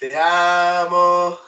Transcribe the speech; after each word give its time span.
Te 0.00 0.16
amo, 0.16 1.38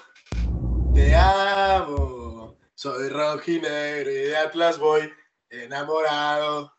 te 0.94 1.14
amo. 1.14 2.58
Soy 2.74 3.08
rojinegro 3.08 4.10
y 4.10 4.14
de 4.14 4.36
Atlas 4.36 4.78
voy 4.78 5.10
enamorado. 5.48 6.70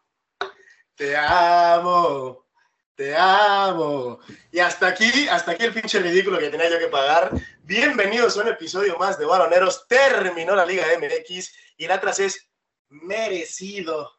Te 0.94 1.18
amo, 1.18 2.46
te 2.94 3.16
amo. 3.18 4.20
Y 4.52 4.60
hasta 4.60 4.90
aquí, 4.90 5.28
hasta 5.28 5.54
aquí 5.54 5.64
el 5.64 5.74
pinche 5.74 5.98
ridículo 5.98 6.38
que 6.38 6.52
tenía 6.52 6.70
yo 6.70 6.78
que 6.78 6.90
pagar. 6.90 7.32
Bienvenidos 7.64 8.38
a 8.38 8.42
un 8.42 8.50
episodio 8.50 8.96
más 9.00 9.18
de 9.18 9.26
Baloneros. 9.26 9.88
Terminó 9.88 10.56
la 10.56 10.68
Liga 10.68 10.86
MX 11.00 11.56
y 11.78 11.86
el 11.86 11.92
Atlas 11.92 12.20
es 12.20 12.52
merecido 12.90 14.12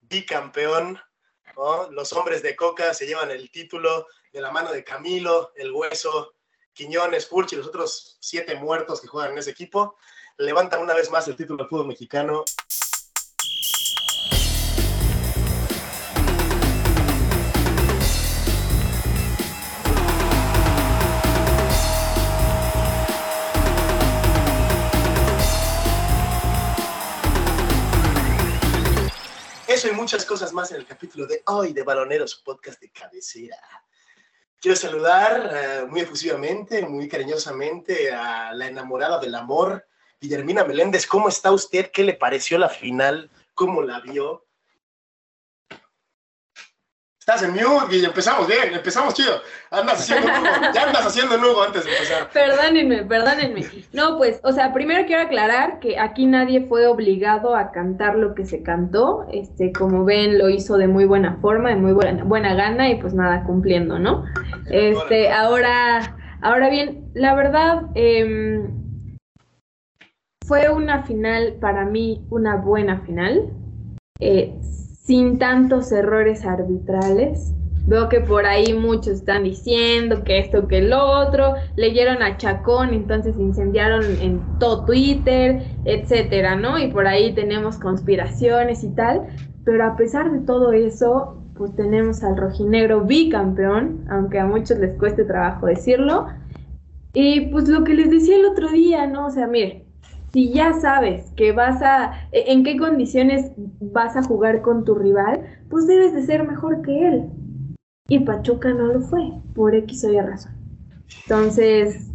bicampeón. 0.00 0.98
Los 1.90 2.14
hombres 2.14 2.42
de 2.42 2.56
Coca 2.56 2.94
se 2.94 3.06
llevan 3.06 3.30
el 3.30 3.50
título 3.50 4.06
de 4.32 4.40
la 4.40 4.50
mano 4.50 4.72
de 4.72 4.82
Camilo, 4.82 5.52
el 5.56 5.72
Hueso, 5.72 6.35
Quiñones, 6.76 7.26
Furch 7.26 7.54
y 7.54 7.56
los 7.56 7.66
otros 7.66 8.18
siete 8.20 8.54
muertos 8.54 9.00
que 9.00 9.08
juegan 9.08 9.32
en 9.32 9.38
ese 9.38 9.50
equipo. 9.50 9.96
Levantan 10.36 10.82
una 10.82 10.92
vez 10.92 11.10
más 11.10 11.26
el 11.26 11.34
título 11.34 11.56
del 11.56 11.68
fútbol 11.68 11.88
mexicano. 11.88 12.44
Eso 29.66 29.88
y 29.88 29.92
muchas 29.92 30.26
cosas 30.26 30.52
más 30.52 30.70
en 30.72 30.76
el 30.76 30.86
capítulo 30.86 31.26
de 31.26 31.42
hoy 31.46 31.72
de 31.72 31.82
Baloneros, 31.82 32.36
podcast 32.44 32.78
de 32.82 32.90
cabecera. 32.90 33.56
Quiero 34.60 34.76
saludar 34.76 35.50
eh, 35.52 35.86
muy 35.86 36.00
efusivamente, 36.00 36.86
muy 36.86 37.08
cariñosamente 37.08 38.12
a 38.12 38.54
la 38.54 38.66
enamorada 38.66 39.18
del 39.18 39.34
amor, 39.34 39.86
Guillermina 40.20 40.64
Meléndez. 40.64 41.06
¿Cómo 41.06 41.28
está 41.28 41.52
usted? 41.52 41.90
¿Qué 41.92 42.02
le 42.04 42.14
pareció 42.14 42.56
la 42.56 42.70
final? 42.70 43.30
¿Cómo 43.54 43.82
la 43.82 44.00
vio? 44.00 44.45
Estás 47.28 47.42
en 47.42 47.54
mute, 47.54 47.96
y 47.96 48.04
Empezamos 48.04 48.46
bien, 48.46 48.72
empezamos 48.72 49.12
chido. 49.12 49.40
Andas 49.72 49.98
haciendo 49.98 50.28
nudo. 50.28 50.72
Ya 50.72 50.82
andas 50.84 51.06
haciendo 51.06 51.36
nudo 51.36 51.64
antes 51.64 51.84
de 51.84 51.90
empezar. 51.90 52.30
Perdónenme, 52.32 53.02
perdónenme. 53.02 53.64
No, 53.92 54.16
pues, 54.16 54.38
o 54.44 54.52
sea, 54.52 54.72
primero 54.72 55.04
quiero 55.06 55.22
aclarar 55.22 55.80
que 55.80 55.98
aquí 55.98 56.24
nadie 56.26 56.66
fue 56.68 56.86
obligado 56.86 57.56
a 57.56 57.72
cantar 57.72 58.14
lo 58.14 58.36
que 58.36 58.44
se 58.44 58.62
cantó. 58.62 59.26
Este, 59.32 59.72
como 59.72 60.04
ven, 60.04 60.38
lo 60.38 60.48
hizo 60.50 60.78
de 60.78 60.86
muy 60.86 61.04
buena 61.04 61.36
forma, 61.40 61.70
de 61.70 61.74
muy 61.74 61.92
buena, 61.94 62.22
buena 62.22 62.54
gana 62.54 62.90
y 62.90 63.00
pues 63.00 63.12
nada, 63.12 63.42
cumpliendo, 63.42 63.98
¿no? 63.98 64.24
Este, 64.70 65.32
ahora, 65.32 66.16
ahora 66.42 66.70
bien, 66.70 67.10
la 67.14 67.34
verdad, 67.34 67.86
eh, 67.96 68.60
fue 70.46 70.70
una 70.70 71.02
final, 71.02 71.56
para 71.60 71.86
mí, 71.86 72.24
una 72.30 72.54
buena 72.54 73.00
final. 73.00 73.50
Eh, 74.20 74.54
sin 75.06 75.38
tantos 75.38 75.92
errores 75.92 76.44
arbitrales. 76.44 77.52
Veo 77.86 78.08
que 78.08 78.20
por 78.20 78.44
ahí 78.44 78.74
muchos 78.74 79.14
están 79.18 79.44
diciendo 79.44 80.24
que 80.24 80.40
esto, 80.40 80.66
que 80.66 80.82
lo 80.82 81.00
otro, 81.00 81.54
leyeron 81.76 82.20
a 82.20 82.36
Chacón, 82.36 82.92
entonces 82.92 83.38
incendiaron 83.38 84.04
en 84.20 84.40
todo 84.58 84.84
Twitter, 84.84 85.62
etcétera, 85.84 86.56
¿no? 86.56 86.76
Y 86.78 86.88
por 86.88 87.06
ahí 87.06 87.32
tenemos 87.32 87.78
conspiraciones 87.78 88.82
y 88.82 88.88
tal, 88.88 89.28
pero 89.64 89.84
a 89.86 89.96
pesar 89.96 90.32
de 90.32 90.40
todo 90.40 90.72
eso, 90.72 91.40
pues 91.54 91.76
tenemos 91.76 92.24
al 92.24 92.36
rojinegro 92.36 93.02
bicampeón, 93.02 94.04
aunque 94.10 94.40
a 94.40 94.46
muchos 94.46 94.80
les 94.80 94.98
cueste 94.98 95.22
trabajo 95.22 95.66
decirlo. 95.66 96.26
Y 97.12 97.42
pues 97.52 97.68
lo 97.68 97.84
que 97.84 97.94
les 97.94 98.10
decía 98.10 98.34
el 98.34 98.46
otro 98.46 98.68
día, 98.68 99.06
¿no? 99.06 99.26
O 99.26 99.30
sea, 99.30 99.46
mire, 99.46 99.85
si 100.36 100.52
ya 100.52 100.74
sabes 100.74 101.32
que 101.34 101.52
vas 101.52 101.80
a, 101.80 102.28
e, 102.30 102.52
en 102.52 102.62
qué 102.62 102.76
condiciones 102.76 103.52
vas 103.56 104.16
a 104.16 104.22
jugar 104.22 104.60
con 104.60 104.84
tu 104.84 104.94
rival, 104.94 105.64
pues 105.70 105.86
debes 105.86 106.12
de 106.12 106.26
ser 106.26 106.46
mejor 106.46 106.82
que 106.82 107.08
él. 107.08 107.30
Y 108.06 108.18
Pachuca 108.18 108.68
no 108.68 108.88
lo 108.88 109.00
fue, 109.00 109.32
por 109.54 109.74
X 109.74 110.04
o 110.04 110.12
Y 110.12 110.20
razón. 110.20 110.54
Entonces, 111.22 112.08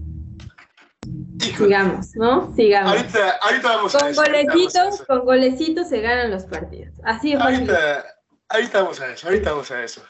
sigamos, 1.39 2.15
¿no? 2.15 2.53
Sigamos. 2.55 2.91
Ahorita, 2.91 3.37
ahorita 3.41 3.67
vamos 3.67 3.91
con 3.95 4.03
a 4.03 4.09
eso. 4.11 4.21
Golecitos, 4.21 5.01
con 5.07 5.25
golecitos 5.25 5.89
se 5.89 6.01
ganan 6.01 6.29
los 6.29 6.45
partidos. 6.45 6.93
Así 7.03 7.33
es 7.33 7.41
ahorita, 7.41 8.05
ahorita 8.49 8.83
vamos 8.83 9.01
a 9.01 9.13
eso, 9.13 9.27
ahorita 9.29 9.51
vamos 9.51 9.71
a 9.71 9.83
eso. 9.83 10.03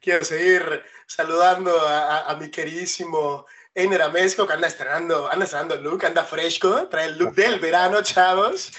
Quiero 0.00 0.24
seguir 0.24 0.62
saludando 1.08 1.72
a, 1.88 2.30
a 2.30 2.36
mi 2.36 2.52
queridísimo 2.52 3.46
Einer 3.74 4.02
Amesco, 4.02 4.46
que 4.46 4.52
anda 4.52 4.68
estrenando, 4.68 5.32
anda 5.32 5.46
estrenando 5.46 5.76
look, 5.76 6.04
anda 6.04 6.24
fresco, 6.24 6.88
trae 6.88 7.06
el 7.06 7.16
look 7.16 7.34
del 7.34 7.58
verano, 7.58 8.02
chavos. 8.02 8.70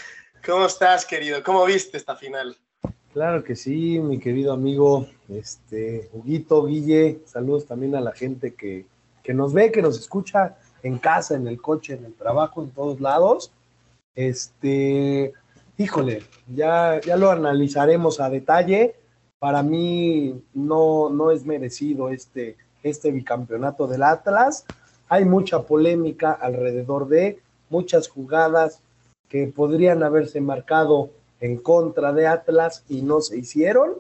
¿Cómo 0.46 0.68
estás, 0.68 1.04
querido? 1.04 1.42
¿Cómo 1.42 1.66
viste 1.66 1.98
esta 1.98 2.16
final? 2.16 2.56
Claro 3.12 3.44
que 3.44 3.56
sí, 3.56 3.98
mi 3.98 4.20
querido 4.20 4.54
amigo, 4.54 5.08
este, 5.30 6.12
Huguito, 6.14 6.68
Guille, 6.68 7.22
saludos 7.26 7.66
también 7.66 7.96
a 7.96 8.02
la 8.02 8.12
gente 8.12 8.54
que, 8.54 8.86
que 9.24 9.34
nos 9.34 9.52
ve, 9.52 9.72
que 9.72 9.82
nos 9.82 10.00
escucha 10.00 10.58
en 10.84 11.00
casa, 11.00 11.34
en 11.34 11.48
el 11.48 11.60
coche, 11.60 11.94
en 11.96 12.06
el 12.06 12.14
trabajo, 12.14 12.62
en 12.62 12.70
todos 12.70 13.02
lados. 13.02 13.52
Este, 14.14 15.34
híjole, 15.76 16.22
ya, 16.54 17.02
ya 17.02 17.18
lo 17.18 17.32
analizaremos 17.32 18.20
a 18.20 18.30
detalle. 18.30 18.94
Para 19.40 19.64
mí 19.64 20.40
no, 20.54 21.10
no 21.10 21.32
es 21.32 21.46
merecido 21.46 22.10
este, 22.10 22.58
este 22.84 23.12
bicampeonato 23.12 23.88
del 23.88 24.04
Atlas 24.04 24.68
hay 25.14 25.26
mucha 25.26 25.62
polémica 25.62 26.32
alrededor 26.32 27.08
de 27.08 27.40
muchas 27.70 28.08
jugadas 28.08 28.80
que 29.30 29.46
podrían 29.46 30.02
haberse 30.02 30.42
marcado 30.42 31.12
en 31.40 31.58
contra 31.58 32.12
de 32.14 32.26
Atlas 32.26 32.84
y 32.90 33.04
no 33.04 33.22
se 33.22 33.38
hicieron, 33.38 33.94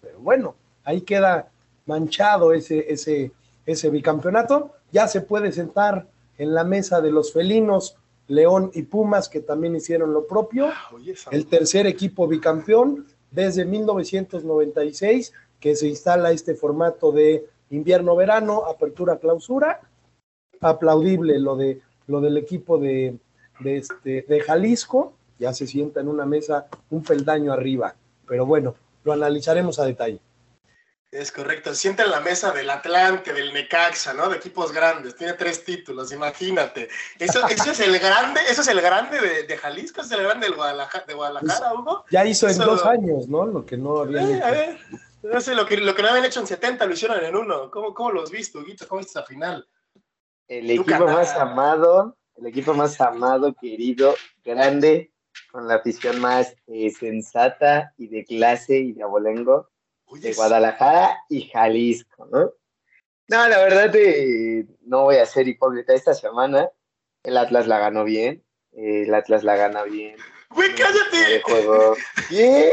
pero 0.00 0.20
bueno, 0.20 0.54
ahí 0.84 1.00
queda 1.00 1.48
manchado 1.86 2.52
ese, 2.52 2.92
ese, 2.92 3.32
ese 3.66 3.90
bicampeonato. 3.90 4.70
Ya 4.92 5.08
se 5.08 5.22
puede 5.22 5.50
sentar 5.50 6.06
en 6.38 6.54
la 6.54 6.62
mesa 6.62 7.00
de 7.00 7.10
los 7.10 7.32
felinos 7.32 7.96
León 8.28 8.70
y 8.72 8.82
Pumas, 8.82 9.28
que 9.28 9.40
también 9.40 9.74
hicieron 9.74 10.12
lo 10.12 10.28
propio. 10.28 10.66
Ah, 10.66 10.90
El 11.32 11.46
tercer 11.46 11.88
equipo 11.88 12.28
bicampeón 12.28 13.08
desde 13.32 13.64
1996, 13.64 15.32
que 15.58 15.74
se 15.74 15.88
instala 15.88 16.30
este 16.30 16.54
formato 16.54 17.10
de 17.10 17.48
invierno-verano, 17.70 18.66
apertura-clausura 18.66 19.80
aplaudible 20.60 21.38
lo, 21.38 21.56
de, 21.56 21.80
lo 22.06 22.20
del 22.20 22.36
equipo 22.36 22.78
de, 22.78 23.16
de, 23.60 23.78
este, 23.78 24.24
de 24.28 24.40
Jalisco, 24.40 25.14
ya 25.38 25.52
se 25.52 25.66
sienta 25.66 26.00
en 26.00 26.08
una 26.08 26.26
mesa 26.26 26.66
un 26.90 27.02
peldaño 27.02 27.52
arriba, 27.52 27.94
pero 28.26 28.46
bueno, 28.46 28.74
lo 29.04 29.12
analizaremos 29.12 29.78
a 29.78 29.86
detalle. 29.86 30.20
Es 31.10 31.32
correcto, 31.32 31.74
sienta 31.74 32.04
en 32.04 32.12
la 32.12 32.20
mesa 32.20 32.52
del 32.52 32.70
Atlante, 32.70 33.32
del 33.32 33.52
Necaxa, 33.52 34.14
¿no? 34.14 34.28
De 34.28 34.36
equipos 34.36 34.70
grandes, 34.70 35.16
tiene 35.16 35.32
tres 35.32 35.64
títulos, 35.64 36.12
imagínate. 36.12 36.88
¿Eso, 37.18 37.44
eso 37.48 37.72
es 37.72 37.80
el 37.80 37.98
grande, 37.98 38.40
eso 38.48 38.60
es 38.60 38.68
el 38.68 38.80
grande 38.80 39.18
de, 39.20 39.42
de 39.42 39.56
Jalisco, 39.56 40.02
es 40.02 40.12
el 40.12 40.22
grande 40.22 40.46
del 40.46 40.54
Guadalajara, 40.54 41.04
de 41.06 41.14
Guadalajara, 41.14 41.74
Hugo? 41.74 42.04
Ya 42.12 42.24
hizo 42.24 42.48
en 42.48 42.58
dos 42.58 42.86
años, 42.86 43.26
¿no? 43.26 43.44
Lo 43.44 43.66
que 43.66 43.76
no 43.76 43.98
habían 43.98 44.36
eh, 44.36 44.42
A 44.44 44.50
ver, 44.52 44.78
no 45.24 45.40
sé, 45.40 45.56
lo 45.56 45.66
que, 45.66 45.78
lo 45.78 45.96
que 45.96 46.02
no 46.02 46.10
habían 46.10 46.26
hecho 46.26 46.38
en 46.38 46.46
70 46.46 46.86
lo 46.86 46.92
hicieron 46.92 47.24
en 47.24 47.34
uno. 47.34 47.72
¿Cómo, 47.72 47.92
cómo 47.92 48.12
lo 48.12 48.22
has 48.22 48.30
visto, 48.30 48.60
Huguito? 48.60 48.86
¿Cómo 48.86 49.00
viste 49.00 49.18
esa 49.18 49.26
final? 49.26 49.66
El 50.50 50.68
equipo 50.68 51.06
más 51.06 51.36
amado, 51.36 52.16
el 52.34 52.46
equipo 52.46 52.74
más 52.74 53.00
amado, 53.00 53.54
querido, 53.54 54.16
grande, 54.42 55.12
con 55.52 55.68
la 55.68 55.76
afición 55.76 56.20
más 56.20 56.56
eh, 56.66 56.90
sensata 56.90 57.94
y 57.96 58.08
de 58.08 58.24
clase 58.24 58.78
y 58.78 58.92
de 58.92 59.04
abolengo 59.04 59.70
de 60.10 60.32
Guadalajara 60.32 61.16
y 61.28 61.42
Jalisco, 61.42 62.26
¿no? 62.26 62.52
No, 63.28 63.48
la 63.48 63.58
verdad, 63.58 63.94
eh, 63.94 64.66
no 64.80 65.04
voy 65.04 65.18
a 65.18 65.26
ser 65.26 65.46
hipócrita. 65.46 65.94
Esta 65.94 66.14
semana 66.14 66.68
el 67.22 67.36
Atlas 67.36 67.68
la 67.68 67.78
ganó 67.78 68.02
bien. 68.02 68.44
el 68.72 69.14
Atlas 69.14 69.44
la 69.44 69.54
gana 69.54 69.84
bien. 69.84 70.16
¡Güey, 70.50 70.74
cállate! 70.74 71.42
juego. 71.44 71.94
¡Bien! 72.28 72.72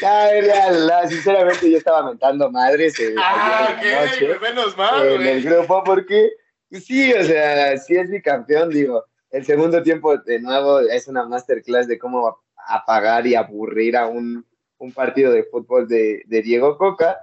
La, 0.00 1.06
sinceramente 1.08 1.70
yo 1.70 1.78
estaba 1.78 2.02
mentando 2.04 2.50
madres 2.50 2.98
eh, 2.98 3.14
ah, 3.18 3.76
noche, 3.80 4.38
menos 4.40 4.76
mal, 4.76 5.06
en 5.06 5.22
el 5.22 5.42
grupo 5.42 5.82
porque 5.84 6.32
pues 6.72 6.86
sí, 6.86 7.12
o 7.12 7.22
sea, 7.22 7.76
sí 7.76 7.96
es 7.96 8.08
mi 8.08 8.22
campeón, 8.22 8.70
digo. 8.70 9.04
El 9.30 9.44
segundo 9.44 9.82
tiempo 9.82 10.16
de 10.16 10.40
nuevo 10.40 10.80
es 10.80 11.06
una 11.06 11.26
masterclass 11.26 11.86
de 11.86 11.98
cómo 11.98 12.38
apagar 12.66 13.26
y 13.26 13.34
aburrir 13.34 13.96
a 13.96 14.06
un, 14.06 14.46
un 14.78 14.92
partido 14.92 15.32
de 15.32 15.44
fútbol 15.44 15.86
de, 15.86 16.22
de, 16.26 16.42
Diego 16.42 16.78
Coca, 16.78 17.18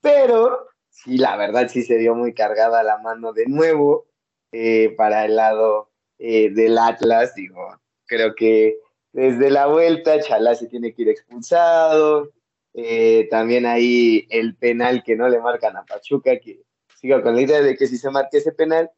pero 0.00 0.68
sí, 0.90 1.16
la 1.16 1.36
verdad 1.36 1.68
sí 1.68 1.82
se 1.82 1.96
dio 1.96 2.14
muy 2.14 2.34
cargada 2.34 2.82
la 2.82 2.98
mano 2.98 3.32
de 3.32 3.46
nuevo 3.46 4.06
eh, 4.52 4.94
para 4.96 5.24
el 5.24 5.36
lado 5.36 5.90
eh, 6.18 6.50
del 6.50 6.76
Atlas, 6.76 7.34
digo, 7.34 7.80
creo 8.06 8.34
que 8.34 8.76
desde 9.12 9.50
la 9.50 9.66
vuelta, 9.66 10.20
Chalá 10.20 10.54
se 10.54 10.66
tiene 10.66 10.92
que 10.92 11.02
ir 11.02 11.08
expulsado. 11.08 12.30
Eh, 12.74 13.26
también 13.30 13.66
ahí 13.66 14.26
el 14.30 14.54
penal 14.56 15.02
que 15.02 15.16
no 15.16 15.28
le 15.28 15.40
marcan 15.40 15.76
a 15.76 15.84
Pachuca, 15.84 16.38
que 16.38 16.62
sigo 16.94 17.20
con 17.22 17.34
la 17.34 17.42
idea 17.42 17.60
de 17.62 17.76
que 17.76 17.86
si 17.86 17.98
se 17.98 18.10
marque 18.10 18.38
ese 18.38 18.52
penal, 18.52 18.90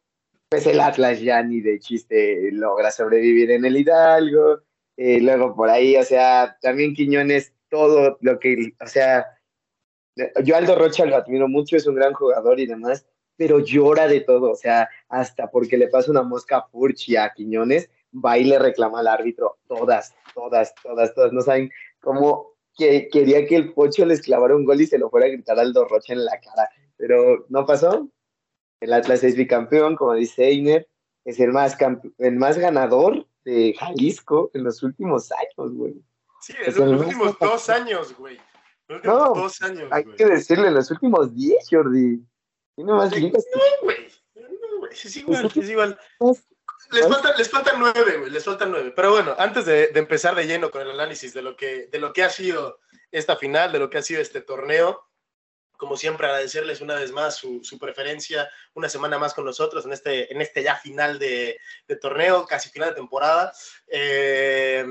pues 0.51 0.67
el 0.67 0.81
Atlas 0.81 1.21
ya 1.21 1.43
ni 1.43 1.63
de 1.63 1.79
chiste 1.79 2.51
logra 2.53 2.91
sobrevivir 2.91 3.51
en 3.51 3.65
el 3.65 3.77
Hidalgo. 3.77 4.61
Eh, 4.99 5.21
luego 5.21 5.57
por 5.57 5.71
ahí, 5.71 5.97
o 5.97 6.05
sea, 6.05 6.59
también 6.61 6.95
Quiñones, 6.95 7.55
todo 7.71 8.19
lo 8.21 8.39
que, 8.39 8.75
o 8.79 8.87
sea, 8.87 9.25
yo 10.45 10.55
Aldo 10.55 10.77
Rocha 10.77 11.07
lo 11.07 11.17
admiro 11.17 11.49
mucho, 11.49 11.77
es 11.77 11.87
un 11.87 11.95
gran 11.95 12.13
jugador 12.13 12.61
y 12.61 12.67
demás, 12.67 13.07
pero 13.37 13.61
llora 13.61 14.07
de 14.07 14.21
todo, 14.21 14.51
o 14.51 14.55
sea, 14.55 14.91
hasta 15.09 15.51
porque 15.51 15.79
le 15.79 15.89
pasa 15.89 16.11
una 16.11 16.23
mosca 16.23 16.59
a 16.59 16.69
Furchi 16.69 17.17
a 17.17 17.33
Quiñones, 17.35 17.89
va 18.13 18.39
y 18.39 18.45
le 18.45 18.59
reclama 18.59 19.01
al 19.01 19.09
árbitro, 19.09 19.59
todas, 19.67 20.15
todas, 20.35 20.75
todas, 20.83 21.15
todas, 21.15 21.33
no 21.33 21.41
saben 21.41 21.71
cómo 22.01 22.53
que 22.77 23.09
quería 23.09 23.47
que 23.47 23.57
el 23.57 23.73
Pocho 23.73 24.05
les 24.07 24.23
clavara 24.23 24.57
un 24.57 24.65
gol 24.65 24.81
y 24.81 24.87
se 24.87 24.99
lo 24.99 25.11
fuera 25.11 25.27
a 25.27 25.31
gritar 25.31 25.59
Aldo 25.59 25.87
Rocha 25.87 26.13
en 26.13 26.25
la 26.25 26.41
cara, 26.41 26.69
pero 26.97 27.45
no 27.49 27.67
pasó. 27.67 28.09
El 28.81 28.93
Atlas 28.93 29.23
es 29.23 29.37
bicampeón, 29.37 29.95
como 29.95 30.15
dice 30.15 30.51
Einer, 30.51 30.89
es 31.25 31.39
el 31.39 31.53
más, 31.53 31.77
el 32.19 32.37
más 32.37 32.59
ganador 32.59 33.27
de 33.45 33.75
Jalisco 33.79 34.51
en 34.55 34.65
los 34.65 34.83
últimos 34.83 35.31
años, 35.33 35.75
güey. 35.75 35.95
Sí, 36.41 36.55
en 36.65 36.75
los 36.75 37.01
últimos 37.01 37.39
dos 37.39 37.69
años, 37.69 38.17
güey. 38.17 38.39
No, 39.05 39.35
dos 39.35 39.63
años, 39.63 39.89
hay 39.91 40.05
que 40.05 40.27
decirle, 40.27 40.69
en 40.69 40.75
los 40.75 40.91
últimos 40.91 41.35
diez, 41.35 41.67
Jordi. 41.71 42.21
Tiene 42.75 42.93
más 42.93 43.17
ligas. 43.17 43.45
No, 43.55 43.61
güey. 43.87 43.97
No, 44.35 44.79
güey. 44.79 44.93
Es 44.93 45.17
igual, 45.17 45.51
es 45.55 45.71
igual. 45.71 45.99
Les, 46.93 47.09
faltan, 47.09 47.33
les 47.37 47.51
faltan 47.51 47.81
nueve. 47.81 48.31
Les 48.31 48.45
faltan 48.45 48.71
nueve. 48.71 48.93
Pero 48.95 49.11
bueno, 49.11 49.35
antes 49.39 49.65
de, 49.65 49.89
de, 49.89 49.99
empezar 49.99 50.35
de 50.35 50.47
lleno 50.47 50.71
con 50.71 50.83
el 50.83 50.91
análisis 50.91 51.33
de 51.33 51.43
lo, 51.43 51.57
que, 51.57 51.87
de 51.91 51.99
lo 51.99 52.13
que 52.13 52.23
ha 52.23 52.31
sido 52.31 52.81
esta 53.11 53.37
final, 53.37 53.73
de 53.73 53.79
lo 53.79 53.91
que 53.91 53.99
ha 53.99 54.03
sido 54.03 54.21
este 54.21 54.41
torneo, 54.41 55.09
como 55.83 55.97
siempre, 55.97 56.29
agradecerles 56.29 56.81
una 56.81 56.95
vez 56.95 57.11
más 57.11 57.35
su, 57.35 57.61
preferencia, 57.81 58.49
una 58.73 58.89
semana 58.89 59.19
más 59.19 59.35
con 59.35 59.45
nosotros 59.45 59.85
en 59.85 59.93
este, 59.93 60.33
en 60.33 60.41
este 60.41 60.63
ya 60.63 60.77
final 60.77 61.19
de, 61.19 61.59
torneo, 62.01 62.47
casi 62.47 62.71
final 62.71 62.91
de 62.91 62.95
temporada. 62.95 63.53
Eh, 63.89 64.85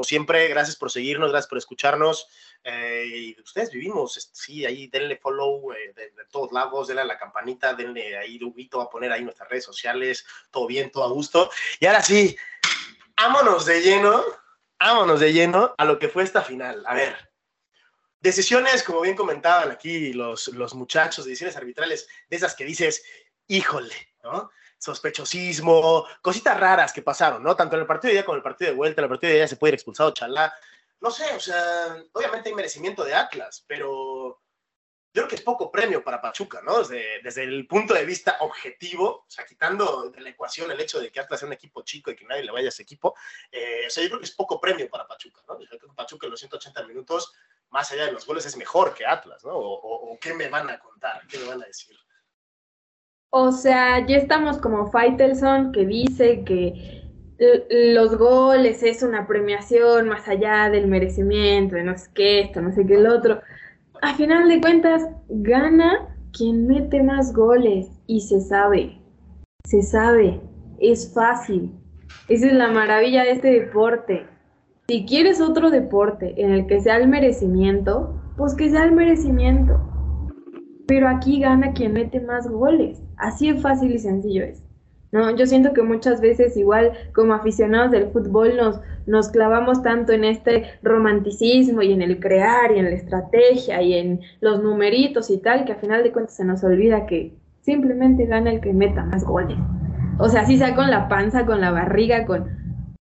como 0.00 0.06
siempre, 0.06 0.48
gracias 0.48 0.76
por 0.76 0.90
seguirnos, 0.90 1.30
gracias 1.30 1.46
por 1.46 1.58
escucharnos. 1.58 2.26
Eh, 2.64 3.04
y 3.36 3.40
ustedes 3.42 3.70
vivimos, 3.70 4.30
sí, 4.32 4.64
ahí 4.64 4.86
denle 4.86 5.18
follow 5.18 5.74
eh, 5.74 5.92
de, 5.94 6.10
todos 6.30 6.52
lados, 6.52 6.88
denle 6.88 7.02
a 7.02 7.04
la 7.04 7.18
campanita, 7.18 7.74
denle 7.74 8.16
ahí, 8.16 8.38
Dubito, 8.38 8.80
a 8.80 8.88
poner 8.88 9.12
ahí 9.12 9.22
nuestras 9.22 9.50
redes 9.50 9.64
sociales, 9.64 10.24
todo 10.50 10.66
bien, 10.66 10.90
todo 10.90 11.04
a 11.04 11.08
gusto. 11.08 11.50
Y 11.80 11.84
ahora 11.84 12.00
sí, 12.00 12.34
vámonos 13.14 13.66
de 13.66 13.82
lleno, 13.82 14.24
vámonos 14.78 15.20
de 15.20 15.34
lleno 15.34 15.74
a 15.76 15.84
lo 15.84 15.98
que 15.98 16.08
fue 16.08 16.22
esta 16.22 16.40
final. 16.40 16.82
A 16.86 16.94
ver, 16.94 17.30
Decisiones, 18.20 18.82
como 18.82 19.02
bien 19.02 19.16
comentaban 19.16 19.70
aquí 19.70 20.14
los, 20.14 20.48
los 20.48 20.74
muchachos, 20.74 21.26
decisiones 21.26 21.58
arbitrales, 21.58 22.08
de 22.30 22.36
esas 22.36 22.54
que 22.54 22.64
dices, 22.64 23.02
híjole, 23.48 23.94
¿no? 24.22 24.50
Sospechosismo, 24.80 26.06
cositas 26.22 26.58
raras 26.58 26.92
que 26.92 27.02
pasaron, 27.02 27.42
¿no? 27.42 27.54
Tanto 27.54 27.76
en 27.76 27.82
el 27.82 27.86
partido 27.86 28.10
de 28.10 28.14
día 28.14 28.24
como 28.24 28.36
en 28.36 28.38
el 28.38 28.42
partido 28.42 28.70
de 28.70 28.76
vuelta, 28.76 29.00
en 29.00 29.04
el 29.04 29.10
partido 29.10 29.30
de 29.30 29.36
día 29.36 29.48
se 29.48 29.56
puede 29.56 29.70
ir 29.70 29.74
expulsado 29.74 30.12
Chalá. 30.12 30.52
No 31.00 31.10
sé, 31.10 31.32
o 31.34 31.40
sea, 31.40 31.96
obviamente 32.12 32.48
hay 32.48 32.54
merecimiento 32.54 33.04
de 33.04 33.14
Atlas, 33.14 33.64
pero 33.66 34.42
yo 35.12 35.22
creo 35.22 35.28
que 35.28 35.36
es 35.36 35.42
poco 35.42 35.70
premio 35.70 36.02
para 36.02 36.20
Pachuca, 36.20 36.60
¿no? 36.62 36.78
Desde, 36.78 37.20
desde, 37.22 37.44
el 37.44 37.66
punto 37.66 37.94
de 37.94 38.04
vista 38.04 38.36
objetivo, 38.40 39.24
o 39.26 39.30
sea, 39.30 39.44
quitando 39.44 40.10
de 40.10 40.20
la 40.20 40.30
ecuación 40.30 40.70
el 40.70 40.80
hecho 40.80 41.00
de 41.00 41.10
que 41.10 41.20
Atlas 41.20 41.40
sea 41.40 41.46
un 41.46 41.52
equipo 41.52 41.82
chico 41.82 42.10
y 42.10 42.16
que 42.16 42.24
nadie 42.24 42.44
le 42.44 42.52
vaya 42.52 42.66
a 42.66 42.68
ese 42.68 42.82
equipo, 42.82 43.14
eh, 43.50 43.84
o 43.86 43.90
sea, 43.90 44.02
yo 44.02 44.08
creo 44.10 44.20
que 44.20 44.26
es 44.26 44.34
poco 44.34 44.60
premio 44.60 44.88
para 44.88 45.06
Pachuca, 45.06 45.42
¿no? 45.48 45.60
Yo 45.60 45.66
creo 45.68 45.80
que 45.80 45.96
Pachuca 45.96 46.26
en 46.26 46.32
los 46.32 46.40
180 46.40 46.86
minutos 46.86 47.32
más 47.70 47.90
allá 47.92 48.06
de 48.06 48.12
los 48.12 48.26
goles, 48.26 48.44
es 48.46 48.56
mejor 48.56 48.94
que 48.94 49.06
Atlas, 49.06 49.44
¿no? 49.44 49.52
O, 49.54 50.18
qué 50.20 50.34
me 50.34 50.48
van 50.48 50.68
a 50.68 50.78
contar, 50.78 51.26
qué 51.26 51.38
me 51.38 51.46
van 51.46 51.62
a 51.62 51.66
decir. 51.66 51.96
O 53.30 53.52
sea, 53.52 54.04
ya 54.06 54.16
estamos 54.16 54.58
como 54.58 54.90
Faitelson 54.90 55.70
que 55.70 55.86
dice 55.86 56.42
que 56.42 57.00
los 57.70 58.18
goles 58.18 58.82
es 58.82 59.02
una 59.02 59.26
premiación 59.26 60.08
más 60.08 60.28
allá 60.28 60.68
del 60.68 60.88
merecimiento, 60.88 61.76
de 61.76 61.84
no 61.84 61.96
sé 61.96 62.10
qué, 62.12 62.40
esto, 62.40 62.60
no 62.60 62.72
sé 62.72 62.84
qué, 62.84 62.94
el 62.94 63.06
otro. 63.06 63.40
A 64.02 64.14
final 64.14 64.48
de 64.48 64.60
cuentas, 64.60 65.08
gana 65.28 66.08
quien 66.32 66.66
mete 66.66 67.02
más 67.02 67.32
goles 67.32 67.88
y 68.06 68.20
se 68.20 68.40
sabe, 68.40 68.98
se 69.64 69.82
sabe, 69.82 70.40
es 70.80 71.12
fácil. 71.14 71.72
Esa 72.28 72.48
es 72.48 72.52
la 72.52 72.70
maravilla 72.72 73.22
de 73.22 73.32
este 73.32 73.52
deporte. 73.60 74.26
Si 74.88 75.06
quieres 75.06 75.40
otro 75.40 75.70
deporte 75.70 76.34
en 76.36 76.50
el 76.50 76.66
que 76.66 76.80
sea 76.80 76.96
el 76.96 77.08
merecimiento, 77.08 78.20
pues 78.36 78.54
que 78.54 78.70
sea 78.70 78.84
el 78.84 78.92
merecimiento. 78.92 79.80
Pero 80.86 81.08
aquí 81.08 81.40
gana 81.40 81.72
quien 81.72 81.92
mete 81.92 82.20
más 82.20 82.48
goles. 82.48 83.00
Así 83.20 83.52
de 83.52 83.60
fácil 83.60 83.92
y 83.92 83.98
sencillo 83.98 84.44
es. 84.44 84.62
¿no? 85.12 85.34
Yo 85.34 85.46
siento 85.46 85.72
que 85.72 85.82
muchas 85.82 86.20
veces 86.20 86.56
igual 86.56 86.92
como 87.14 87.34
aficionados 87.34 87.90
del 87.90 88.10
fútbol 88.10 88.56
nos, 88.56 88.80
nos 89.06 89.28
clavamos 89.28 89.82
tanto 89.82 90.12
en 90.12 90.24
este 90.24 90.78
romanticismo 90.82 91.82
y 91.82 91.92
en 91.92 92.02
el 92.02 92.20
crear 92.20 92.72
y 92.72 92.78
en 92.78 92.84
la 92.86 92.92
estrategia 92.92 93.82
y 93.82 93.94
en 93.94 94.20
los 94.40 94.62
numeritos 94.62 95.30
y 95.30 95.38
tal, 95.38 95.64
que 95.64 95.72
al 95.72 95.80
final 95.80 96.02
de 96.02 96.12
cuentas 96.12 96.36
se 96.36 96.44
nos 96.44 96.62
olvida 96.62 97.06
que 97.06 97.34
simplemente 97.62 98.26
gana 98.26 98.52
el 98.52 98.60
que 98.60 98.72
meta 98.72 99.04
más 99.04 99.24
goles. 99.24 99.58
O 100.18 100.28
sea, 100.28 100.46
si 100.46 100.58
sea 100.58 100.74
con 100.74 100.90
la 100.90 101.08
panza, 101.08 101.46
con 101.46 101.60
la 101.60 101.70
barriga, 101.70 102.26
con 102.26 102.48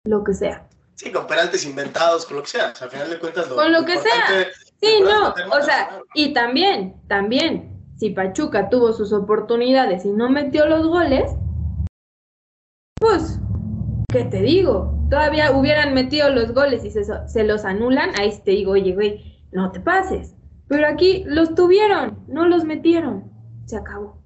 lo 0.05 0.23
que 0.23 0.33
sea. 0.33 0.67
Sí, 0.95 1.11
con 1.11 1.27
penaltis 1.27 1.65
inventados, 1.65 2.25
con 2.25 2.37
lo 2.37 2.43
que 2.43 2.49
sea. 2.49 2.71
O 2.71 2.75
sea, 2.75 2.85
al 2.85 2.91
final 2.91 3.09
de 3.09 3.19
cuentas, 3.19 3.49
lo, 3.49 3.55
con 3.55 3.71
lo, 3.71 3.85
que 3.85 3.97
sea. 3.97 4.47
Sí, 4.81 4.99
no, 5.01 5.29
o 5.29 5.61
sea, 5.61 6.01
y 6.13 6.33
también, 6.33 6.95
también, 7.07 7.76
si 7.97 8.11
Pachuca 8.11 8.69
tuvo 8.69 8.93
sus 8.93 9.11
oportunidades 9.11 10.05
y 10.05 10.11
no 10.11 10.29
metió 10.29 10.65
los 10.67 10.87
goles, 10.87 11.35
pues, 12.99 13.39
¿qué 14.11 14.23
te 14.25 14.41
digo? 14.41 14.93
Todavía 15.09 15.51
hubieran 15.51 15.93
metido 15.93 16.29
los 16.29 16.53
goles 16.53 16.83
y 16.83 16.91
se, 16.91 17.43
los 17.43 17.65
anulan, 17.65 18.11
ahí 18.19 18.31
te 18.43 18.51
digo, 18.51 18.71
oye, 18.73 18.93
güey, 18.93 19.47
no 19.51 19.71
te 19.71 19.79
pases. 19.79 20.35
Pero 20.67 20.87
aquí 20.87 21.23
los 21.25 21.55
tuvieron, 21.55 22.25
no 22.27 22.45
los 22.47 22.65
metieron. 22.65 23.31
Se 23.65 23.77
acabó. 23.77 24.21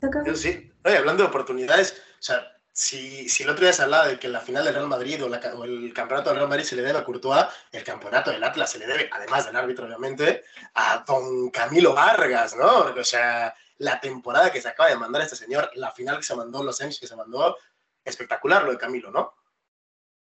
Se 0.00 0.06
acabó. 0.06 0.34
Sí, 0.34 0.72
Oye, 0.84 0.96
hablando 0.96 1.22
de 1.22 1.28
oportunidades, 1.28 2.02
o 2.18 2.22
sea, 2.22 2.40
si, 2.72 3.28
si 3.28 3.42
el 3.42 3.50
otro 3.50 3.64
día 3.64 3.72
se 3.72 3.82
hablaba 3.82 4.08
de 4.08 4.18
que 4.18 4.28
la 4.28 4.40
final 4.40 4.64
del 4.64 4.74
Real 4.74 4.88
Madrid 4.88 5.22
o, 5.22 5.64
el 5.64 5.92
campeonato 5.92 6.30
del 6.30 6.38
Real 6.38 6.48
Madrid 6.48 6.64
se 6.64 6.76
le 6.76 6.82
debe 6.82 6.98
a 6.98 7.04
Courtois, 7.04 7.46
el 7.70 7.84
campeonato 7.84 8.30
del 8.30 8.42
Atlas 8.42 8.70
se 8.70 8.78
le 8.78 8.86
debe, 8.86 9.10
además 9.12 9.44
del 9.46 9.56
árbitro, 9.56 9.86
obviamente, 9.86 10.44
a 10.74 11.04
don 11.06 11.50
Camilo 11.50 11.94
Vargas, 11.94 12.56
¿no? 12.56 12.92
O 12.98 13.04
sea, 13.04 13.54
la 13.78 14.00
temporada 14.00 14.50
que 14.50 14.62
se 14.62 14.68
acaba 14.68 14.88
de 14.88 14.96
mandar 14.96 15.22
este 15.22 15.36
señor, 15.36 15.70
la 15.74 15.90
final 15.92 16.16
que 16.16 16.22
se 16.22 16.34
mandó, 16.34 16.62
los 16.62 16.76
semis 16.76 16.98
que 16.98 17.06
se 17.06 17.16
mandó, 17.16 17.56
espectacular 18.04 18.64
lo 18.64 18.72
de 18.72 18.78
Camilo, 18.78 19.10
¿no? 19.10 19.34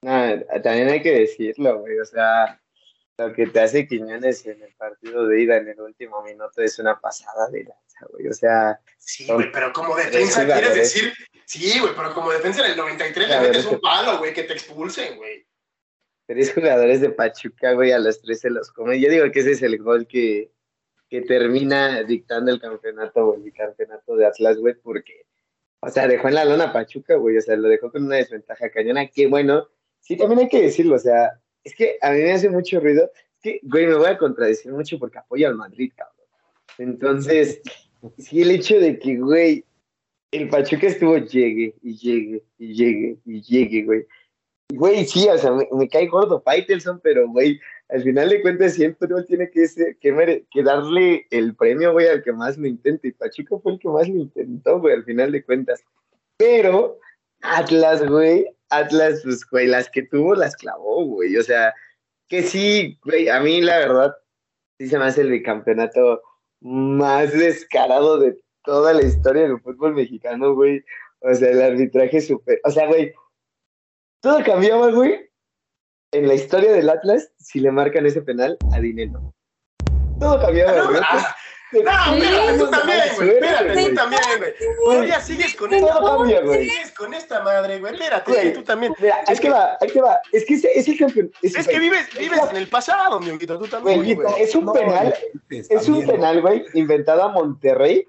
también 0.01 0.89
hay 0.89 1.03
que 1.03 1.11
decirlo, 1.11 1.81
güey, 1.81 1.99
o 1.99 2.05
sea, 2.05 2.61
lo 3.19 3.33
que 3.33 3.49
te 3.49 3.61
hace 3.61 3.89
Quiñones 3.89 4.47
en 4.47 4.63
el 4.63 4.73
partido 4.75 5.27
de 5.27 5.43
ida 5.43 5.57
en 5.57 5.69
el 5.69 5.81
último 5.81 6.23
minuto 6.23 6.63
es 6.63 6.79
una 6.79 7.01
pasada 7.01 7.49
de 7.51 7.65
lanza, 7.65 8.07
güey. 8.11 8.29
O 8.29 8.33
sea. 8.33 8.81
Sí, 8.97 9.27
güey, 9.27 9.51
pero 9.51 9.73
como 9.73 9.97
defensa 9.97 10.47
quieres 10.47 10.75
decir. 10.75 11.13
Sí, 11.49 11.81
güey, 11.81 11.95
pero 11.97 12.13
como 12.13 12.31
defensa 12.31 12.63
en 12.63 12.73
el 12.73 12.77
93 12.77 13.27
le 13.27 13.41
metes 13.41 13.65
un 13.65 13.81
palo, 13.81 14.19
güey, 14.19 14.35
que 14.35 14.43
te 14.43 14.53
expulsen, 14.53 15.17
güey. 15.17 15.47
Tres 16.27 16.53
jugadores 16.53 17.01
de 17.01 17.09
Pachuca, 17.09 17.73
güey, 17.73 17.91
a 17.91 17.99
los 17.99 18.21
tres 18.21 18.41
se 18.41 18.51
los 18.51 18.71
come. 18.71 19.01
Yo 19.01 19.09
digo 19.09 19.31
que 19.33 19.41
ese 19.41 19.53
es 19.53 19.63
el 19.63 19.79
gol 19.79 20.07
que, 20.07 20.53
que 21.09 21.23
termina 21.23 22.03
dictando 22.03 22.51
el 22.51 22.61
campeonato, 22.61 23.33
güey, 23.33 23.47
el 23.47 23.55
campeonato 23.55 24.15
de 24.15 24.27
Atlas, 24.27 24.59
güey, 24.59 24.75
porque, 24.75 25.25
o 25.81 25.89
sea, 25.89 26.07
dejó 26.07 26.29
en 26.29 26.35
la 26.35 26.45
lona 26.45 26.71
Pachuca, 26.71 27.15
güey, 27.15 27.39
o 27.39 27.41
sea, 27.41 27.57
lo 27.57 27.69
dejó 27.69 27.91
con 27.91 28.05
una 28.05 28.17
desventaja 28.17 28.71
cañona, 28.71 29.07
que 29.07 29.27
bueno, 29.27 29.71
sí, 30.01 30.19
también 30.19 30.41
hay 30.41 30.49
que 30.51 30.61
decirlo, 30.61 30.97
o 30.97 30.99
sea, 30.99 31.41
es 31.65 31.75
que 31.75 31.97
a 32.03 32.11
mí 32.11 32.19
me 32.19 32.33
hace 32.33 32.51
mucho 32.51 32.79
ruido. 32.79 33.11
Es 33.37 33.41
que, 33.41 33.61
güey, 33.63 33.87
me 33.87 33.95
voy 33.95 34.09
a 34.09 34.19
contradecir 34.19 34.71
mucho 34.71 34.99
porque 34.99 35.17
apoyo 35.17 35.49
al 35.49 35.55
Madrid, 35.55 35.93
cabrón. 35.97 36.27
Entonces, 36.77 37.63
sí, 38.19 38.43
el 38.43 38.51
hecho 38.51 38.79
de 38.79 38.99
que, 38.99 39.17
güey, 39.17 39.65
el 40.33 40.49
Pachuca 40.49 40.87
estuvo 40.87 41.17
llegue 41.17 41.75
y 41.83 41.97
llegue 41.97 42.43
y 42.59 42.75
llegue 42.75 43.17
y 43.25 43.43
llegue, 43.43 43.85
güey. 43.85 44.07
Güey, 44.71 45.07
sí, 45.07 45.27
o 45.29 45.39
sea, 45.39 45.53
me, 45.53 45.89
cae 45.89 46.07
gordo 46.09 46.43
Faitelson, 46.43 47.01
pero, 47.01 47.27
güey, 47.29 47.59
al 47.89 48.03
final 48.03 48.29
de 48.29 48.43
cuentas 48.43 48.75
siempre 48.75 49.09
tiene 49.27 49.51
que, 49.51 49.67
ser, 49.67 49.97
darle 50.63 51.27
el 51.31 51.55
premio, 51.55 51.93
güey, 51.93 52.07
al 52.07 52.23
que 52.23 52.33
más 52.33 52.59
lo 52.59 52.67
intente. 52.67 53.09
Y 53.09 53.13
Pachuca 53.13 53.59
fue 53.63 53.73
el 53.73 53.79
que 53.79 53.89
más 53.89 54.07
lo 54.09 54.17
intentó, 54.17 54.79
güey, 54.79 54.95
al 54.95 55.05
final 55.05 55.33
de 55.33 55.43
cuentas. 55.43 55.83
Pero 56.37 56.99
Atlas, 57.41 58.07
güey, 58.07 58.47
Atlas, 58.69 59.23
pues, 59.25 59.49
güey, 59.49 59.67
las 59.69 59.89
que 59.89 60.03
tuvo 60.03 60.35
las 60.35 60.55
clavó, 60.55 61.03
güey. 61.03 61.35
O 61.39 61.43
sea, 61.43 61.73
que 62.29 62.43
sí, 62.43 62.99
güey, 63.03 63.31
a 63.31 63.41
mí 63.41 63.63
la 63.63 63.79
verdad, 63.79 64.15
sí 64.79 64.87
se 64.89 64.99
me 64.99 65.07
hace 65.07 65.23
el 65.23 65.31
bicampeonato 65.31 66.21
más 66.61 67.33
descarado 67.33 68.19
de 68.19 68.37
toda 68.69 68.93
la 68.93 69.01
historia 69.03 69.45
del 69.45 69.59
fútbol 69.63 69.95
mexicano, 69.95 70.55
güey. 70.55 70.85
O 71.21 71.33
sea, 71.35 71.49
el 71.49 71.63
arbitraje 71.63 72.21
súper. 72.21 72.61
O 72.65 72.71
sea, 72.71 72.87
güey, 72.87 73.15
todo 74.21 74.45
cambiaba, 74.45 74.91
güey, 74.91 75.31
en 76.13 76.29
la 76.29 76.35
historia 76.35 76.71
del 76.73 76.91
Atlas 76.91 77.33
si 77.39 77.61
le 77.61 77.71
marcan 77.73 78.05
ese 78.05 78.21
penal 78.21 78.59
a 78.75 78.79
Dinero. 78.79 79.33
todo 80.21 80.39
cambiaba, 80.39 80.77
No, 80.77 80.89
güey. 80.91 81.01
ah, 81.03 81.35
No, 81.73 81.79
espérate, 82.15 82.59
tú 82.59 82.71
también, 82.71 82.99
güey. 83.17 83.29
Espérate, 83.31 83.89
tú 83.89 83.95
también, 83.95 84.23
güey. 84.39 84.53
Todavía 84.85 85.21
sigues 85.21 85.55
con 85.57 85.73
esta 85.75 85.99
cambia, 86.01 86.41
güey. 86.43 86.69
Sigues 86.69 86.93
con 86.93 87.15
esta 87.15 87.43
madre, 87.43 87.79
güey. 87.81 87.95
Espérate, 87.95 88.31
Güey. 88.31 88.53
tú 88.53 88.63
también. 88.65 88.93
Mira, 89.01 89.17
ahí 89.27 89.37
te 89.37 89.49
va, 89.51 89.79
ahí 89.81 89.89
te 89.91 90.01
va. 90.03 90.21
Es 90.33 90.45
que 90.45 90.55
ese- 90.55 90.79
es 90.79 90.89
el 90.89 90.99
campeón. 90.99 91.31
Es 91.43 91.67
que 91.67 91.79
vives, 91.79 92.07
vives 92.19 92.41
en 92.51 92.57
el 92.57 92.69
pasado, 92.69 93.19
mi 93.21 93.31
amiguito, 93.31 93.59
tú 93.59 93.67
también, 93.67 93.99
Güey, 94.03 94.15
güey. 94.15 94.43
es 94.43 94.55
un 94.55 94.67
No, 94.67 94.73
penal, 94.75 95.15
es 95.51 95.71
es 95.71 95.89
un 95.89 96.07
penal, 96.07 96.43
güey, 96.43 96.65
inventado 96.75 97.23
a 97.23 97.29
Monterrey 97.29 98.07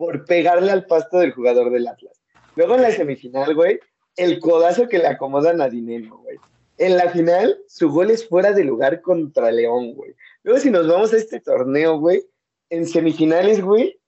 por 0.00 0.24
pegarle 0.24 0.72
al 0.72 0.86
pasto 0.86 1.18
del 1.18 1.32
jugador 1.32 1.70
del 1.70 1.86
Atlas. 1.86 2.22
Luego 2.56 2.74
en 2.74 2.80
la 2.80 2.90
semifinal, 2.90 3.54
güey, 3.54 3.78
el 4.16 4.40
codazo 4.40 4.88
que 4.88 4.96
le 4.96 5.06
acomodan 5.06 5.60
a 5.60 5.68
Dineno, 5.68 6.16
güey. 6.16 6.38
En 6.78 6.96
la 6.96 7.10
final, 7.10 7.58
su 7.68 7.90
gol 7.90 8.10
es 8.10 8.26
fuera 8.26 8.52
de 8.52 8.64
lugar 8.64 9.02
contra 9.02 9.52
León, 9.52 9.92
güey. 9.92 10.14
Luego, 10.42 10.58
si 10.58 10.70
nos 10.70 10.88
vamos 10.88 11.12
a 11.12 11.18
este 11.18 11.38
torneo, 11.40 11.98
güey, 11.98 12.22
en 12.70 12.86
semifinales, 12.86 13.60
güey, 13.60 14.00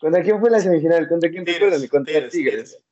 ¿contra 0.00 0.20
quién 0.20 0.40
fue 0.40 0.50
la 0.50 0.58
semifinal? 0.58 1.08
¿Contra 1.08 1.30
quién 1.30 1.48
acuerdas? 1.48 1.88
Contra 1.88 2.12
Tigres, 2.12 2.32
Tigres. 2.32 2.70
Tigres. 2.72 2.84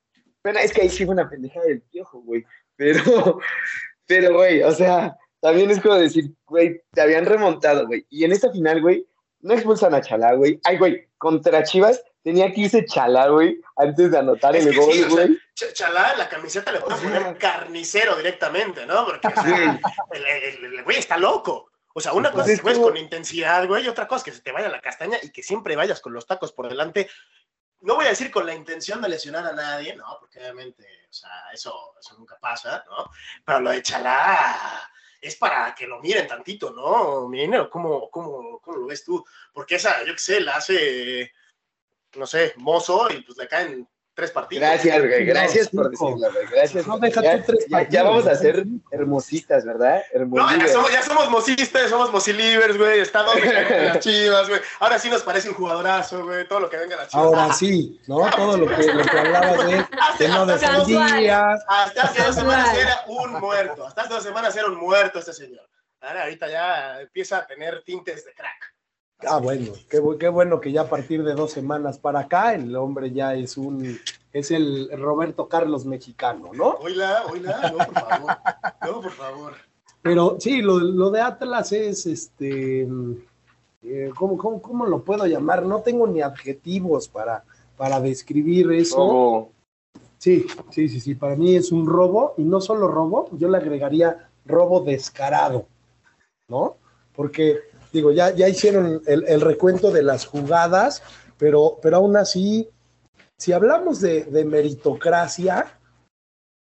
Bueno, 0.44 0.60
es 0.60 0.72
que 0.72 0.82
ahí 0.82 0.90
sí 0.90 1.04
fue 1.04 1.14
una 1.14 1.28
pendejada 1.28 1.66
del 1.66 1.80
piojo, 1.80 2.20
güey. 2.20 2.44
Pero, 2.76 3.00
pero, 4.06 4.34
güey, 4.36 4.62
o 4.62 4.70
sea, 4.70 5.18
también 5.40 5.72
es 5.72 5.80
como 5.80 5.96
decir, 5.96 6.32
güey, 6.46 6.82
te 6.92 7.00
habían 7.00 7.26
remontado, 7.26 7.88
güey. 7.88 8.06
Y 8.08 8.22
en 8.22 8.30
esta 8.30 8.52
final, 8.52 8.80
güey, 8.80 9.04
no 9.40 9.54
expulsan 9.54 9.94
a 9.94 10.00
Chalá, 10.00 10.32
güey. 10.34 10.60
Ay, 10.64 10.78
güey, 10.78 11.08
contra 11.18 11.62
Chivas 11.62 12.02
tenía 12.22 12.52
que 12.52 12.62
irse 12.62 12.84
Chalá, 12.84 13.28
güey, 13.28 13.60
antes 13.76 14.10
de 14.10 14.18
anotar 14.18 14.54
Es 14.56 14.66
el 14.66 14.76
gol, 14.76 14.92
sí, 14.92 15.02
o 15.02 15.06
sea, 15.10 15.26
güey. 15.26 15.38
Ch- 15.54 15.72
Chalá, 15.72 16.16
la 16.16 16.28
camiseta 16.28 16.72
le 16.72 16.80
puede 16.80 16.96
poner 17.00 17.38
carnicero 17.38 18.16
directamente, 18.16 18.84
¿no? 18.86 19.04
Porque 19.04 19.26
o 19.28 19.30
sea, 19.42 19.80
el, 20.12 20.24
el- 20.26 20.74
el 20.74 20.84
güey 20.84 20.98
está 20.98 21.16
loco. 21.16 21.70
O 21.94 22.00
sea, 22.00 22.12
una 22.12 22.30
Pues 22.30 22.42
cosa 22.42 22.46
es 22.46 22.52
es 22.54 22.58
que 22.58 22.62
juegues 22.62 22.78
como- 22.78 22.90
con 22.90 22.96
intensidad, 22.98 23.66
güey, 23.66 23.84
y 23.84 23.88
otra 23.88 24.06
cosa 24.06 24.18
es 24.18 24.24
que 24.24 24.32
se 24.32 24.42
te 24.42 24.52
vaya 24.52 24.68
la 24.68 24.80
castaña 24.80 25.18
y 25.22 25.30
que 25.32 25.42
siempre 25.42 25.74
vayas 25.76 26.00
con 26.00 26.12
los 26.12 26.26
tacos 26.26 26.52
por 26.52 26.68
delante. 26.68 27.08
No 27.80 27.94
voy 27.94 28.06
a 28.06 28.10
decir 28.10 28.30
con 28.30 28.44
la 28.44 28.54
intención 28.54 29.00
de 29.00 29.08
lesionar 29.08 29.46
a 29.46 29.52
nadie, 29.52 29.94
¿no? 29.96 30.04
Porque 30.20 30.38
obviamente, 30.40 30.84
o 31.08 31.12
sea, 31.12 31.30
eso, 31.52 31.94
eso 32.00 32.16
nunca 32.18 32.36
pasa, 32.40 32.84
¿no? 32.88 33.08
Pero 33.44 33.60
lo 33.60 33.70
de 33.70 33.82
Chalá 33.82 34.82
es 35.20 35.36
para 35.36 35.74
que 35.74 35.86
lo 35.86 36.00
miren 36.00 36.26
tantito, 36.26 36.70
¿no? 36.72 37.28
Mi 37.28 37.40
dinero, 37.40 37.68
¿cómo, 37.70 38.10
cómo, 38.10 38.60
cómo 38.60 38.76
lo 38.76 38.86
ves 38.86 39.04
tú? 39.04 39.24
Porque 39.52 39.76
esa, 39.76 40.04
yo 40.04 40.12
qué 40.12 40.18
sé, 40.18 40.40
la 40.40 40.56
hace, 40.56 41.32
no 42.16 42.26
sé, 42.26 42.54
mozo 42.56 43.10
y 43.10 43.22
pues 43.22 43.36
le 43.38 43.48
caen 43.48 43.88
tres 44.18 44.32
partidos. 44.32 44.62
Gracias, 44.68 44.98
güey, 44.98 45.24
gracias 45.26 45.72
No, 45.72 45.82
por 45.82 45.90
decirlo, 45.92 46.32
güey. 46.32 46.46
Gracias. 46.50 46.86
No, 46.88 46.98
güey. 46.98 47.08
deja 47.10 47.22
ya, 47.22 47.36
tú 47.38 47.52
tres 47.52 47.66
ya- 47.68 47.68
ya 47.68 47.78
partidos, 47.78 48.04
vamos 48.04 48.26
a 48.26 48.34
ser 48.34 48.64
hermositas, 48.90 49.64
¿verdad? 49.64 50.02
No, 50.26 50.56
ya 50.58 50.66
somos, 50.68 50.92
ya 50.92 51.02
somos 51.02 51.30
mosistas, 51.30 51.88
somos 51.88 52.10
mosilivers, 52.12 52.76
güey. 52.76 52.98
Está 52.98 53.22
donde 53.22 53.52
las 53.52 54.00
chivas, 54.00 54.48
güey. 54.48 54.60
Ahora 54.80 54.98
sí 54.98 55.08
nos 55.08 55.22
parece 55.22 55.48
un 55.50 55.54
jugadorazo, 55.54 56.24
güey. 56.24 56.48
Todo 56.48 56.58
lo 56.60 56.68
que 56.68 56.76
venga 56.78 56.96
a 56.96 56.98
las 56.98 57.08
chivas. 57.08 57.24
Ahora 57.26 57.52
sí, 57.52 58.00
¿no? 58.08 58.28
Todo 58.30 58.56
lo 58.58 58.66
que, 58.66 58.92
lo 58.92 59.04
que 59.04 59.18
hablabas 59.18 59.66
de 59.66 59.86
que 60.18 60.28
no 60.28 60.42
Hasta- 60.42 60.72
defendía. 60.72 61.52
Hasta 61.68 62.02
hace 62.02 62.22
dos 62.24 62.34
semanas 62.34 62.76
era 62.76 63.00
un 63.06 63.32
muerto. 63.34 63.86
Hasta 63.86 64.02
hace 64.02 64.14
dos 64.14 64.22
semanas 64.24 64.56
era 64.56 64.66
un 64.66 64.74
muerto 64.76 65.20
este 65.20 65.32
señor. 65.32 65.68
Ahora, 66.00 66.22
ahorita 66.24 66.48
ya 66.48 67.00
empieza 67.00 67.38
a 67.38 67.46
tener 67.46 67.82
tintes 67.84 68.24
de 68.24 68.32
crack. 68.34 68.74
Ah, 69.26 69.38
bueno, 69.40 69.72
qué, 69.90 70.00
bu- 70.00 70.16
qué 70.16 70.28
bueno 70.28 70.60
que 70.60 70.70
ya 70.70 70.82
a 70.82 70.88
partir 70.88 71.24
de 71.24 71.34
dos 71.34 71.50
semanas 71.50 71.98
para 71.98 72.20
acá 72.20 72.54
el 72.54 72.74
hombre 72.76 73.10
ya 73.10 73.34
es 73.34 73.56
un, 73.56 73.98
es 74.32 74.50
el 74.52 74.88
Roberto 74.96 75.48
Carlos 75.48 75.84
mexicano, 75.84 76.50
¿no? 76.54 76.70
Oíla, 76.80 77.24
oíla. 77.30 77.72
No, 77.72 77.78
por 77.78 77.94
favor. 77.94 78.36
No, 78.86 79.00
por 79.02 79.10
favor. 79.12 79.52
Pero 80.02 80.36
sí, 80.38 80.62
lo, 80.62 80.78
lo 80.78 81.10
de 81.10 81.20
Atlas 81.20 81.72
es, 81.72 82.06
este, 82.06 82.82
eh, 83.82 84.10
¿cómo, 84.16 84.38
cómo, 84.38 84.62
cómo 84.62 84.86
lo 84.86 85.02
puedo 85.02 85.26
llamar? 85.26 85.64
No 85.64 85.80
tengo 85.80 86.06
ni 86.06 86.20
adjetivos 86.22 87.08
para, 87.08 87.42
para 87.76 88.00
describir 88.00 88.70
eso. 88.72 88.96
Como- 88.96 89.52
Sí, 90.18 90.46
sí, 90.70 90.88
sí, 90.88 90.98
sí, 91.00 91.14
para 91.14 91.36
mí 91.36 91.54
es 91.54 91.70
un 91.70 91.86
robo 91.86 92.34
y 92.38 92.42
no 92.42 92.60
solo 92.60 92.88
robo, 92.88 93.28
yo 93.38 93.48
le 93.48 93.56
agregaría 93.56 94.28
robo 94.44 94.80
descarado, 94.80 95.66
¿no? 96.48 96.76
Porque, 97.14 97.58
digo, 97.92 98.12
ya, 98.12 98.34
ya 98.34 98.48
hicieron 98.48 99.02
el, 99.06 99.24
el 99.26 99.40
recuento 99.40 99.90
de 99.90 100.02
las 100.02 100.26
jugadas, 100.26 101.02
pero, 101.38 101.78
pero 101.80 101.98
aún 101.98 102.16
así, 102.16 102.68
si 103.38 103.52
hablamos 103.52 104.00
de, 104.00 104.44
meritocracia, 104.44 105.78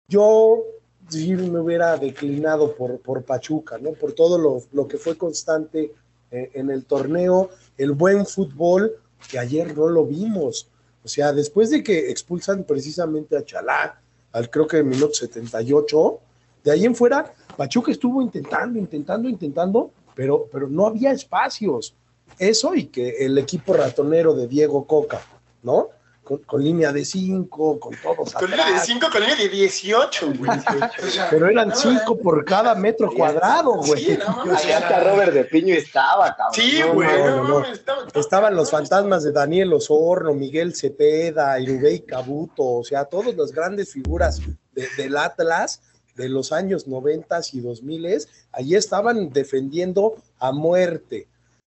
yo 0.09 0.63
sí 1.09 1.35
me 1.35 1.59
hubiera 1.59 1.97
declinado 1.97 2.75
por, 2.77 3.01
por 3.01 3.25
Pachuca, 3.25 3.79
¿no? 3.79 3.93
Por 3.93 4.13
todo 4.13 4.39
lo, 4.39 4.63
lo 4.73 4.87
que 4.87 4.99
fue 4.99 5.17
constante 5.17 5.95
eh, 6.31 6.51
en 6.53 6.71
el 6.71 6.85
torneo, 6.85 7.49
el 7.79 7.93
buen 7.93 8.27
fútbol, 8.27 8.93
que 9.31 9.39
ayer 9.39 9.77
no 9.77 9.89
lo 9.89 10.05
vimos. 10.05 10.69
O 11.03 11.09
sea, 11.09 11.33
después 11.33 11.71
de 11.71 11.83
que 11.83 12.11
expulsan 12.11 12.65
precisamente 12.65 13.37
a 13.37 13.45
Chalá, 13.45 14.01
al 14.33 14.51
creo 14.51 14.67
que 14.67 14.79
en 14.79 14.89
minuto 14.89 15.15
78, 15.15 16.21
de 16.63 16.71
ahí 16.71 16.85
en 16.85 16.95
fuera, 16.95 17.33
Pachuca 17.57 17.91
estuvo 17.91 18.21
intentando, 18.21 18.79
intentando, 18.79 19.29
intentando, 19.29 19.93
pero, 20.17 20.49
pero 20.51 20.67
no 20.69 20.87
había 20.89 21.13
espacios. 21.13 21.95
Eso 22.41 22.75
y 22.75 22.87
que 22.87 23.25
el 23.25 23.39
equipo 23.39 23.73
ratonero 23.75 24.35
de 24.35 24.49
Diego 24.49 24.85
Coca, 24.87 25.21
¿no? 25.63 25.91
Con, 26.25 26.39
con 26.39 26.61
línea 26.65 26.91
de 26.93 27.05
5, 27.05 27.79
con 27.79 27.95
todos 28.03 28.33
Con 28.35 28.51
línea 28.51 28.65
de 28.67 28.73
atrás. 28.73 28.87
5, 28.87 29.07
con 29.13 29.21
línea 29.21 29.37
de 29.37 29.49
18, 29.49 30.33
güey. 30.37 30.51
Pero 31.31 31.47
eran 31.49 31.69
no, 31.69 31.77
5 31.77 32.19
por 32.19 32.45
cada 32.45 32.75
metro 32.75 33.13
cuadrado, 33.15 33.75
güey. 33.77 34.05
Sí, 34.07 34.19
no, 34.19 34.37
mames, 34.39 34.67
hasta 34.67 35.05
Robert 35.05 35.33
de 35.33 35.45
Piño 35.45 35.73
estaba, 35.77 36.35
cabrón. 36.35 36.53
Sí, 36.55 36.83
güey. 36.93 37.09
no, 37.09 37.27
No, 37.31 37.37
no, 37.37 37.49
no. 37.49 37.55
mames, 37.61 37.79
estaba- 37.79 38.07
Estaban 38.13 38.57
los 38.57 38.71
fantasmas 38.73 39.23
de 39.23 39.31
Daniel 39.31 39.73
Osorno, 39.73 40.35
Miguel 40.35 40.75
Cepeda, 40.75 41.61
Irubey 41.61 42.01
Cabuto, 42.01 42.65
o 42.79 42.83
sea, 42.85 43.05
todas 43.05 43.37
las 43.37 43.53
grandes 43.53 43.93
figuras 43.93 44.41
de- 44.73 44.89
del 44.97 45.17
Atlas 45.17 45.81
de 46.17 46.29
los 46.29 46.53
años 46.53 46.89
90 46.89 47.41
y 47.53 47.61
2000, 47.61 48.27
allí 48.53 48.75
estaban 48.75 49.31
defendiendo 49.31 50.17
a 50.39 50.53
muerte, 50.53 51.29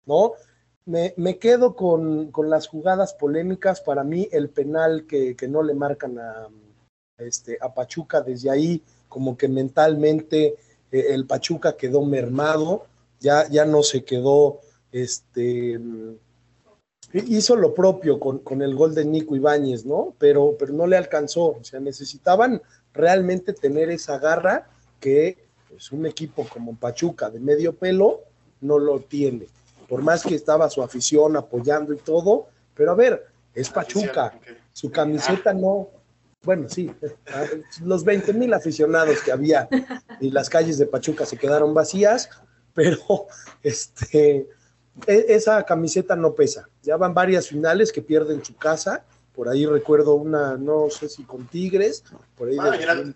¿no? 0.04 0.32
Me, 0.84 1.14
me 1.16 1.38
quedo 1.38 1.76
con, 1.76 2.32
con 2.32 2.50
las 2.50 2.66
jugadas 2.66 3.14
polémicas, 3.14 3.80
para 3.80 4.02
mí 4.02 4.28
el 4.32 4.48
penal 4.50 5.06
que, 5.06 5.36
que 5.36 5.46
no 5.46 5.62
le 5.62 5.74
marcan 5.74 6.18
a, 6.18 6.48
este, 7.18 7.56
a 7.60 7.72
Pachuca 7.72 8.20
desde 8.20 8.50
ahí, 8.50 8.82
como 9.08 9.36
que 9.36 9.46
mentalmente 9.46 10.56
eh, 10.90 11.06
el 11.10 11.26
Pachuca 11.26 11.76
quedó 11.76 12.04
mermado, 12.04 12.86
ya, 13.20 13.48
ya 13.48 13.64
no 13.64 13.84
se 13.84 14.04
quedó 14.04 14.58
este 14.90 15.78
mm, 15.78 16.16
hizo 17.12 17.56
lo 17.56 17.74
propio 17.74 18.18
con, 18.18 18.38
con 18.38 18.62
el 18.62 18.74
gol 18.74 18.94
de 18.94 19.04
Nico 19.04 19.36
Ibáñez, 19.36 19.84
¿no? 19.84 20.14
Pero, 20.18 20.56
pero 20.58 20.72
no 20.72 20.86
le 20.86 20.96
alcanzó. 20.96 21.56
O 21.60 21.64
sea, 21.64 21.80
necesitaban 21.80 22.62
realmente 22.94 23.52
tener 23.52 23.90
esa 23.90 24.18
garra 24.18 24.68
que 25.00 25.38
pues, 25.68 25.90
un 25.92 26.06
equipo 26.06 26.46
como 26.48 26.76
Pachuca 26.76 27.30
de 27.30 27.40
medio 27.40 27.74
pelo 27.74 28.20
no 28.60 28.78
lo 28.78 29.00
tiene. 29.00 29.46
Por 29.88 30.02
más 30.02 30.22
que 30.22 30.34
estaba 30.34 30.70
su 30.70 30.82
afición 30.82 31.36
apoyando 31.36 31.92
y 31.92 31.98
todo, 31.98 32.48
pero 32.74 32.92
a 32.92 32.94
ver, 32.94 33.26
es 33.54 33.68
Pachuca. 33.68 34.38
Su 34.72 34.90
camiseta 34.90 35.52
no. 35.52 35.90
Bueno, 36.42 36.68
sí, 36.68 36.90
los 37.84 38.04
20 38.04 38.32
mil 38.32 38.52
aficionados 38.52 39.20
que 39.22 39.32
había 39.32 39.68
y 40.20 40.30
las 40.30 40.48
calles 40.48 40.78
de 40.78 40.86
Pachuca 40.86 41.24
se 41.26 41.36
quedaron 41.36 41.72
vacías, 41.74 42.30
pero 42.74 42.98
este, 43.62 44.48
e- 45.06 45.26
esa 45.28 45.62
camiseta 45.64 46.16
no 46.16 46.34
pesa. 46.34 46.68
Ya 46.82 46.96
van 46.96 47.14
varias 47.14 47.48
finales 47.48 47.92
que 47.92 48.02
pierden 48.02 48.44
su 48.44 48.56
casa. 48.56 49.04
Por 49.34 49.48
ahí 49.48 49.64
recuerdo 49.66 50.14
una, 50.14 50.56
no 50.56 50.90
sé 50.90 51.08
si 51.08 51.24
con 51.24 51.46
Tigres, 51.46 52.04
por 52.36 52.48
ahí 52.48 52.56
Ah, 52.60 52.76
y 52.78 52.82
era- 52.82 52.94
2006 52.96 53.14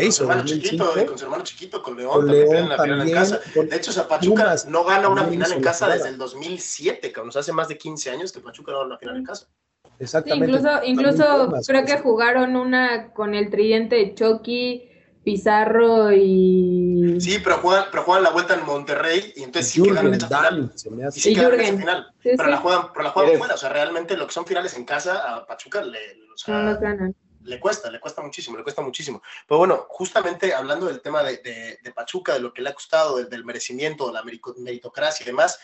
con 0.00 0.08
o 0.08 0.12
su 0.12 0.22
hermano 0.24 0.44
chiquito, 0.44 0.84
2005. 0.84 1.08
con 1.10 1.18
su 1.18 1.24
hermano 1.24 1.44
chiquito, 1.44 1.82
con 1.82 1.96
León, 1.96 2.10
Con 2.12 2.26
también 2.26 2.48
León 2.50 2.68
la 2.68 2.82
final 2.82 3.02
en 3.08 3.14
casa. 3.14 3.40
con 3.54 3.68
De 3.68 3.76
hecho, 3.76 3.90
o 3.90 3.94
sea, 3.94 4.06
Pachuca 4.08 4.42
Pumas 4.44 4.66
no 4.66 4.84
gana 4.84 5.08
una 5.08 5.24
final 5.24 5.52
en 5.52 5.62
casa 5.62 5.88
desde 5.88 6.08
el 6.10 6.18
2007, 6.18 7.12
que 7.12 7.22
nos 7.24 7.36
hace 7.36 7.52
más 7.52 7.68
de 7.68 7.78
15 7.78 8.10
años 8.10 8.32
que 8.32 8.40
Pachuca 8.40 8.72
no 8.72 8.78
gana 8.78 8.88
una 8.88 8.98
final 8.98 9.16
en 9.16 9.24
casa. 9.24 9.46
Sí, 9.84 9.90
Exactamente. 10.00 10.46
incluso, 10.52 10.84
incluso 10.84 11.44
Pumas, 11.46 11.66
creo 11.66 11.84
que 11.86 11.98
jugaron 12.00 12.54
una 12.56 13.12
con 13.14 13.34
el 13.34 13.48
tridente 13.50 13.96
de 13.96 14.14
Chucky, 14.14 14.90
Pizarro 15.26 16.12
y... 16.12 17.16
Sí, 17.20 17.40
pero 17.42 17.58
juegan, 17.58 17.86
pero 17.90 18.04
juegan 18.04 18.22
la 18.22 18.30
vuelta 18.30 18.54
en 18.54 18.64
Monterrey 18.64 19.32
y 19.34 19.42
entonces 19.42 19.72
sí 19.72 19.82
que 19.82 19.88
ganan 19.92 20.12
Jürgen 20.12 20.20
final. 20.28 20.60
Damm, 20.68 20.76
se 20.78 20.90
me 20.90 21.08
Y 21.08 21.10
sí 21.10 21.30
Y 21.30 21.34
que 21.34 21.40
ganan 21.42 21.54
esa 21.54 21.62
Jürgen. 21.64 21.78
final. 21.80 22.06
Sí, 22.22 22.30
Pero 22.36 22.44
sí, 22.44 22.50
la 22.50 22.56
juegan, 22.58 22.92
pero 22.92 23.02
la 23.02 23.10
juegan 23.10 23.28
Eres- 23.30 23.38
fuera. 23.40 23.54
O 23.54 23.58
sea, 23.58 23.68
realmente 23.70 24.16
lo 24.16 24.26
que 24.28 24.32
son 24.32 24.46
finales 24.46 24.74
en 24.76 24.84
casa, 24.84 25.34
a 25.34 25.44
Pachuca 25.44 25.82
le, 25.82 25.98
o 26.32 26.38
sea, 26.38 26.54
no 26.62 26.78
ganan. 26.78 27.12
le 27.42 27.58
cuesta, 27.58 27.90
le 27.90 27.98
cuesta 27.98 28.22
muchísimo, 28.22 28.56
le 28.56 28.62
cuesta 28.62 28.82
muchísimo. 28.82 29.20
Pero 29.48 29.58
bueno, 29.58 29.86
justamente 29.88 30.54
hablando 30.54 30.86
del 30.86 31.00
tema 31.00 31.24
de, 31.24 31.38
de- 31.38 31.78
de 31.82 31.92
Pachuca, 31.92 32.34
de 32.34 32.40
lo 32.40 32.52
que 32.54 32.62
le 32.62 32.70
ha 32.70 32.74
costado, 32.74 33.16
del, 33.16 33.28
del 33.28 33.44
merecimiento, 33.44 34.06
de 34.06 34.12
la 34.12 34.22
meritocracia 34.58 35.24
y 35.24 35.26
demás, 35.26 35.58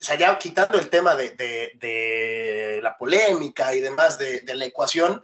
o 0.00 0.04
sea, 0.06 0.16
ya 0.16 0.38
quitando 0.38 0.78
el 0.78 0.88
tema 0.88 1.14
de, 1.14 1.32
de- 1.32 1.72
de 1.74 2.80
la 2.82 2.96
polémica 2.96 3.74
y 3.74 3.80
demás 3.82 4.18
de, 4.18 4.40
de 4.40 4.54
la 4.54 4.64
ecuación, 4.64 5.22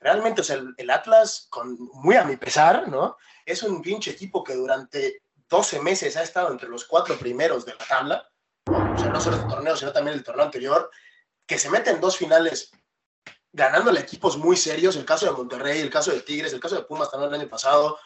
realmente, 0.00 0.40
o 0.40 0.44
sea, 0.44 0.56
el, 0.56 0.74
el 0.76 0.90
Atlas, 0.90 1.46
con, 1.50 1.76
muy 1.94 2.16
a 2.16 2.24
mi 2.24 2.36
pesar, 2.36 2.88
¿no? 2.88 3.16
Es 3.44 3.62
un 3.62 3.82
pinche 3.82 4.10
equipo 4.12 4.44
que 4.44 4.54
durante 4.54 5.22
12 5.48 5.80
meses 5.80 6.16
ha 6.16 6.22
estado 6.22 6.50
entre 6.52 6.68
los 6.68 6.84
cuatro 6.84 7.16
primeros 7.18 7.64
de 7.64 7.74
la 7.74 7.84
tabla, 7.86 8.28
o 8.66 8.98
sea, 8.98 9.08
no 9.08 9.20
solo 9.20 9.36
este 9.36 9.48
torneo, 9.48 9.76
sino 9.76 9.92
también 9.92 10.16
el 10.16 10.22
torneo 10.24 10.44
anterior, 10.44 10.90
que 11.46 11.58
se 11.58 11.70
mete 11.70 11.90
en 11.90 12.00
dos 12.00 12.16
finales 12.18 12.70
ganándole 13.52 14.00
equipos 14.00 14.36
muy 14.36 14.56
serios, 14.56 14.94
el 14.96 15.04
caso 15.06 15.26
de 15.26 15.32
Monterrey, 15.32 15.80
el 15.80 15.90
caso 15.90 16.10
de 16.12 16.20
Tigres, 16.20 16.52
el 16.52 16.60
caso 16.60 16.74
de 16.76 16.82
Pumas 16.82 17.10
también 17.10 17.32
el 17.32 17.40
año 17.40 17.48
pasado, 17.48 17.98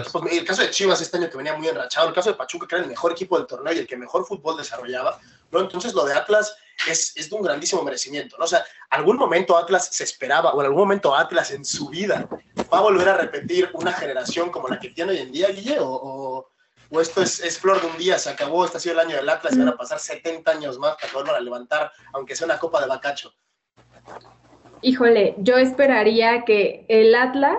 equipos- 0.00 0.26
el 0.32 0.44
caso 0.46 0.62
de 0.62 0.70
Chivas 0.70 1.00
este 1.02 1.18
año 1.18 1.28
que 1.28 1.36
venía 1.36 1.54
muy 1.54 1.68
enrachado, 1.68 2.08
el 2.08 2.14
caso 2.14 2.30
de 2.30 2.36
Pachuca 2.36 2.66
que 2.66 2.76
era 2.76 2.84
el 2.84 2.90
mejor 2.90 3.12
equipo 3.12 3.36
del 3.36 3.46
torneo 3.46 3.74
y 3.74 3.78
el 3.78 3.86
que 3.86 3.96
mejor 3.98 4.24
fútbol 4.24 4.56
desarrollaba, 4.56 5.20
¿no? 5.50 5.60
Entonces 5.60 5.92
lo 5.92 6.04
de 6.06 6.14
Atlas 6.14 6.56
es, 6.88 7.16
es 7.16 7.28
de 7.30 7.36
un 7.36 7.42
grandísimo 7.42 7.82
merecimiento, 7.82 8.36
¿no? 8.38 8.44
O 8.44 8.48
sea, 8.48 8.64
algún 8.90 9.16
momento 9.16 9.56
Atlas 9.56 9.88
se 9.92 10.04
esperaba, 10.04 10.52
o 10.52 10.60
en 10.60 10.66
algún 10.66 10.80
momento 10.82 11.14
Atlas 11.14 11.50
en 11.50 11.64
su 11.64 11.88
vida 11.88 12.28
va 12.72 12.78
a 12.78 12.82
volver 12.82 13.08
a 13.08 13.16
repetir 13.16 13.70
una 13.74 13.92
generación 13.92 14.50
como 14.50 14.68
la 14.68 14.78
que 14.78 14.90
tiene 14.90 15.12
hoy 15.12 15.18
en 15.18 15.32
día, 15.32 15.48
Guille, 15.48 15.78
o, 15.80 15.88
o- 15.90 16.50
o 16.92 17.00
esto 17.00 17.22
es, 17.22 17.38
es 17.44 17.56
flor 17.58 17.80
de 17.80 17.86
un 17.86 17.96
día, 17.98 18.18
se 18.18 18.30
acabó, 18.30 18.64
este 18.64 18.78
ha 18.78 18.80
sido 18.80 18.94
el 18.94 19.06
año 19.06 19.14
del 19.16 19.28
Atlas 19.28 19.54
y 19.54 19.58
van 19.60 19.68
a 19.68 19.76
pasar 19.76 20.00
70 20.00 20.50
años 20.50 20.76
más 20.78 20.96
para 20.96 21.06
que 21.08 21.14
vuelvan 21.14 21.36
a 21.36 21.40
levantar, 21.40 21.92
aunque 22.12 22.34
sea 22.34 22.46
una 22.46 22.58
copa 22.58 22.80
de 22.80 22.88
bacacho. 22.88 23.32
Híjole, 24.82 25.34
yo 25.38 25.56
esperaría 25.56 26.44
que 26.44 26.86
el 26.88 27.14
Atlas 27.14 27.58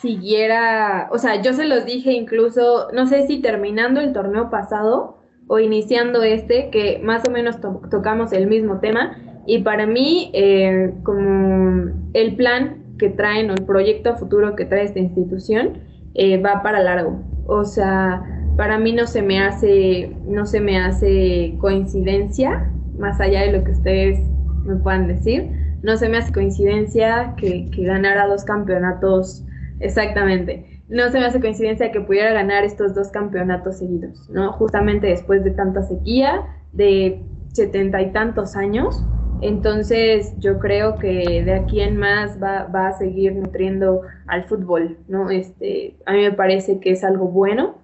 siguiera, 0.00 1.08
o 1.12 1.18
sea, 1.18 1.40
yo 1.40 1.52
se 1.52 1.66
los 1.66 1.84
dije 1.84 2.12
incluso, 2.12 2.88
no 2.92 3.06
sé 3.06 3.26
si 3.26 3.40
terminando 3.40 4.00
el 4.00 4.12
torneo 4.12 4.50
pasado 4.50 5.18
o 5.46 5.58
iniciando 5.58 6.22
este, 6.22 6.70
que 6.70 7.00
más 7.02 7.26
o 7.26 7.30
menos 7.30 7.60
to- 7.60 7.82
tocamos 7.90 8.32
el 8.32 8.46
mismo 8.46 8.80
tema, 8.80 9.18
y 9.46 9.58
para 9.58 9.86
mí, 9.86 10.30
eh, 10.32 10.94
como 11.02 11.90
el 12.14 12.36
plan 12.36 12.84
que 12.98 13.10
traen 13.10 13.50
o 13.50 13.54
el 13.54 13.64
proyecto 13.64 14.10
a 14.10 14.16
futuro 14.16 14.56
que 14.56 14.64
trae 14.64 14.84
esta 14.84 15.00
institución, 15.00 15.78
eh, 16.14 16.40
va 16.40 16.62
para 16.62 16.80
largo. 16.80 17.20
O 17.46 17.64
sea, 17.64 18.22
para 18.56 18.78
mí 18.78 18.92
no 18.92 19.06
se 19.06 19.20
me 19.20 19.40
hace, 19.40 20.16
no 20.26 20.46
se 20.46 20.60
me 20.60 20.78
hace 20.78 21.56
coincidencia, 21.60 22.70
más 22.98 23.20
allá 23.20 23.42
de 23.42 23.52
lo 23.52 23.64
que 23.64 23.72
ustedes 23.72 24.20
me 24.64 24.76
puedan 24.76 25.08
decir, 25.08 25.50
no 25.82 25.96
se 25.96 26.08
me 26.08 26.16
hace 26.16 26.32
coincidencia 26.32 27.34
que, 27.36 27.68
que 27.70 27.84
ganara 27.84 28.26
dos 28.26 28.44
campeonatos, 28.44 29.44
exactamente, 29.80 30.73
no 30.88 31.10
se 31.10 31.18
me 31.18 31.26
hace 31.26 31.40
coincidencia 31.40 31.92
que 31.92 32.00
pudiera 32.00 32.32
ganar 32.32 32.64
estos 32.64 32.94
dos 32.94 33.08
campeonatos 33.08 33.78
seguidos, 33.78 34.28
¿no? 34.30 34.52
Justamente 34.52 35.06
después 35.06 35.42
de 35.44 35.50
tanta 35.50 35.82
sequía, 35.82 36.42
de 36.72 37.22
setenta 37.52 38.02
y 38.02 38.12
tantos 38.12 38.56
años, 38.56 39.02
entonces 39.40 40.34
yo 40.38 40.58
creo 40.58 40.96
que 40.96 41.42
de 41.44 41.52
aquí 41.52 41.80
en 41.80 41.96
más 41.96 42.42
va, 42.42 42.64
va 42.64 42.88
a 42.88 42.98
seguir 42.98 43.34
nutriendo 43.34 44.02
al 44.26 44.44
fútbol, 44.44 44.98
¿no? 45.08 45.30
Este, 45.30 45.96
a 46.06 46.12
mí 46.12 46.22
me 46.22 46.32
parece 46.32 46.80
que 46.80 46.90
es 46.90 47.04
algo 47.04 47.28
bueno. 47.28 47.82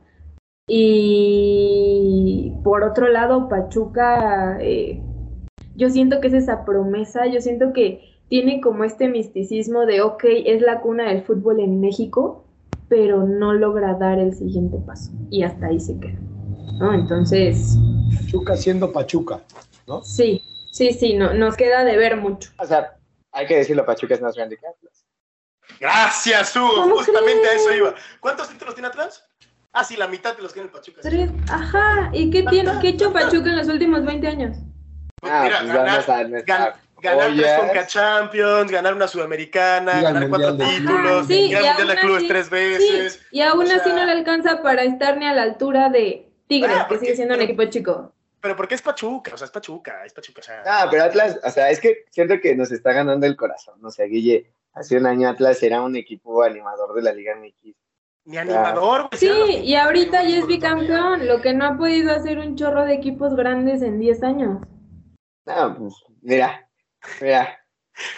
Y 0.66 2.54
por 2.62 2.84
otro 2.84 3.08
lado, 3.08 3.48
Pachuca, 3.48 4.58
eh, 4.60 5.02
yo 5.74 5.90
siento 5.90 6.20
que 6.20 6.28
es 6.28 6.34
esa 6.34 6.64
promesa, 6.64 7.26
yo 7.26 7.40
siento 7.40 7.72
que 7.72 8.00
tiene 8.28 8.60
como 8.60 8.84
este 8.84 9.08
misticismo 9.08 9.86
de, 9.86 10.00
ok, 10.02 10.24
es 10.46 10.62
la 10.62 10.80
cuna 10.80 11.08
del 11.08 11.22
fútbol 11.24 11.60
en 11.60 11.80
México, 11.80 12.44
pero 12.90 13.22
no 13.24 13.54
logra 13.54 13.94
dar 13.94 14.18
el 14.18 14.34
siguiente 14.34 14.76
paso. 14.84 15.12
Y 15.30 15.44
hasta 15.44 15.68
ahí 15.68 15.78
se 15.78 15.98
queda. 15.98 16.18
¿no? 16.80 16.92
Entonces, 16.92 17.78
Pachuca 18.14 18.56
siendo 18.56 18.92
Pachuca, 18.92 19.40
¿no? 19.86 20.02
sí, 20.02 20.42
sí, 20.70 20.92
sí, 20.92 21.14
no, 21.14 21.32
nos 21.32 21.56
queda 21.56 21.84
de 21.84 21.96
ver 21.96 22.16
mucho. 22.16 22.50
O 22.58 22.66
sea, 22.66 22.98
hay 23.32 23.46
que 23.46 23.56
decirlo, 23.56 23.86
Pachuca 23.86 24.14
es 24.14 24.20
más 24.20 24.34
grande 24.34 24.56
que 24.56 24.66
Atlas. 24.66 25.06
Gracias, 25.78 26.54
Hugo, 26.56 26.74
¿Cómo 26.74 26.96
justamente 26.96 27.46
a 27.48 27.52
eso 27.54 27.72
iba. 27.72 27.94
¿Cuántos 28.18 28.48
títulos 28.48 28.74
tiene 28.74 28.88
Atlas? 28.88 29.24
Ah, 29.72 29.84
sí, 29.84 29.96
la 29.96 30.08
mitad 30.08 30.36
de 30.36 30.42
los 30.42 30.52
tiene 30.52 30.66
el 30.66 30.72
Pachuca. 30.72 31.00
Tres, 31.00 31.30
ajá, 31.48 32.10
¿y 32.12 32.28
qué 32.30 32.42
tiene, 32.42 32.72
qué 32.80 32.88
ha 32.88 32.90
hecho 32.90 33.12
Pachuca 33.12 33.50
en 33.50 33.56
los 33.56 33.68
últimos 33.68 34.04
20 34.04 34.26
años? 34.26 34.56
Ah, 35.22 35.42
Mira, 35.44 35.58
pues 35.60 35.72
ganar, 35.72 35.86
vamos 35.86 36.08
a 36.08 36.22
gan- 36.44 36.74
ganar 37.00 37.32
tres. 37.34 37.58
Conca 37.58 37.86
Champions, 37.86 38.70
ganar 38.70 38.94
una 38.94 39.08
Sudamericana, 39.08 40.00
ganar 40.00 40.28
cuatro 40.28 40.52
de 40.54 40.64
títulos, 40.64 41.26
sí, 41.26 41.38
y 41.50 41.54
Mundial 41.54 41.88
de 41.88 41.96
Clubes 41.96 42.16
así- 42.18 42.28
tres 42.28 42.46
Sí, 42.46 42.50
veces. 42.52 43.26
y 43.30 43.40
aún 43.42 43.60
o 43.60 43.62
así 43.62 43.80
sea- 43.90 43.94
no 43.94 44.04
le 44.04 44.12
alcanza 44.12 44.62
para 44.62 44.82
estar 44.82 45.16
ni 45.18 45.26
a 45.26 45.32
la 45.34 45.42
altura 45.42 45.88
de 45.88 46.26
Tigres, 46.46 46.76
Ah, 46.78 46.86
que 46.88 46.98
sigue 46.98 47.16
siendo 47.16 47.34
un 47.34 47.40
equipo 47.42 47.64
chico. 47.66 48.12
Pero 48.40 48.56
porque 48.56 48.74
es 48.74 48.82
Pachuca, 48.82 49.32
o 49.34 49.36
sea, 49.36 49.44
es 49.44 49.50
Pachuca, 49.50 50.04
es 50.04 50.12
Pachuca. 50.14 50.40
O 50.40 50.42
sea, 50.44 50.62
Ah, 50.64 50.88
pero 50.90 51.04
Atlas, 51.04 51.38
o 51.44 51.50
sea, 51.50 51.70
es 51.70 51.78
que 51.80 52.04
siento 52.10 52.40
que 52.40 52.56
nos 52.56 52.72
está 52.72 52.92
ganando 52.92 53.26
el 53.26 53.36
corazón. 53.36 53.84
O 53.84 53.90
sea, 53.90 54.06
Guille, 54.06 54.50
hace 54.72 54.96
un 54.96 55.06
año 55.06 55.28
Atlas 55.28 55.62
era 55.62 55.82
un 55.82 55.94
equipo 55.96 56.42
animador 56.42 56.94
de 56.94 57.02
la 57.02 57.12
Liga 57.12 57.34
MX. 57.36 57.74
ni 58.26 58.36
animador, 58.36 59.08
güey. 59.08 59.18
Sí, 59.18 59.28
que- 59.46 59.58
y 59.64 59.74
ahorita 59.74 60.22
ya 60.22 60.38
es 60.38 60.46
bicampeón, 60.46 61.26
lo 61.26 61.40
que 61.40 61.52
no 61.54 61.64
ha 61.64 61.76
podido 61.76 62.12
hacer 62.12 62.38
un 62.38 62.54
chorro 62.54 62.84
de 62.84 62.94
equipos 62.94 63.34
grandes 63.34 63.82
en 63.82 63.98
10 63.98 64.22
años. 64.22 64.58
No, 65.46 65.76
pues, 65.76 65.94
mira, 66.22 66.68
mira. 67.20 67.56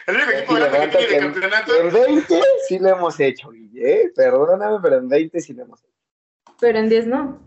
El 0.07 0.16
único 0.16 0.31
equipo 0.31 0.55
grande 0.55 0.90
que 0.90 0.97
tiene 0.99 1.09
que- 1.12 1.18
campeonato. 1.21 1.75
En 1.81 1.92
20 1.92 2.42
sí 2.68 2.79
lo 2.79 2.88
hemos 2.90 3.18
hecho, 3.21 3.51
Guille. 3.51 4.03
¿eh? 4.03 4.12
Perdóname, 4.14 4.79
pero 4.83 4.97
en 4.97 5.09
20 5.09 5.40
sí 5.40 5.53
lo 5.55 5.62
hemos 5.64 5.83
hecho. 5.83 5.92
Pero 6.61 6.79
en 6.79 6.88
10 6.88 7.07
no. 7.07 7.40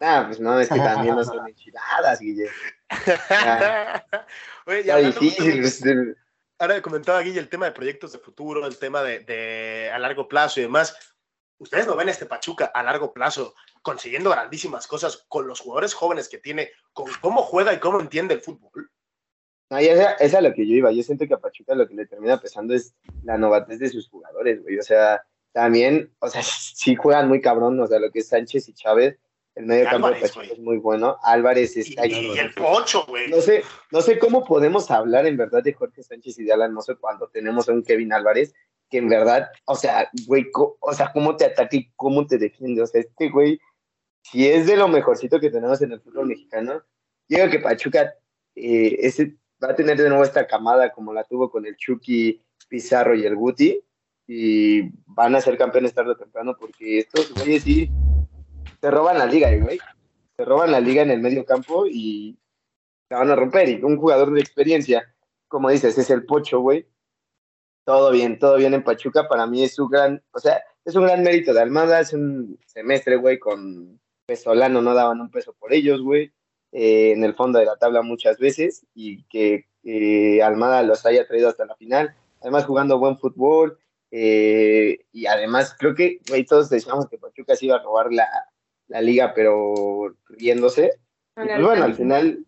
Ah, 0.00 0.24
pues 0.26 0.38
no, 0.40 0.58
es 0.60 0.68
que 0.68 0.76
también 0.78 1.14
no 1.16 1.24
son 1.24 1.44
enchiladas, 1.48 2.20
Guille. 2.20 2.48
Oye, 4.66 4.76
y 4.78 4.80
Está 4.90 4.96
difícil. 4.98 5.64
es- 5.64 5.82
ahora 6.58 6.80
comentaba 6.82 7.20
Guille 7.20 7.40
el 7.40 7.48
tema 7.48 7.66
de 7.66 7.72
proyectos 7.72 8.12
de 8.12 8.18
futuro, 8.18 8.66
el 8.66 8.78
tema 8.78 9.02
de, 9.02 9.20
de 9.20 9.90
a 9.92 9.98
largo 9.98 10.28
plazo 10.28 10.60
y 10.60 10.64
demás. 10.64 10.96
¿Ustedes 11.58 11.86
no 11.86 11.96
ven 11.96 12.08
a 12.08 12.10
este 12.10 12.26
Pachuca 12.26 12.66
a 12.66 12.82
largo 12.82 13.12
plazo 13.12 13.54
consiguiendo 13.82 14.30
grandísimas 14.30 14.86
cosas 14.86 15.24
con 15.28 15.46
los 15.46 15.60
jugadores 15.60 15.94
jóvenes 15.94 16.28
que 16.28 16.38
tiene, 16.38 16.70
con 16.92 17.06
cómo 17.20 17.42
juega 17.42 17.72
y 17.72 17.78
cómo 17.80 18.00
entiende 18.00 18.34
el 18.34 18.40
fútbol? 18.40 18.90
No, 19.70 19.80
y 19.80 19.86
esa, 19.86 20.12
esa 20.12 20.24
es 20.24 20.34
a 20.34 20.40
lo 20.40 20.52
que 20.52 20.66
yo 20.66 20.74
iba. 20.74 20.92
Yo 20.92 21.02
siento 21.02 21.26
que 21.26 21.34
a 21.34 21.38
Pachuca 21.38 21.74
lo 21.74 21.88
que 21.88 21.94
le 21.94 22.06
termina 22.06 22.40
pesando 22.40 22.74
es 22.74 22.94
la 23.22 23.38
novatez 23.38 23.78
de 23.78 23.88
sus 23.88 24.08
jugadores, 24.08 24.62
güey. 24.62 24.78
O 24.78 24.82
sea, 24.82 25.22
también, 25.52 26.12
o 26.18 26.28
sea, 26.28 26.42
sí 26.42 26.94
juegan 26.96 27.28
muy 27.28 27.40
cabrón. 27.40 27.78
O 27.80 27.86
sea, 27.86 27.98
lo 27.98 28.10
que 28.10 28.20
es 28.20 28.28
Sánchez 28.28 28.68
y 28.68 28.74
Chávez, 28.74 29.18
el 29.54 29.66
medio 29.66 29.84
campo 29.88 30.08
de 30.10 30.20
Pachuca 30.20 30.40
güey. 30.40 30.52
es 30.52 30.58
muy 30.58 30.78
bueno. 30.78 31.16
Álvarez 31.22 31.76
Y, 31.76 31.80
está 31.80 32.06
y 32.06 32.38
el 32.38 32.52
Pocho, 32.54 33.04
güey. 33.06 33.30
No 33.30 33.40
sé, 33.40 33.62
no 33.90 34.00
sé 34.00 34.18
cómo 34.18 34.44
podemos 34.44 34.90
hablar 34.90 35.26
en 35.26 35.36
verdad 35.36 35.62
de 35.62 35.72
Jorge 35.72 36.02
Sánchez 36.02 36.38
y 36.38 36.44
de 36.44 36.52
Alan 36.52 36.74
Mozo 36.74 36.98
cuando 36.98 37.28
tenemos 37.28 37.68
a 37.68 37.72
un 37.72 37.82
Kevin 37.82 38.12
Álvarez 38.12 38.54
que 38.90 38.98
en 38.98 39.08
verdad, 39.08 39.48
o 39.64 39.74
sea, 39.74 40.08
güey, 40.26 40.46
o 40.52 40.92
sea, 40.92 41.10
cómo 41.12 41.36
te 41.36 41.46
ataca 41.46 41.74
y 41.74 41.90
cómo 41.96 42.26
te 42.26 42.38
defiende. 42.38 42.82
O 42.82 42.86
sea, 42.86 43.00
este 43.00 43.30
güey, 43.30 43.58
si 44.22 44.46
es 44.46 44.66
de 44.66 44.76
lo 44.76 44.88
mejorcito 44.88 45.40
que 45.40 45.50
tenemos 45.50 45.80
en 45.82 45.92
el 45.92 46.00
fútbol 46.00 46.26
mexicano, 46.26 46.82
yo 47.28 47.38
digo 47.38 47.50
que 47.50 47.58
Pachuca 47.60 48.14
eh, 48.54 48.96
ese, 49.00 49.36
va 49.64 49.72
a 49.72 49.76
tener 49.76 49.96
de 49.96 50.08
nuevo 50.08 50.24
esta 50.24 50.46
camada 50.46 50.92
como 50.92 51.12
la 51.12 51.24
tuvo 51.24 51.50
con 51.50 51.66
el 51.66 51.76
Chucky, 51.76 52.40
Pizarro 52.68 53.14
y 53.14 53.24
el 53.24 53.36
Guti, 53.36 53.80
y 54.26 54.82
van 55.06 55.34
a 55.34 55.40
ser 55.40 55.56
campeones 55.58 55.94
tarde 55.94 56.12
o 56.12 56.16
temprano 56.16 56.56
porque 56.58 56.98
estos 56.98 57.32
güeyes 57.34 57.62
sí 57.62 57.90
se 58.80 58.90
roban 58.90 59.18
la 59.18 59.26
liga, 59.26 59.54
güey. 59.56 59.78
Se 60.36 60.44
roban 60.44 60.72
la 60.72 60.80
liga 60.80 61.02
en 61.02 61.10
el 61.10 61.20
medio 61.20 61.44
campo 61.44 61.86
y 61.86 62.38
la 63.08 63.18
van 63.18 63.30
a 63.30 63.36
romper. 63.36 63.68
Y 63.68 63.82
un 63.82 63.96
jugador 63.96 64.32
de 64.32 64.40
experiencia, 64.40 65.14
como 65.48 65.70
dices, 65.70 65.96
es 65.96 66.10
el 66.10 66.24
Pocho, 66.24 66.60
güey. 66.60 66.86
Todo 67.86 68.10
bien, 68.10 68.38
todo 68.38 68.56
bien 68.56 68.74
en 68.74 68.82
Pachuca. 68.82 69.28
Para 69.28 69.46
mí 69.46 69.62
es 69.62 69.78
un 69.78 69.88
gran, 69.88 70.22
o 70.32 70.38
sea, 70.38 70.62
es 70.84 70.94
un 70.96 71.04
gran 71.04 71.22
mérito 71.22 71.52
de 71.54 71.60
Almada. 71.60 72.00
Es 72.00 72.12
un 72.12 72.58
semestre, 72.66 73.16
güey, 73.16 73.38
con 73.38 74.00
Pesolano 74.26 74.82
no 74.82 74.94
daban 74.94 75.20
un 75.20 75.30
peso 75.30 75.54
por 75.54 75.72
ellos, 75.72 76.02
güey. 76.02 76.32
Eh, 76.76 77.12
en 77.12 77.22
el 77.22 77.34
fondo 77.36 77.60
de 77.60 77.66
la 77.66 77.76
tabla 77.76 78.02
muchas 78.02 78.36
veces 78.38 78.84
y 78.96 79.22
que 79.28 79.66
eh, 79.84 80.42
Almada 80.42 80.82
los 80.82 81.06
haya 81.06 81.24
traído 81.24 81.48
hasta 81.48 81.64
la 81.64 81.76
final. 81.76 82.16
Además, 82.40 82.64
jugando 82.66 82.98
buen 82.98 83.16
fútbol. 83.16 83.78
eh, 84.10 84.98
y 85.12 85.26
además, 85.26 85.76
creo 85.78 85.94
que, 85.94 86.18
güey, 86.28 86.44
todos 86.44 86.68
decíamos 86.68 87.08
que 87.08 87.16
Pachuca 87.16 87.54
se 87.54 87.66
iba 87.66 87.76
a 87.76 87.82
robar 87.82 88.12
la, 88.12 88.26
la 88.88 89.00
liga, 89.00 89.32
pero 89.36 90.16
riéndose. 90.28 90.90
Y 91.36 91.46
pues 91.46 91.62
bueno, 91.62 91.84
al 91.84 91.94
final, 91.94 92.44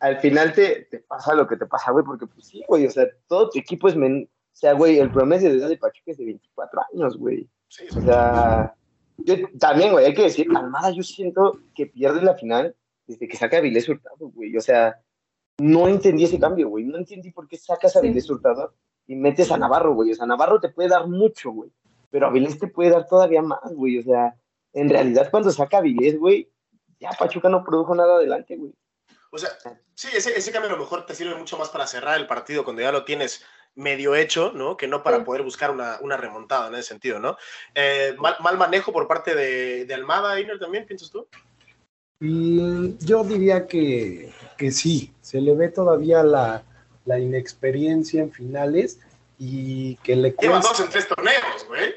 al 0.00 0.18
final 0.18 0.52
te, 0.52 0.88
te 0.90 0.98
pasa 0.98 1.34
lo 1.34 1.46
que 1.46 1.56
te 1.56 1.66
pasa, 1.66 1.92
güey, 1.92 2.04
porque 2.04 2.26
pues 2.26 2.46
sí, 2.48 2.64
güey, 2.66 2.84
o 2.84 2.90
sea, 2.90 3.06
todo 3.28 3.48
tu 3.48 3.60
equipo 3.60 3.86
es 3.86 3.94
men... 3.94 4.28
O 4.52 4.56
sea, 4.60 4.72
güey, 4.72 4.98
el 4.98 5.12
promedio 5.12 5.50
de 5.50 5.58
edad 5.58 5.68
de 5.68 5.78
Pachuca 5.78 6.10
es 6.10 6.18
de 6.18 6.24
24 6.24 6.80
años, 6.92 7.16
güey. 7.16 7.48
Sí, 7.68 7.84
O 7.96 8.00
sea, 8.00 8.74
yo 9.18 9.36
también, 9.60 9.92
güey, 9.92 10.06
hay 10.06 10.14
que 10.14 10.22
decir, 10.22 10.48
Almada, 10.56 10.90
yo 10.90 11.04
siento 11.04 11.60
que 11.76 11.86
pierde 11.86 12.22
la 12.22 12.34
final 12.34 12.74
desde 13.08 13.26
que 13.26 13.36
saca 13.36 13.56
a 13.56 13.60
Vilés 13.60 13.88
Hurtado, 13.88 14.28
güey. 14.28 14.56
O 14.56 14.60
sea, 14.60 15.00
no 15.58 15.88
entendí 15.88 16.24
ese 16.24 16.38
cambio, 16.38 16.68
güey. 16.68 16.84
No 16.84 16.98
entendí 16.98 17.32
por 17.32 17.48
qué 17.48 17.56
sacas 17.56 17.96
a 17.96 18.00
Sí. 18.00 18.08
Vilés 18.08 18.30
Hurtado 18.30 18.74
y 19.06 19.16
metes 19.16 19.50
a 19.50 19.56
Navarro, 19.58 19.94
güey. 19.94 20.12
O 20.12 20.14
sea, 20.14 20.26
Navarro 20.26 20.60
te 20.60 20.68
puede 20.68 20.90
dar 20.90 21.08
mucho, 21.08 21.50
güey. 21.50 21.70
Pero 22.10 22.26
a 22.26 22.30
Vilés 22.30 22.58
te 22.58 22.68
puede 22.68 22.90
dar 22.90 23.06
todavía 23.08 23.42
más, 23.42 23.72
güey. 23.74 23.98
O 23.98 24.02
sea, 24.02 24.34
en 24.72 24.88
realidad, 24.88 25.30
cuando 25.30 25.50
saca 25.50 25.78
a 25.78 25.80
Vilés, 25.80 26.18
güey, 26.18 26.48
ya 27.00 27.10
Pachuca 27.18 27.48
no 27.48 27.64
produjo 27.64 27.94
nada 27.94 28.16
adelante, 28.16 28.56
güey. 28.56 28.72
O 29.30 29.38
sea, 29.38 29.50
sí, 29.94 30.08
ese, 30.14 30.36
ese 30.38 30.52
cambio 30.52 30.70
a 30.70 30.74
lo 30.74 30.78
mejor 30.78 31.04
te 31.04 31.14
sirve 31.14 31.34
mucho 31.34 31.58
más 31.58 31.68
para 31.70 31.86
cerrar 31.86 32.18
el 32.18 32.26
partido 32.26 32.64
cuando 32.64 32.80
ya 32.82 32.92
lo 32.92 33.04
tienes 33.04 33.44
medio 33.74 34.14
hecho, 34.14 34.52
¿no? 34.54 34.76
Que 34.76 34.88
no 34.88 35.02
para 35.02 35.18
Sí. 35.18 35.24
poder 35.24 35.42
buscar 35.42 35.70
una, 35.70 35.98
una 36.00 36.16
remontada 36.16 36.68
en 36.68 36.74
ese 36.74 36.88
sentido, 36.88 37.20
¿no? 37.20 37.36
Eh, 37.74 38.16
mal, 38.18 38.36
mal 38.40 38.56
manejo 38.56 38.92
por 38.92 39.06
parte 39.06 39.34
de, 39.34 39.84
de 39.84 39.94
Almada, 39.94 40.40
Iner, 40.40 40.58
también, 40.58 40.86
¿piensas 40.86 41.10
tú? 41.10 41.28
Y 42.20 42.96
yo 42.98 43.24
diría 43.24 43.66
que 43.66 44.32
que 44.58 44.72
sí, 44.72 45.14
se 45.22 45.40
le 45.40 45.54
ve 45.54 45.68
todavía 45.68 46.22
la, 46.22 46.64
la 47.06 47.18
inexperiencia 47.18 48.20
en 48.20 48.32
finales 48.32 48.98
y 49.38 49.94
que 49.98 50.16
le 50.16 50.32
Lleva 50.32 50.54
cuesta. 50.60 50.68
dos 50.72 50.80
en 50.80 50.88
tres 50.90 51.08
torneos, 51.08 51.64
güey. 51.68 51.94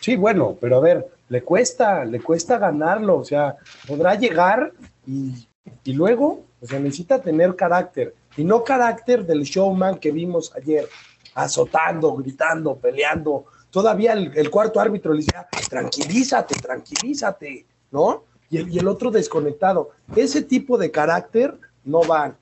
Sí, 0.00 0.16
bueno, 0.16 0.56
pero 0.60 0.78
a 0.78 0.80
ver, 0.80 1.06
le 1.28 1.42
cuesta, 1.42 2.04
le 2.04 2.18
cuesta 2.20 2.58
ganarlo, 2.58 3.18
o 3.18 3.24
sea, 3.24 3.56
podrá 3.86 4.14
llegar 4.16 4.72
y, 5.06 5.46
y 5.84 5.92
luego, 5.92 6.44
o 6.60 6.66
sea, 6.66 6.80
necesita 6.80 7.20
tener 7.20 7.54
carácter, 7.54 8.14
y 8.36 8.42
no 8.42 8.64
carácter 8.64 9.24
del 9.24 9.42
showman 9.42 9.98
que 9.98 10.10
vimos 10.10 10.50
ayer, 10.56 10.88
azotando, 11.34 12.14
gritando, 12.14 12.76
peleando. 12.76 13.44
Todavía 13.70 14.14
el, 14.14 14.32
el 14.34 14.50
cuarto 14.50 14.80
árbitro 14.80 15.12
le 15.12 15.18
decía, 15.20 15.46
tranquilízate, 15.68 16.54
tranquilízate, 16.56 17.66
¿no? 17.90 18.24
Y 18.52 18.78
el, 18.78 18.86
otro 18.86 19.10
desconectado. 19.10 19.92
Ese 20.14 20.42
tipo 20.42 20.76
de 20.76 20.90
carácter 20.90 21.58
no 21.84 22.02
van. 22.02 22.36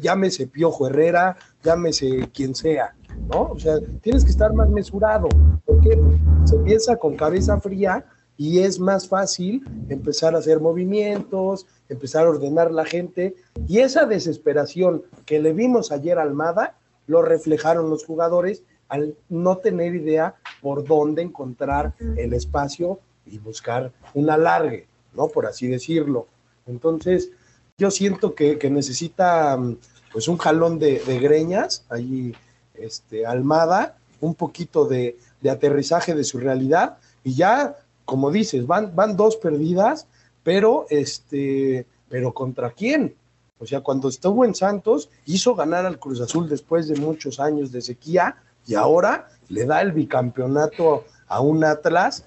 Llámese 0.00 0.46
Piojo 0.46 0.86
Herrera, 0.86 1.36
llámese 1.62 2.30
quien 2.32 2.54
sea, 2.54 2.94
¿no? 3.28 3.50
O 3.50 3.60
sea, 3.60 3.74
tienes 4.00 4.24
que 4.24 4.30
estar 4.30 4.54
más 4.54 4.70
mesurado. 4.70 5.28
Porque 5.66 6.00
se 6.44 6.56
empieza 6.56 6.96
con 6.96 7.16
cabeza 7.16 7.60
fría 7.60 8.06
y 8.38 8.60
es 8.60 8.80
más 8.80 9.06
fácil 9.06 9.62
empezar 9.90 10.34
a 10.34 10.38
hacer 10.38 10.60
movimientos, 10.60 11.66
empezar 11.90 12.24
a 12.24 12.30
ordenar 12.30 12.70
la 12.70 12.86
gente. 12.86 13.34
Y 13.68 13.80
esa 13.80 14.06
desesperación 14.06 15.02
que 15.26 15.40
le 15.40 15.52
vimos 15.52 15.92
ayer 15.92 16.18
a 16.18 16.22
Almada, 16.22 16.78
lo 17.06 17.20
reflejaron 17.20 17.90
los 17.90 18.06
jugadores 18.06 18.62
al 18.88 19.14
no 19.28 19.58
tener 19.58 19.94
idea 19.94 20.36
por 20.62 20.84
dónde 20.86 21.20
encontrar 21.20 21.92
el 22.16 22.32
espacio 22.32 22.98
y 23.26 23.38
buscar 23.38 23.92
un 24.14 24.30
alargue, 24.30 24.86
¿no? 25.14 25.28
Por 25.28 25.46
así 25.46 25.66
decirlo. 25.66 26.26
Entonces, 26.66 27.30
yo 27.78 27.90
siento 27.90 28.34
que, 28.34 28.58
que 28.58 28.70
necesita 28.70 29.56
mm, 29.56 29.76
pues 30.12 30.28
un 30.28 30.38
jalón 30.38 30.78
de, 30.78 31.00
de 31.00 31.18
greñas, 31.18 31.84
ahí 31.88 32.34
este, 32.74 33.26
Almada, 33.26 33.96
un 34.20 34.34
poquito 34.34 34.86
de, 34.86 35.18
de 35.40 35.50
aterrizaje 35.50 36.14
de 36.14 36.24
su 36.24 36.38
realidad, 36.38 36.98
y 37.24 37.34
ya, 37.34 37.76
como 38.04 38.30
dices, 38.30 38.66
van, 38.66 38.94
van 38.94 39.16
dos 39.16 39.36
perdidas, 39.36 40.06
pero 40.42 40.86
este, 40.90 41.86
pero 42.08 42.32
¿contra 42.32 42.70
quién? 42.70 43.14
O 43.58 43.66
sea, 43.66 43.80
cuando 43.80 44.08
estuvo 44.08 44.44
en 44.44 44.54
Santos, 44.54 45.08
hizo 45.26 45.54
ganar 45.54 45.86
al 45.86 45.98
Cruz 45.98 46.20
Azul 46.20 46.48
después 46.48 46.88
de 46.88 47.00
muchos 47.00 47.40
años 47.40 47.70
de 47.72 47.80
sequía, 47.80 48.36
y 48.66 48.74
ahora 48.74 49.28
le 49.48 49.66
da 49.66 49.80
el 49.80 49.92
bicampeonato 49.92 51.04
a 51.26 51.40
un 51.40 51.64
Atlas. 51.64 52.24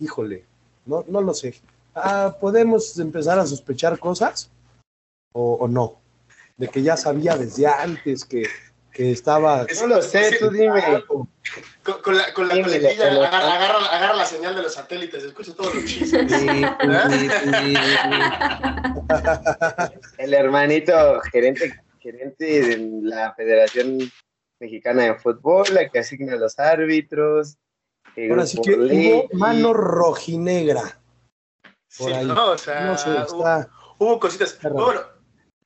Híjole, 0.00 0.44
no, 0.86 1.04
no 1.08 1.20
lo 1.20 1.34
sé. 1.34 1.54
Ah, 1.94 2.36
¿Podemos 2.40 2.98
empezar 2.98 3.38
a 3.38 3.46
sospechar 3.46 3.98
cosas? 3.98 4.50
¿O, 5.32 5.54
o 5.54 5.68
no? 5.68 6.00
De 6.56 6.68
que 6.68 6.82
ya 6.82 6.96
sabía 6.96 7.36
desde 7.36 7.66
antes 7.66 8.24
que, 8.24 8.46
que 8.92 9.10
estaba. 9.12 9.62
Es- 9.68 9.80
No 9.80 9.88
lo 9.88 10.02
sé, 10.02 10.36
tú 10.38 10.50
dime. 10.50 10.82
Con, 11.06 12.00
con 12.02 12.16
la, 12.16 12.32
con 12.32 12.48
la 12.48 12.54
coletilla, 12.62 13.10
mira, 13.10 13.28
agarra, 13.28 13.54
agarra, 13.54 13.86
agarra 13.86 14.14
la 14.16 14.24
señal 14.26 14.54
de 14.56 14.62
los 14.62 14.72
satélites, 14.74 15.22
escucha 15.24 15.54
todos 15.54 15.74
los 15.74 15.84
chistes. 15.84 16.26
Sí, 16.32 16.64
sí, 17.30 17.30
sí, 17.30 17.74
El 20.18 20.34
hermanito 20.34 21.20
gerente, 21.32 21.74
gerente 22.00 22.44
de 22.62 23.00
la 23.02 23.34
Federación 23.34 23.98
Mexicana 24.60 25.02
de 25.04 25.14
Fútbol, 25.16 25.66
la 25.72 25.88
que 25.88 25.98
asigna 25.98 26.34
a 26.34 26.36
los 26.36 26.58
árbitros. 26.58 27.56
Ahora 28.30 28.46
sí 28.46 28.58
que 28.62 28.74
hubo 28.76 29.28
mano 29.32 29.72
rojinegra. 29.72 30.98
Por 31.98 32.08
Sí, 32.08 32.12
ahí. 32.14 32.24
no, 32.26 32.50
o 32.52 32.58
sea, 32.58 32.80
No 32.82 32.98
sé, 32.98 33.10
hubo- 33.10 33.48
está. 33.48 33.70
hubo 33.98 34.18
cositas. 34.20 34.52
Está 34.52 34.68
raro. 34.68 34.74
Pero 34.74 34.86
bueno, 34.86 35.00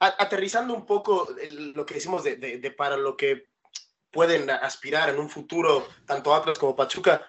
a- 0.00 0.22
aterrizando 0.22 0.74
un 0.74 0.84
poco 0.86 1.28
lo 1.50 1.86
que 1.86 1.94
decimos 1.94 2.22
de, 2.24 2.36
de- 2.36 2.58
de 2.58 2.70
para 2.70 2.96
lo 2.96 3.16
que 3.16 3.48
pueden 4.10 4.48
aspirar 4.50 5.08
en 5.10 5.18
un 5.18 5.28
futuro, 5.30 5.86
tanto 6.06 6.34
Atlas 6.34 6.58
como 6.58 6.74
Pachuca. 6.76 7.26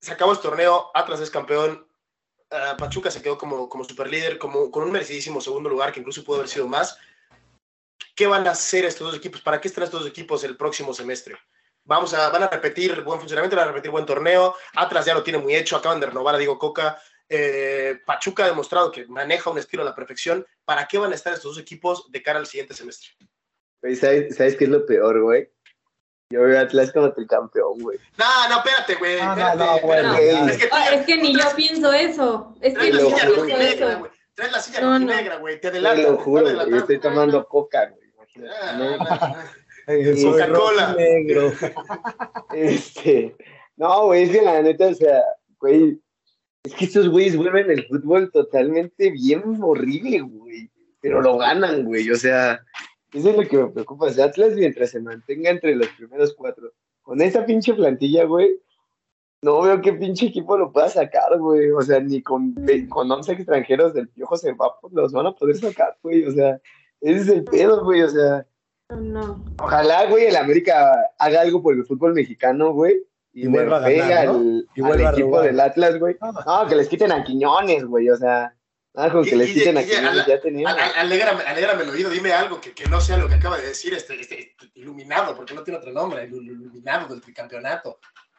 Se 0.00 0.12
acabó 0.12 0.32
el 0.32 0.38
torneo, 0.38 0.90
Atlas 0.94 1.20
es 1.20 1.30
campeón, 1.30 1.86
ah, 2.50 2.76
Pachuca 2.78 3.10
se 3.10 3.20
quedó 3.22 3.36
como, 3.36 3.68
como 3.68 3.84
superlíder, 3.84 4.38
como, 4.38 4.70
con 4.70 4.84
un 4.84 4.92
merecidísimo 4.92 5.40
segundo 5.40 5.68
lugar, 5.68 5.92
que 5.92 6.00
incluso 6.00 6.22
pudo 6.24 6.36
haber 6.36 6.48
sido 6.48 6.66
más. 6.68 6.96
¿Qué 8.14 8.26
van 8.26 8.46
a 8.46 8.52
hacer 8.52 8.84
estos 8.84 9.06
dos 9.08 9.16
equipos? 9.16 9.40
¿Para 9.40 9.60
qué 9.60 9.68
están 9.68 9.84
estos 9.84 10.00
dos 10.00 10.08
equipos 10.08 10.42
el 10.44 10.56
próximo 10.56 10.92
semestre? 10.94 11.36
Vamos 11.84 12.12
a, 12.14 12.28
van 12.30 12.42
a 12.42 12.48
repetir 12.48 13.00
buen 13.02 13.18
funcionamiento, 13.18 13.56
van 13.56 13.64
a 13.66 13.68
repetir 13.72 13.90
buen 13.90 14.04
torneo. 14.06 14.54
Atlas 14.74 15.06
ya 15.06 15.14
lo 15.14 15.22
tiene 15.22 15.38
muy 15.38 15.54
hecho, 15.54 15.76
acaban 15.76 16.00
de 16.00 16.06
renovar 16.06 16.34
a 16.34 16.38
Diego 16.38 16.58
Coca. 16.58 17.00
Eh, 17.30 17.98
Pachuca 18.06 18.44
ha 18.44 18.48
demostrado 18.48 18.90
que 18.90 19.06
maneja 19.06 19.50
un 19.50 19.58
estilo 19.58 19.82
a 19.82 19.86
la 19.86 19.94
perfección. 19.94 20.46
¿Para 20.64 20.86
qué 20.88 20.98
van 20.98 21.12
a 21.12 21.14
estar 21.14 21.32
estos 21.34 21.54
dos 21.54 21.62
equipos 21.62 22.10
de 22.10 22.22
cara 22.22 22.38
al 22.38 22.46
siguiente 22.46 22.74
semestre? 22.74 23.10
¿sabes, 24.00 24.34
¿Sabes 24.36 24.56
qué 24.56 24.64
es 24.64 24.70
lo 24.70 24.84
peor, 24.86 25.20
güey? 25.22 25.50
Yo 26.30 26.42
veo 26.42 26.58
a 26.58 26.62
Atlas 26.62 26.92
como 26.92 27.12
tricampeón, 27.12 27.78
güey. 27.80 27.98
No, 28.18 28.48
no, 28.48 28.56
espérate, 28.58 28.94
güey. 28.96 29.16
No, 29.18 29.34
no, 29.36 29.48
espérate, 29.48 29.56
no, 29.64 29.80
bueno, 29.86 30.14
espérate. 30.14 30.32
ya. 30.46 30.52
Es 30.52 30.58
que, 30.58 30.68
Ah, 30.72 30.94
es 30.94 31.06
que 31.06 31.16
ni 31.16 31.34
yo 31.34 31.48
pienso 31.56 31.92
eso. 31.92 32.54
Es 32.60 32.74
que 32.76 32.84
ni 32.84 32.92
la 32.92 33.00
yo 33.00 33.10
silla 33.10 33.24
lo 33.28 33.44
pienso 33.44 33.54
juro. 33.56 33.62
eso. 33.88 33.98
güey. 34.00 34.10
Traes 34.34 34.52
la 34.52 34.60
silla 34.60 34.80
No, 34.82 34.86
no. 34.98 35.06
rojinegra, 35.06 35.36
güey. 35.36 35.54
Te 35.56 35.60
Te 35.62 35.68
adelantas. 35.68 36.04
lo 36.04 36.16
te 36.18 36.22
juro, 36.22 36.44
vas 36.44 36.54
güey. 36.54 36.70
Yo 36.70 36.76
estoy 36.76 36.98
tomando 37.00 37.46
coca, 37.46 37.86
güey. 37.90 38.48
Ah, 38.62 38.72
¿no? 38.76 38.90
no, 38.90 38.98
no. 38.98 40.30
Coca-Cola. 40.30 40.86
rojinegro. 40.92 41.52
Este, 42.54 43.36
no, 43.76 44.06
güey, 44.06 44.24
es 44.24 44.30
que 44.30 44.42
la 44.42 44.60
neta, 44.62 44.86
o 44.88 44.94
sea, 44.94 45.22
güey, 45.60 46.00
es 46.68 46.74
que 46.74 46.84
estos 46.84 47.08
güeyes 47.08 47.36
vuelven 47.36 47.70
el 47.70 47.86
fútbol 47.86 48.30
totalmente 48.30 49.10
bien 49.10 49.42
horrible, 49.62 50.20
güey, 50.20 50.70
pero 51.00 51.22
lo 51.22 51.38
ganan, 51.38 51.84
güey, 51.84 52.10
o 52.10 52.16
sea, 52.16 52.60
eso 53.12 53.30
es 53.30 53.36
lo 53.36 53.42
que 53.42 53.56
me 53.56 53.70
preocupa, 53.70 54.06
o 54.06 54.10
sea, 54.10 54.26
Atlas 54.26 54.54
mientras 54.54 54.90
se 54.90 55.00
mantenga 55.00 55.50
entre 55.50 55.74
los 55.74 55.88
primeros 55.88 56.34
cuatro, 56.34 56.72
con 57.00 57.22
esa 57.22 57.46
pinche 57.46 57.72
plantilla, 57.72 58.24
güey, 58.24 58.60
no 59.40 59.62
veo 59.62 59.80
qué 59.80 59.94
pinche 59.94 60.26
equipo 60.26 60.58
lo 60.58 60.70
pueda 60.70 60.90
sacar, 60.90 61.38
güey, 61.38 61.70
o 61.70 61.80
sea, 61.80 62.00
ni 62.00 62.20
con, 62.20 62.54
con 62.90 63.10
11 63.10 63.32
extranjeros 63.32 63.94
del 63.94 64.08
Piojo 64.08 64.36
se 64.36 64.52
va, 64.52 64.78
pues, 64.80 64.92
los 64.92 65.12
van 65.12 65.26
a 65.26 65.32
poder 65.32 65.56
sacar, 65.56 65.96
güey, 66.02 66.24
o 66.26 66.32
sea, 66.32 66.60
ese 67.00 67.20
es 67.22 67.28
el 67.28 67.44
pedo, 67.44 67.82
güey, 67.82 68.02
o 68.02 68.10
sea, 68.10 68.46
no. 68.90 69.42
Ojalá, 69.62 70.06
güey, 70.10 70.26
el 70.26 70.36
América 70.36 70.94
haga 71.18 71.42
algo 71.42 71.62
por 71.62 71.74
el 71.74 71.84
fútbol 71.84 72.14
mexicano, 72.14 72.72
güey. 72.72 72.96
Y, 73.32 73.44
Y 73.44 73.46
vuelva 73.48 73.76
a 73.76 73.80
ganar, 73.88 74.24
¿no? 74.26 74.30
al, 74.32 74.66
Y 74.74 74.82
al 74.82 75.00
equipo 75.12 75.28
robar. 75.28 75.44
del 75.46 75.60
Atlas, 75.60 75.98
güey. 75.98 76.16
Ah. 76.20 76.62
No, 76.64 76.68
que 76.68 76.76
les 76.76 76.88
quiten 76.88 77.12
a 77.12 77.22
Quiñones, 77.22 77.84
güey. 77.84 78.08
O 78.10 78.16
sea, 78.16 78.52
nada 78.94 79.12
con 79.12 79.22
que 79.24 79.36
les 79.36 79.48
Guille, 79.48 79.60
quiten 79.60 79.78
a 79.78 79.82
Quiñones, 79.82 80.10
ala- 80.10 80.26
ya 80.26 80.40
teníamos. 80.40 80.72
Al- 80.78 80.82
al- 80.90 80.98
Alégrame, 81.06 81.42
alégrame 81.42 81.82
el 81.84 81.90
oído, 81.90 82.10
dime 82.10 82.32
algo 82.32 82.60
que, 82.60 82.72
que 82.72 82.86
no 82.88 83.00
sea 83.00 83.16
lo 83.18 83.28
que 83.28 83.34
acaba 83.34 83.58
de 83.58 83.66
decir 83.68 83.94
este, 83.94 84.20
este, 84.20 84.40
este 84.40 84.70
iluminado, 84.74 85.34
porque 85.36 85.54
no 85.54 85.62
tiene 85.62 85.78
otro 85.78 85.92
nombre, 85.92 86.24
el 86.24 86.34
iluminado 86.34 87.06
del 87.08 87.20
tricampeonato. 87.20 87.98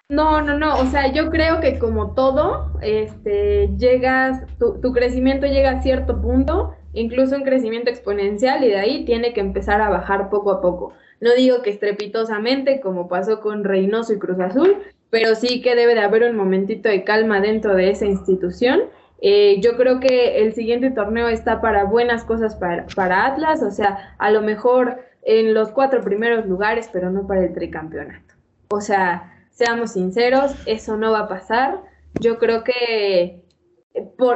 No, 0.10 0.42
no, 0.42 0.58
no, 0.58 0.80
o 0.80 0.86
sea, 0.88 1.12
yo 1.14 1.30
creo 1.30 1.60
que 1.62 1.78
como 1.78 2.16
todo, 2.16 2.74
este, 2.82 3.70
llegas, 3.78 4.42
tu, 4.58 4.82
tu 4.82 4.92
crecimiento 4.92 5.46
llega 5.46 5.70
a 5.70 5.82
cierto 5.84 6.20
punto, 6.20 6.74
incluso 6.94 7.36
un 7.36 7.44
crecimiento 7.44 7.92
exponencial, 7.92 8.64
y 8.64 8.70
de 8.70 8.80
ahí 8.80 9.06
tiene 9.06 9.34
que 9.34 9.40
empezar 9.40 9.82
a 9.82 9.90
bajar 9.90 10.32
poco 10.32 10.52
a 10.52 10.62
poco. 10.62 10.94
No 11.22 11.34
digo 11.34 11.62
que 11.62 11.72
estrepitosamente, 11.72 12.80
como 12.82 13.08
pasó 13.08 13.42
con 13.42 13.64
Reynoso 13.64 14.14
y 14.14 14.20
Cruz 14.20 14.40
Azul, 14.40 14.78
pero 15.10 15.36
sí 15.36 15.62
que 15.62 15.76
debe 15.76 15.96
de 15.96 16.02
haber 16.02 16.24
un 16.24 16.36
momentito 16.36 16.90
de 16.90 17.04
calma 17.04 17.42
dentro 17.42 17.76
de 17.76 17.90
esa 17.90 18.06
institución. 18.06 18.82
Eh, 19.22 19.60
yo 19.62 19.76
creo 19.76 20.00
que 20.00 20.44
el 20.44 20.54
siguiente 20.54 20.92
torneo 20.92 21.28
está 21.28 21.60
para 21.60 21.84
buenas 21.84 22.24
cosas 22.24 22.56
para, 22.56 22.86
para 22.96 23.26
Atlas, 23.26 23.62
o 23.62 23.72
sea, 23.72 24.16
a 24.18 24.32
lo 24.32 24.42
mejor 24.42 25.00
en 25.24 25.54
los 25.54 25.72
cuatro 25.72 26.02
primeros 26.02 26.46
lugares, 26.46 26.90
pero 26.94 27.10
no 27.12 27.28
para 27.28 27.44
el 27.44 27.54
tricampeonato. 27.54 28.36
O 28.70 28.80
sea, 28.80 29.46
seamos 29.52 29.94
sinceros, 29.94 30.56
eso 30.66 30.96
no 30.96 31.12
va 31.12 31.22
a 31.22 31.28
pasar. 31.28 31.82
Yo 32.20 32.40
creo 32.40 32.64
que 32.64 33.44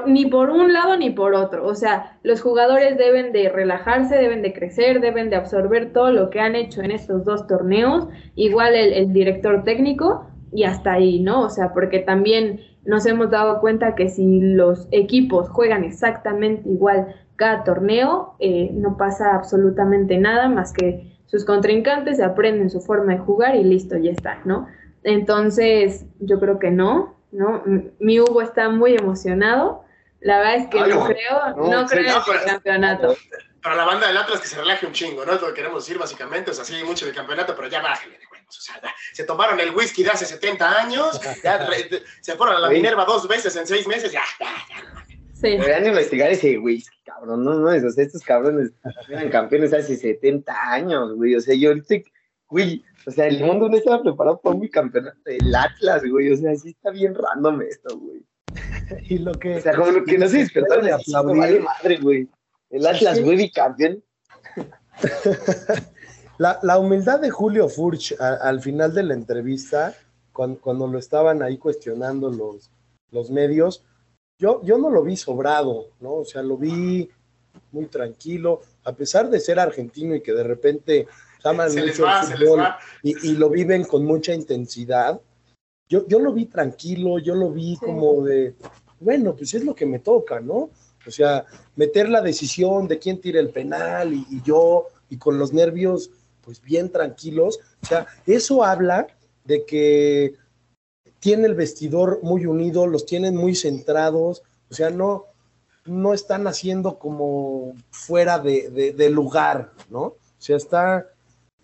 ni 0.08 0.26
por 0.26 0.50
un 0.50 0.74
lado 0.74 0.98
ni 0.98 1.10
por 1.12 1.36
otro. 1.36 1.66
O 1.68 1.76
sea, 1.76 2.20
los 2.24 2.42
jugadores 2.42 2.98
deben 2.98 3.32
de 3.32 3.50
relajarse, 3.50 4.16
deben 4.16 4.42
de 4.42 4.54
crecer, 4.54 5.00
deben 5.00 5.30
de 5.30 5.36
absorber 5.36 5.94
todo 5.94 6.12
lo 6.12 6.30
que 6.30 6.40
han 6.40 6.56
hecho 6.56 6.82
en 6.82 6.92
estos 6.92 7.24
dos 7.26 7.48
torneos. 7.48 8.08
Igual 8.36 8.76
el, 8.76 8.94
el 8.94 9.14
director 9.14 9.64
técnico 9.64 10.28
y 10.52 10.64
hasta 10.64 10.94
ahí, 10.94 11.20
¿no? 11.20 11.42
O 11.42 11.50
sea, 11.50 11.74
porque 11.74 12.00
también 12.00 12.62
nos 12.86 13.06
hemos 13.06 13.30
dado 13.30 13.60
cuenta 13.60 13.96
que 13.96 14.10
si 14.10 14.40
los 14.42 14.88
equipos 14.92 15.50
juegan 15.50 15.84
exactamente 15.84 16.70
igual 16.70 17.16
cada 17.36 17.64
torneo, 17.64 18.36
eh, 18.40 18.70
no 18.74 18.98
pasa 18.98 19.36
absolutamente 19.36 20.18
nada 20.18 20.50
más 20.50 20.74
que 20.74 21.14
sus 21.26 21.46
contrincantes 21.46 22.22
aprenden 22.22 22.70
su 22.70 22.82
forma 22.82 23.14
de 23.14 23.20
jugar 23.20 23.56
y 23.56 23.64
listo, 23.64 23.98
ya 23.98 24.12
está, 24.12 24.40
¿no? 24.46 24.68
Entonces, 25.04 26.06
yo 26.20 26.40
creo 26.40 26.60
que 26.60 26.72
no, 26.72 27.13
¿no? 27.34 27.64
Mi 28.00 28.20
Hugo 28.20 28.42
está 28.42 28.70
muy 28.70 28.96
emocionado. 28.96 29.84
La 30.22 30.38
verdad 30.40 30.56
es 30.56 30.68
que 30.68 30.80
Ay, 30.80 30.90
no, 30.90 30.96
no. 30.96 31.06
creo, 31.06 31.56
No, 31.58 31.70
no, 31.82 31.88
sí, 31.88 31.96
creo 31.98 32.20
no, 32.26 32.34
en 32.34 32.40
el 32.40 32.46
campeonato. 32.46 33.18
Para 33.62 33.76
la 33.76 33.86
banda 33.86 34.08
del 34.08 34.18
Atlas 34.18 34.40
que 34.42 34.48
se 34.48 34.58
relaje 34.58 34.86
un 34.86 34.94
chingo, 34.94 35.26
¿no? 35.26 35.34
Es 35.34 35.42
lo 35.42 35.48
que 35.48 35.54
queremos 35.56 35.86
decir 35.86 35.98
básicamente, 36.00 36.52
o 36.52 36.54
sea, 36.54 36.64
sí, 36.66 36.76
mucho 36.86 37.06
del 37.06 37.16
campeonato, 37.16 37.56
pero 37.56 37.68
ya 37.70 37.82
bájenle 37.82 38.18
de 38.18 38.24
huevos, 38.32 38.58
o 38.58 38.62
sea, 38.62 38.80
ya, 38.82 38.94
se 39.14 39.24
tomaron 39.24 39.60
el 39.60 39.72
whisky 39.76 40.04
de 40.04 40.12
hace 40.12 40.26
70 40.26 40.80
años, 40.82 41.20
ya 41.44 41.58
re- 41.70 42.04
se 42.22 42.36
fueron 42.36 42.58
a 42.58 42.60
la. 42.60 42.70
Minerva 42.70 43.06
dos 43.06 43.28
veces 43.28 43.56
en 43.56 43.66
seis 43.68 43.88
meses, 43.88 44.12
ya, 44.12 44.22
ya, 44.40 44.48
ya. 44.70 45.06
Sí. 45.34 45.50
Deberían 45.58 45.86
investigar 45.88 46.30
ese 46.32 46.58
que 46.58 46.84
cabrón, 47.06 47.44
no, 47.44 47.54
no, 47.56 47.68
o 47.68 47.92
sea, 47.92 48.04
estos 48.04 48.22
cabrones 48.24 48.72
eran 49.10 49.30
campeones 49.30 49.74
hace 49.74 49.98
70 49.98 50.54
años, 50.72 51.14
güey, 51.16 51.36
o 51.36 51.42
sea, 51.42 51.54
yo 51.56 51.70
ahorita, 51.70 51.96
güey, 52.48 52.84
o 53.06 53.12
sea, 53.12 53.28
el 53.28 53.44
mundo 53.44 53.70
no 53.70 53.76
estaba 53.78 54.02
preparado 54.02 54.40
para 54.40 54.56
un 54.56 54.68
campeonato 54.68 55.20
del 55.26 55.54
Atlas, 55.56 56.04
güey, 56.10 56.32
o 56.32 56.38
sea, 56.38 56.56
sí 56.56 56.70
está 56.70 56.92
bien 56.92 57.14
random 57.16 57.62
esto, 57.64 57.98
güey. 57.98 58.22
Y 59.10 59.18
lo 59.20 59.32
que. 59.34 59.56
O 59.58 59.62
sea, 59.62 59.76
como 59.76 59.92
lo 59.92 60.04
que 60.04 60.18
no 60.18 60.28
se 60.28 60.40
despertaron 60.40 60.86
de 60.86 60.92
aplaudir. 60.94 61.38
vale 61.40 61.60
madre, 61.60 61.98
güey. 61.98 62.28
El 62.70 62.86
Atlas, 62.86 63.18
Sí. 63.18 63.24
güey, 63.24 63.38
bicampeón. 63.38 64.04
La, 66.40 66.60
la 66.64 66.80
humildad 66.80 67.20
de 67.20 67.30
Julio 67.30 67.70
Furch 67.70 68.16
a- 68.20 68.36
al 68.50 68.60
final 68.62 68.94
de 68.94 69.04
la 69.04 69.14
entrevista, 69.14 69.94
cuando, 70.32 70.60
cuando 70.60 70.88
lo 70.88 70.98
estaban 70.98 71.44
ahí 71.44 71.58
cuestionando 71.60 72.32
los, 72.32 72.72
los 73.12 73.30
medios, 73.30 73.84
yo, 74.40 74.60
yo 74.64 74.78
no 74.80 74.90
lo 74.90 75.04
vi 75.04 75.16
sobrado, 75.16 75.90
¿no? 76.00 76.14
O 76.16 76.26
sea, 76.26 76.42
lo 76.42 76.58
vi 76.58 77.10
muy 77.72 77.86
tranquilo, 77.86 78.62
a 78.84 78.94
pesar 78.94 79.30
de 79.30 79.40
ser 79.40 79.60
argentino 79.60 80.16
y 80.16 80.22
que 80.22 80.34
de 80.34 80.44
repente 80.44 81.08
aman 81.44 81.70
Se 81.72 81.82
les 81.82 81.92
mucho 82.00 82.04
va, 82.04 82.22
el 82.22 82.28
se 82.28 82.38
les 82.38 82.50
fútbol 82.50 82.60
va. 82.62 82.80
y, 83.02 83.30
y 83.30 83.34
lo 83.34 83.50
viven 83.50 83.84
con 83.86 84.06
mucha 84.06 84.34
intensidad. 84.34 85.20
Yo, 85.90 86.08
yo 86.08 86.20
lo 86.20 86.34
vi 86.34 86.46
tranquilo, 86.46 87.20
yo 87.20 87.36
lo 87.36 87.52
vi 87.52 87.76
Sí. 87.76 87.86
como 87.86 88.24
de, 88.24 88.56
bueno, 89.00 89.36
pues 89.36 89.54
es 89.54 89.64
lo 89.64 89.76
que 89.76 89.86
me 89.86 90.00
toca, 90.00 90.40
¿no? 90.40 90.70
O 91.06 91.12
sea, 91.12 91.46
meter 91.76 92.08
la 92.10 92.22
decisión 92.22 92.88
de 92.88 92.98
quién 93.00 93.20
tira 93.20 93.40
el 93.40 93.50
penal 93.50 94.14
y, 94.14 94.26
y 94.30 94.42
yo, 94.44 94.88
y 95.10 95.18
con 95.18 95.38
los 95.38 95.52
nervios, 95.52 96.10
pues 96.42 96.62
bien 96.62 96.90
tranquilos. 96.92 97.60
O 97.82 97.86
sea, 97.86 98.08
eso 98.26 98.64
habla 98.64 99.08
de 99.44 99.66
que 99.66 100.36
tiene 101.20 101.48
el 101.48 101.56
vestidor 101.56 102.20
muy 102.24 102.46
unido, 102.46 102.88
los 102.88 103.06
tienen 103.06 103.36
muy 103.36 103.56
centrados, 103.56 104.44
o 104.70 104.74
sea, 104.74 104.90
no, 104.90 105.26
no 105.86 106.14
están 106.14 106.48
haciendo 106.48 106.98
como 106.98 107.74
fuera 107.92 108.40
de, 108.40 108.70
de- 108.70 108.94
de 108.94 109.10
lugar, 109.10 109.72
¿no? 109.90 110.02
O 110.04 110.18
sea, 110.38 110.56
está, 110.58 111.08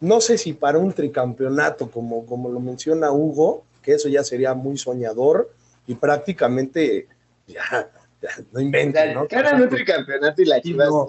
no 0.02 0.22
sé 0.22 0.38
si 0.38 0.54
para 0.54 0.78
un 0.78 0.94
tricampeonato, 0.94 1.90
como, 1.92 2.26
como 2.26 2.50
lo 2.50 2.60
menciona 2.60 3.12
Hugo, 3.12 3.64
que 3.82 3.94
eso 3.94 4.08
ya 4.10 4.24
sería 4.24 4.54
muy 4.54 4.78
soñador 4.78 5.52
y 5.88 5.96
prácticamente 5.96 7.08
ya, 7.48 7.90
ya 8.22 8.30
no 8.52 8.60
inventen, 8.60 9.14
¿no? 9.14 9.28
ganan 9.28 9.62
un 9.62 9.70
tricampeonato 9.70 10.42
y 10.42 10.46
las 10.46 10.62
chivas 10.62 10.90
no. 10.90 11.08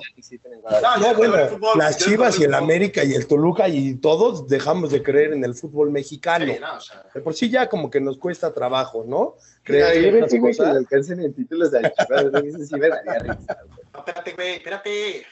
No, 1.01 1.15
bueno, 1.15 1.37
las 1.77 1.99
Chivas 1.99 2.39
y 2.41 2.45
el. 2.45 2.55
América 2.55 3.05
y 3.05 3.15
el 3.15 3.27
Toluca 3.27 3.69
y 3.69 3.95
todos 3.95 4.49
dejamos 4.49 4.91
de 4.91 5.03
creer 5.03 5.33
en 5.33 5.45
el 5.45 5.55
fútbol 5.55 5.91
mexicano. 5.91 6.47
Sí, 6.47 6.59
no, 6.61 6.77
o 6.77 6.81
sea, 6.81 7.05
De 7.15 7.21
por 7.21 7.35
sí 7.35 7.49
ya 7.51 7.69
como 7.69 7.91
que 7.91 8.01
nos 8.01 8.19
cuesta 8.19 8.53
trabajo, 8.53 9.05
¿no? 9.07 9.37
Creer 9.63 10.17
en 10.17 10.27
que 10.27 10.63
alcancen 10.63 11.21
en 11.21 11.35
títulos 11.35 11.73
a 11.75 11.83
Chivas, 11.83 12.25
sí 12.69 12.75
me 12.77 12.89
daría 12.89 13.19
risa, 13.19 13.59
espérate, 13.95 14.33
güey, 14.33 14.55
espérate. 14.57 15.27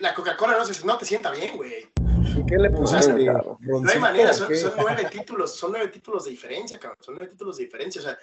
La 0.00 0.14
Coca-Cola 0.14 0.56
no, 0.56 0.64
se- 0.64 0.84
no 0.84 0.98
te 0.98 1.04
sienta 1.04 1.30
bien, 1.30 1.56
güey. 1.56 1.88
¿Y 2.36 2.44
¿Qué 2.44 2.56
le 2.58 2.70
pusiste? 2.70 3.12
No 3.12 3.20
hay 3.20 3.26
¿Roncito 3.60 4.00
manera, 4.00 4.32
son 4.32 4.48
nueve 4.78 5.04
títulos, 5.10 5.54
son 5.56 5.72
nueve 5.72 5.88
títulos 5.88 6.24
de 6.24 6.30
diferencia, 6.30 6.78
cabrón, 6.78 6.98
son 7.02 7.14
nueve 7.14 7.30
títulos 7.32 7.56
de 7.56 7.64
diferencia, 7.64 8.00
o 8.00 8.04
sea, 8.04 8.18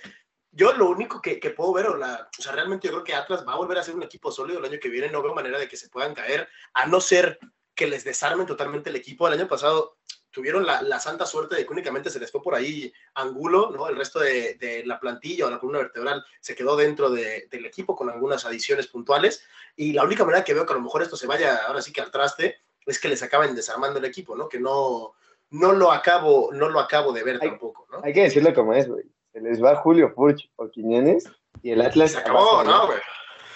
yo 0.52 0.74
lo 0.74 0.90
único 0.90 1.22
que, 1.22 1.40
que 1.40 1.50
puedo 1.52 1.74
ver, 1.74 1.88
o, 1.88 1.98
la, 1.98 2.30
o 2.38 2.42
sea, 2.42 2.52
realmente 2.52 2.88
yo 2.88 2.94
creo 2.94 3.04
que 3.04 3.16
Atlas 3.16 3.46
va 3.48 3.54
a 3.54 3.58
volver 3.58 3.78
a 3.78 3.84
ser 3.84 3.96
un 3.96 4.04
equipo 4.04 4.32
sólido 4.32 4.60
el 4.60 4.66
año 4.66 4.78
que 4.80 4.90
viene, 4.90 5.10
no 5.10 5.24
veo 5.24 5.34
manera 5.34 5.58
de 5.58 5.68
que 5.68 5.78
se 5.78 5.90
puedan 5.90 6.14
caer, 6.14 6.48
a 6.74 6.86
no 6.86 7.02
ser 7.02 7.40
que 7.74 7.88
les 7.88 8.04
desarmen 8.04 8.46
totalmente 8.46 8.92
el 8.92 8.96
equipo. 8.96 9.28
El 9.28 9.34
año 9.34 9.48
pasado 9.48 9.98
tuvieron 10.34 10.65
la, 10.65 10.82
la 10.82 11.00
santa 11.00 11.26
suerte 11.26 11.56
de 11.56 11.65
que 11.65 11.72
únicamente 11.72 12.10
se 12.10 12.19
les 12.19 12.32
fue 12.32 12.41
por 12.41 12.56
ahí 12.56 12.91
Angulo, 13.13 13.69
¿no? 13.72 13.88
El 13.88 13.96
resto 13.96 14.19
de, 14.19 14.56
de 14.56 14.84
la 14.86 15.00
plantilla 15.00 15.46
o 15.46 15.50
la 15.50 15.60
columna 15.60 15.80
vertebral 15.80 16.26
se 16.41 16.56
quedó 16.56 16.76
dentro 16.76 17.10
de- 17.12 17.48
del 17.50 17.65
equipo 17.67 17.96
con 17.96 18.10
algunas 18.10 18.43
adiciones 18.46 18.88
puntuales, 18.88 19.43
y 19.76 19.93
la 19.93 20.04
única 20.04 20.26
manera 20.26 20.43
que 20.43 20.54
veo 20.54 20.65
que 20.65 20.74
a 20.74 20.76
lo 20.76 20.82
mejor 20.82 21.04
esto 21.04 21.15
se 21.15 21.28
vaya 21.28 21.62
ahora 21.67 21.82
sí 21.82 21.93
que 21.93 22.02
al 22.02 22.12
traste 22.12 22.58
es 22.86 23.00
que 23.00 23.08
les 23.08 23.24
acaben 23.24 23.56
desarmando 23.56 24.00
el 24.00 24.06
equipo, 24.06 24.36
¿no? 24.36 24.50
Que 24.50 24.60
no, 24.60 25.13
no 25.52 25.72
lo 25.72 25.91
acabo, 25.91 26.50
no 26.52 26.67
lo 26.67 26.80
acabo 26.80 27.13
de 27.13 27.24
ver 27.24 27.39
Ay, 27.41 27.50
tampoco, 27.50 27.88
¿no? 27.91 28.02
Hay 28.04 28.12
que 28.12 28.24
decirlo 28.24 28.54
como 28.54 28.74
es, 28.74 28.89
güey. 28.89 29.06
Se 29.32 29.39
les 29.39 29.63
va 29.63 29.76
Julio 29.78 30.12
Furch 30.15 30.50
o 30.58 30.69
Quiñones 30.69 31.26
y 31.62 31.72
el 31.72 31.82
Atlas. 31.82 32.12
Se 32.12 32.17
acabó, 32.17 32.63
¿no, 32.63 32.88
güey? 32.88 33.00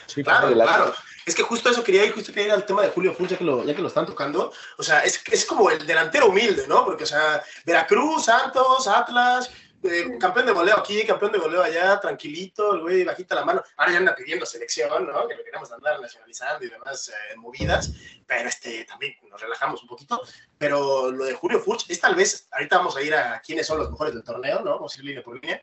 Sí, 0.05 0.23
Claro, 0.23 0.51
claro. 0.53 0.93
Es 1.27 1.35
que 1.35 1.43
justo 1.43 1.69
eso 1.69 1.83
quería 1.83 2.05
ir, 2.05 2.13
justo 2.13 2.31
quería 2.31 2.47
ir 2.47 2.53
al 2.53 2.65
tema 2.65 2.83
de 2.83 2.89
Julio 2.89 3.13
Furch, 3.13 3.31
ya 3.31 3.37
que 3.37 3.43
lo, 3.43 3.61
ya 3.65 3.75
que 3.75 3.81
lo 3.81 3.89
están 3.89 4.05
tocando. 4.05 4.53
O 4.77 4.81
sea, 4.81 5.01
es, 5.01 5.21
es 5.29 5.43
como 5.43 5.69
el 5.69 5.85
delantero 5.85 6.27
humilde, 6.27 6.65
¿no? 6.69 6.85
Porque, 6.85 7.03
o 7.03 7.07
sea, 7.07 7.43
Veracruz, 7.65 8.23
Santos, 8.23 8.87
Atlas, 8.87 9.51
eh, 9.83 10.17
campeón 10.17 10.45
de 10.45 10.53
goleo 10.53 10.77
aquí, 10.77 11.05
campeón 11.05 11.33
de 11.33 11.39
goleo 11.39 11.61
allá, 11.61 11.99
tranquilito, 11.99 12.75
el 12.75 12.79
güey 12.79 13.03
bajita 13.03 13.35
la 13.35 13.43
mano. 13.43 13.61
Ahora 13.75 13.91
ya 13.91 13.97
anda 13.97 14.15
pidiendo 14.15 14.45
selección, 14.45 15.05
¿no? 15.05 15.27
Que 15.27 15.35
lo 15.35 15.43
queremos 15.43 15.69
andar 15.69 15.99
nacionalizando 15.99 16.63
y 16.63 16.69
demás 16.69 17.09
eh, 17.09 17.35
movidas. 17.35 17.91
Pero 18.25 18.47
este, 18.47 18.85
también 18.85 19.13
nos 19.29 19.41
relajamos 19.41 19.81
un 19.81 19.89
poquito. 19.89 20.21
Pero 20.57 21.11
lo 21.11 21.25
de 21.25 21.33
Julio 21.33 21.59
Furch 21.59 21.89
es 21.89 21.99
tal 21.99 22.15
vez, 22.15 22.47
ahorita 22.53 22.77
vamos 22.77 22.95
a 22.95 23.01
ir 23.01 23.13
a 23.13 23.41
quiénes 23.45 23.67
son 23.67 23.79
los 23.79 23.91
mejores 23.91 24.13
del 24.13 24.23
torneo, 24.23 24.61
¿no? 24.61 24.75
Vamos 24.75 24.95
a 24.95 24.99
ir 24.99 25.05
línea 25.05 25.23
por 25.23 25.35
línea. 25.35 25.61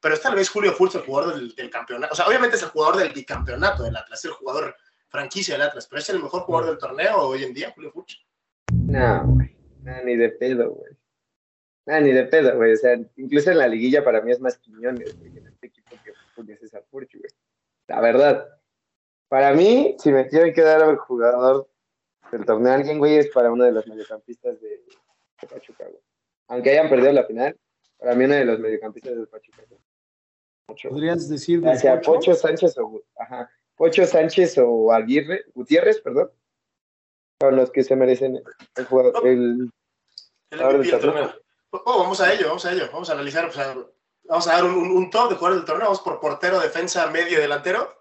Pero 0.00 0.16
es 0.16 0.20
tal 0.20 0.34
vez 0.34 0.50
Julio 0.50 0.72
Furch 0.72 0.96
el 0.96 1.02
jugador 1.02 1.34
del, 1.34 1.54
del 1.54 1.70
campeonato. 1.70 2.12
O 2.12 2.16
sea, 2.16 2.26
obviamente 2.26 2.56
es 2.56 2.62
el 2.64 2.70
jugador 2.70 2.96
del 2.96 3.12
bicampeonato 3.12 3.84
del 3.84 3.96
Atlas, 3.96 4.24
el 4.24 4.32
jugador 4.32 4.76
franquicia 5.14 5.54
del 5.54 5.62
Atlas, 5.62 5.86
pero 5.86 6.00
es 6.00 6.08
el 6.08 6.20
mejor 6.20 6.42
jugador 6.42 6.70
del 6.70 6.78
torneo 6.78 7.28
hoy 7.28 7.44
en 7.44 7.54
día, 7.54 7.70
Julio 7.72 7.92
Furch. 7.92 8.26
No, 8.72 9.24
güey. 9.24 9.56
No, 9.82 10.02
ni 10.02 10.16
de 10.16 10.30
pedo, 10.30 10.72
güey. 10.72 10.92
No, 11.86 12.00
ni 12.00 12.10
de 12.10 12.24
pedo, 12.24 12.56
güey. 12.56 12.72
O 12.72 12.76
sea, 12.76 12.98
incluso 13.16 13.52
en 13.52 13.58
la 13.58 13.68
liguilla 13.68 14.02
para 14.02 14.20
mí 14.22 14.32
es 14.32 14.40
más 14.40 14.58
Quiñones, 14.58 15.16
güey, 15.16 15.38
en 15.38 15.46
este 15.46 15.68
equipo 15.68 15.90
que 16.04 16.12
Julio 16.34 16.56
César 16.58 16.84
Furch, 16.90 17.16
güey. 17.16 17.30
La 17.86 18.00
verdad. 18.00 18.48
Para 19.28 19.52
mí, 19.52 19.94
si 20.00 20.10
me 20.10 20.24
tienen 20.24 20.52
que 20.52 20.62
dar 20.62 20.82
al 20.82 20.96
jugador 20.96 21.70
del 22.32 22.44
torneo 22.44 22.72
a 22.72 22.74
alguien, 22.74 22.98
güey, 22.98 23.16
es 23.16 23.28
para 23.28 23.52
uno 23.52 23.62
de 23.64 23.70
los 23.72 23.86
mediocampistas 23.86 24.60
de, 24.60 24.68
de 24.68 25.46
Pachuca, 25.46 25.84
güey. 25.84 26.02
Aunque 26.48 26.70
hayan 26.70 26.88
perdido 26.88 27.12
la 27.12 27.24
final, 27.24 27.56
para 27.98 28.16
mí 28.16 28.24
uno 28.24 28.34
de 28.34 28.44
los 28.46 28.58
mediocampistas 28.58 29.16
de 29.16 29.26
Pachuca. 29.28 29.62
güey. 29.68 29.80
Mucho. 30.66 30.88
¿Podrías 30.88 31.28
decir 31.28 31.62
Pocho? 31.62 32.00
Pocho 32.02 32.34
Sánchez 32.34 32.76
o 32.78 33.00
ajá, 33.16 33.48
Pocho 33.76 34.06
Sánchez 34.06 34.56
o 34.58 34.92
Aguirre, 34.92 35.44
Gutiérrez, 35.54 36.00
perdón, 36.00 36.30
son 37.40 37.56
los 37.56 37.70
que 37.70 37.82
se 37.82 37.96
merecen 37.96 38.42
el 38.76 38.84
jugador, 38.84 39.26
el 39.26 39.70
El 40.50 40.58
del 40.58 41.00
torneo. 41.00 41.34
Oh, 41.70 41.98
vamos 41.98 42.20
a 42.20 42.32
ello, 42.32 42.46
vamos 42.46 42.64
a 42.64 42.72
ello. 42.72 42.88
Vamos 42.92 43.10
a 43.10 43.14
analizar, 43.14 43.46
o 43.46 43.52
sea, 43.52 43.74
vamos 44.24 44.46
a 44.46 44.52
dar 44.52 44.64
un, 44.64 45.10
top 45.10 45.30
de 45.30 45.36
jugadores 45.36 45.62
del 45.62 45.66
torneo. 45.66 45.86
Vamos 45.86 46.00
por 46.00 46.20
portero, 46.20 46.60
defensa, 46.60 47.10
medio 47.10 47.38
y 47.38 47.40
delantero. 47.40 47.92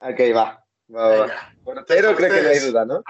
Ok, 0.00 0.20
va. 0.34 0.62
va, 0.94 1.16
va. 1.16 1.52
Portero 1.64 2.14
creo 2.14 2.34
que 2.34 2.42
no 2.42 2.48
hay 2.48 2.58
duda, 2.58 2.84
¿no? 2.84 3.02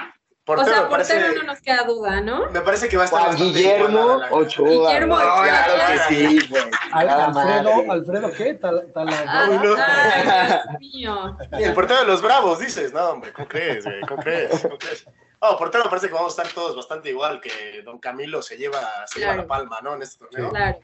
O 0.48 0.54
Portero, 0.54 0.76
sea, 0.76 0.82
me 0.84 0.90
parece, 0.90 1.14
portero 1.14 1.42
no 1.42 1.52
nos 1.52 1.60
queda 1.60 1.82
duda, 1.82 2.20
¿no? 2.20 2.48
me 2.52 2.60
parece 2.60 2.88
que 2.88 2.96
va 2.96 3.02
a 3.02 3.06
estar 3.06 3.18
Juan 3.20 3.30
bastante 3.32 3.58
Guillermo 3.58 4.20
Ochoa. 4.30 4.68
Guillermo. 4.68 5.14
Ochoa. 5.16 5.42
Claro 5.44 5.92
que 6.08 6.14
sí, 6.14 6.48
güey. 6.48 6.62
Alfredo. 6.92 7.92
Alfredo, 7.92 8.32
¿qué? 8.32 8.54
Tal, 8.54 8.86
tal- 8.94 9.08
Ah, 9.26 9.46
Uy, 9.50 9.56
no. 9.58 9.74
ay, 9.76 10.22
Dios 10.22 10.80
mío. 10.94 11.36
Y 11.58 11.62
el 11.64 11.74
portero 11.74 11.98
de 12.00 12.06
los 12.06 12.22
Bravos, 12.22 12.60
dices. 12.60 12.92
No, 12.92 13.10
hombre, 13.10 13.32
¿cómo 13.32 13.48
crees, 13.48 13.84
güey? 13.84 14.00
¿Cómo 14.02 14.22
crees? 14.22 14.62
¿Cómo 14.62 14.78
crees? 14.78 15.04
Oh, 15.40 15.58
portero 15.58 15.82
me 15.82 15.90
parece 15.90 16.06
que 16.06 16.14
vamos 16.14 16.38
a 16.38 16.42
estar 16.42 16.54
todos 16.54 16.76
bastante 16.76 17.10
igual, 17.10 17.40
que 17.40 17.82
Don 17.84 17.98
Camilo 17.98 18.40
se 18.40 18.56
lleva, 18.56 18.80
se 19.06 19.18
lleva 19.18 19.32
Claro. 19.32 19.42
la 19.42 19.48
palma, 19.48 19.80
¿no? 19.82 19.94
En 19.96 20.02
este 20.02 20.18
torneo. 20.24 20.50
Claro. 20.50 20.78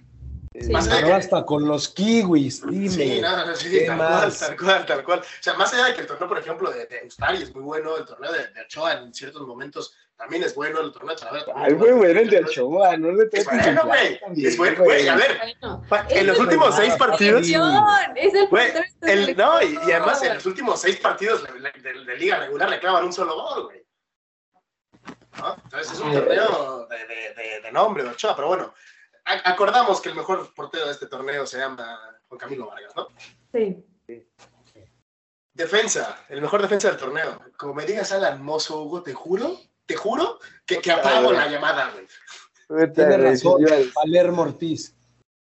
Sí. 0.61 0.71
Más 0.71 0.87
allá 0.89 1.07
que- 1.07 1.13
hasta 1.15 1.45
con 1.47 1.67
los 1.67 1.89
kiwis, 1.89 2.67
dime. 2.67 2.89
Sí, 2.91 3.21
no, 3.23 3.47
no, 3.47 3.55
sí, 3.57 3.71
¿Qué 3.71 3.87
tal 3.87 3.97
más? 3.97 4.09
cual, 4.21 4.37
tal 4.39 4.57
cual, 4.59 4.87
tal 4.87 5.05
cual. 5.05 5.21
O 5.21 5.25
sea, 5.41 5.55
más 5.55 5.73
allá 5.73 5.87
de 5.87 5.95
que 5.95 6.01
el 6.03 6.07
torneo, 6.07 6.29
por 6.29 6.39
ejemplo, 6.39 6.71
de, 6.71 6.87
de 6.87 7.03
Ustari 7.07 7.43
es 7.43 7.55
muy 7.55 7.63
bueno, 7.63 7.97
el 7.97 8.05
torneo 8.05 8.31
de, 8.33 8.49
de 8.49 8.61
Ochoa 8.63 8.93
en 8.93 9.15
ciertos 9.15 9.41
momentos 9.47 9.97
también 10.15 10.43
es 10.45 10.55
bueno, 10.55 10.81
el 10.81 10.93
torneo 10.93 11.15
de 11.15 11.21
Talavera 11.21 11.47
también 11.47 11.67
Ay, 11.67 11.73
es 11.73 11.79
güey, 11.79 11.93
bueno. 11.93 12.21
el 12.21 12.31
de 12.31 12.39
Ochoa, 12.45 12.97
no 12.99 13.13
le 13.13 13.25
Es 13.25 13.31
trates 13.45 13.47
bueno, 13.65 13.83
güey. 13.87 14.21
Es 14.47 14.57
bueno, 14.59 14.85
güey. 14.85 15.09
A 15.09 15.17
ver, 15.17 15.41
Bueno, 15.89 16.05
en 16.11 16.27
los 16.27 16.39
últimos 16.39 16.77
seis 16.77 16.95
partidos. 16.97 17.49
Es 17.49 18.35
el 18.35 18.47
Güey, 18.49 18.73
el, 19.01 19.37
no, 19.37 19.63
y, 19.63 19.73
y 19.87 19.91
además 19.93 20.23
en 20.23 20.35
los 20.35 20.47
últimos 20.47 20.81
seis 20.81 20.97
partidos 20.99 21.43
de, 21.45 21.81
de- 21.81 22.05
de 22.05 22.17
liga 22.17 22.39
regular 22.39 22.69
le 22.69 22.79
clavan 22.79 23.05
un 23.05 23.13
solo 23.13 23.35
gol, 23.35 23.65
güey. 23.65 23.83
¿No? 25.39 25.57
Entonces 25.65 25.93
es 25.93 25.99
un 25.99 26.13
torneo 26.13 26.87
de, 26.89 26.97
de- 27.07 27.35
de- 27.43 27.61
de 27.63 27.73
nombre 27.73 28.03
de 28.05 28.11
Ochoa, 28.11 28.37
pero 28.37 28.49
bueno, 28.49 28.75
acordamos 29.25 30.01
que 30.01 30.09
el 30.09 30.15
mejor 30.15 30.53
portero 30.55 30.87
de 30.87 30.93
este 30.93 31.07
torneo 31.07 31.47
se 31.47 31.59
llama 31.59 31.99
Juan 32.29 32.39
Camilo 32.39 32.67
Vargas, 32.67 32.95
¿no? 32.97 33.09
Sí. 33.53 33.85
Defensa, 35.55 36.25
el 36.29 36.41
mejor 36.41 36.63
defensa 36.63 36.89
del 36.89 36.97
torneo. 36.97 37.41
Como 37.57 37.75
me 37.75 37.85
digas 37.85 38.13
Alan 38.13 38.43
Mozo, 38.43 38.83
Hugo, 38.83 39.03
te 39.03 39.13
juro, 39.13 39.59
te 39.87 39.97
juro 39.97 40.39
que, 40.65 40.79
que 40.79 40.91
apago 40.91 41.33
la 41.33 41.47
llamada, 41.49 41.91
güey. 41.91 42.07
Tiene 42.93 43.19
razón, 43.19 43.59
sí, 43.59 43.65
iba 43.65 43.77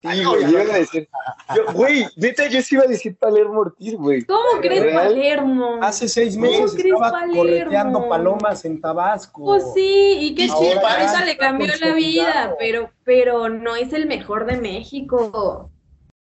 Sí, 0.03 0.25
güey, 0.25 0.43
yo 0.51 0.63
iba 0.63 0.75
a 0.75 0.79
decir. 0.79 1.09
yo- 1.55 1.73
Güey, 1.75 2.07
neta, 2.17 2.47
yo 2.49 2.61
sí 2.61 2.75
iba 2.75 2.85
a 2.85 2.89
decir 2.89 3.17
Palermo 3.17 3.61
Ortiz, 3.61 3.95
güey. 3.95 4.25
¿Cómo 4.25 4.61
crees 4.61 4.83
¿Real? 4.83 5.07
Palermo? 5.09 5.79
Hace 5.81 6.09
seis 6.09 6.35
¿Cómo 6.35 6.47
meses 6.51 6.73
crees, 6.73 6.87
estaba 6.95 7.11
Palermo? 7.13 7.37
correteando 7.37 8.09
palomas 8.09 8.65
en 8.65 8.81
Tabasco. 8.81 9.45
Pues 9.45 9.65
sí, 9.75 10.17
y 10.21 10.35
qué 10.35 10.45
chido, 10.47 10.85
ahorita 10.87 11.25
le 11.25 11.37
cambió 11.37 11.69
la 11.81 11.95
vida, 11.95 12.57
pero, 12.59 12.91
pero 13.05 13.49
no 13.49 13.77
es 13.77 13.93
el 13.93 14.07
mejor 14.07 14.47
de 14.47 14.57
México. 14.57 15.71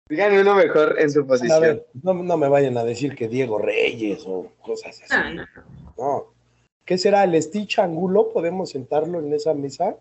Díganme 0.08 0.42
uno 0.42 0.56
mejor 0.56 0.98
en 1.00 1.10
su 1.10 1.22
A 1.22 1.26
posición. 1.28 1.62
ver, 1.62 1.88
no, 2.04 2.14
no 2.14 2.38
me 2.38 2.50
vayan 2.50 2.78
a 2.78 2.84
decir 2.84 3.16
que 3.16 3.28
Diego 3.30 3.58
Reyes 3.58 4.24
o 4.28 4.52
cosas 4.62 5.02
así. 5.10 5.14
No, 5.34 5.34
no, 5.34 5.46
No. 5.98 6.26
¿Qué 6.86 6.98
será? 6.98 7.24
¿El 7.24 7.42
Stitch 7.42 7.80
Angulo? 7.80 8.30
¿Podemos 8.34 8.72
sentarlo 8.72 9.20
en 9.20 9.34
esa 9.34 9.54
mesa? 9.54 9.96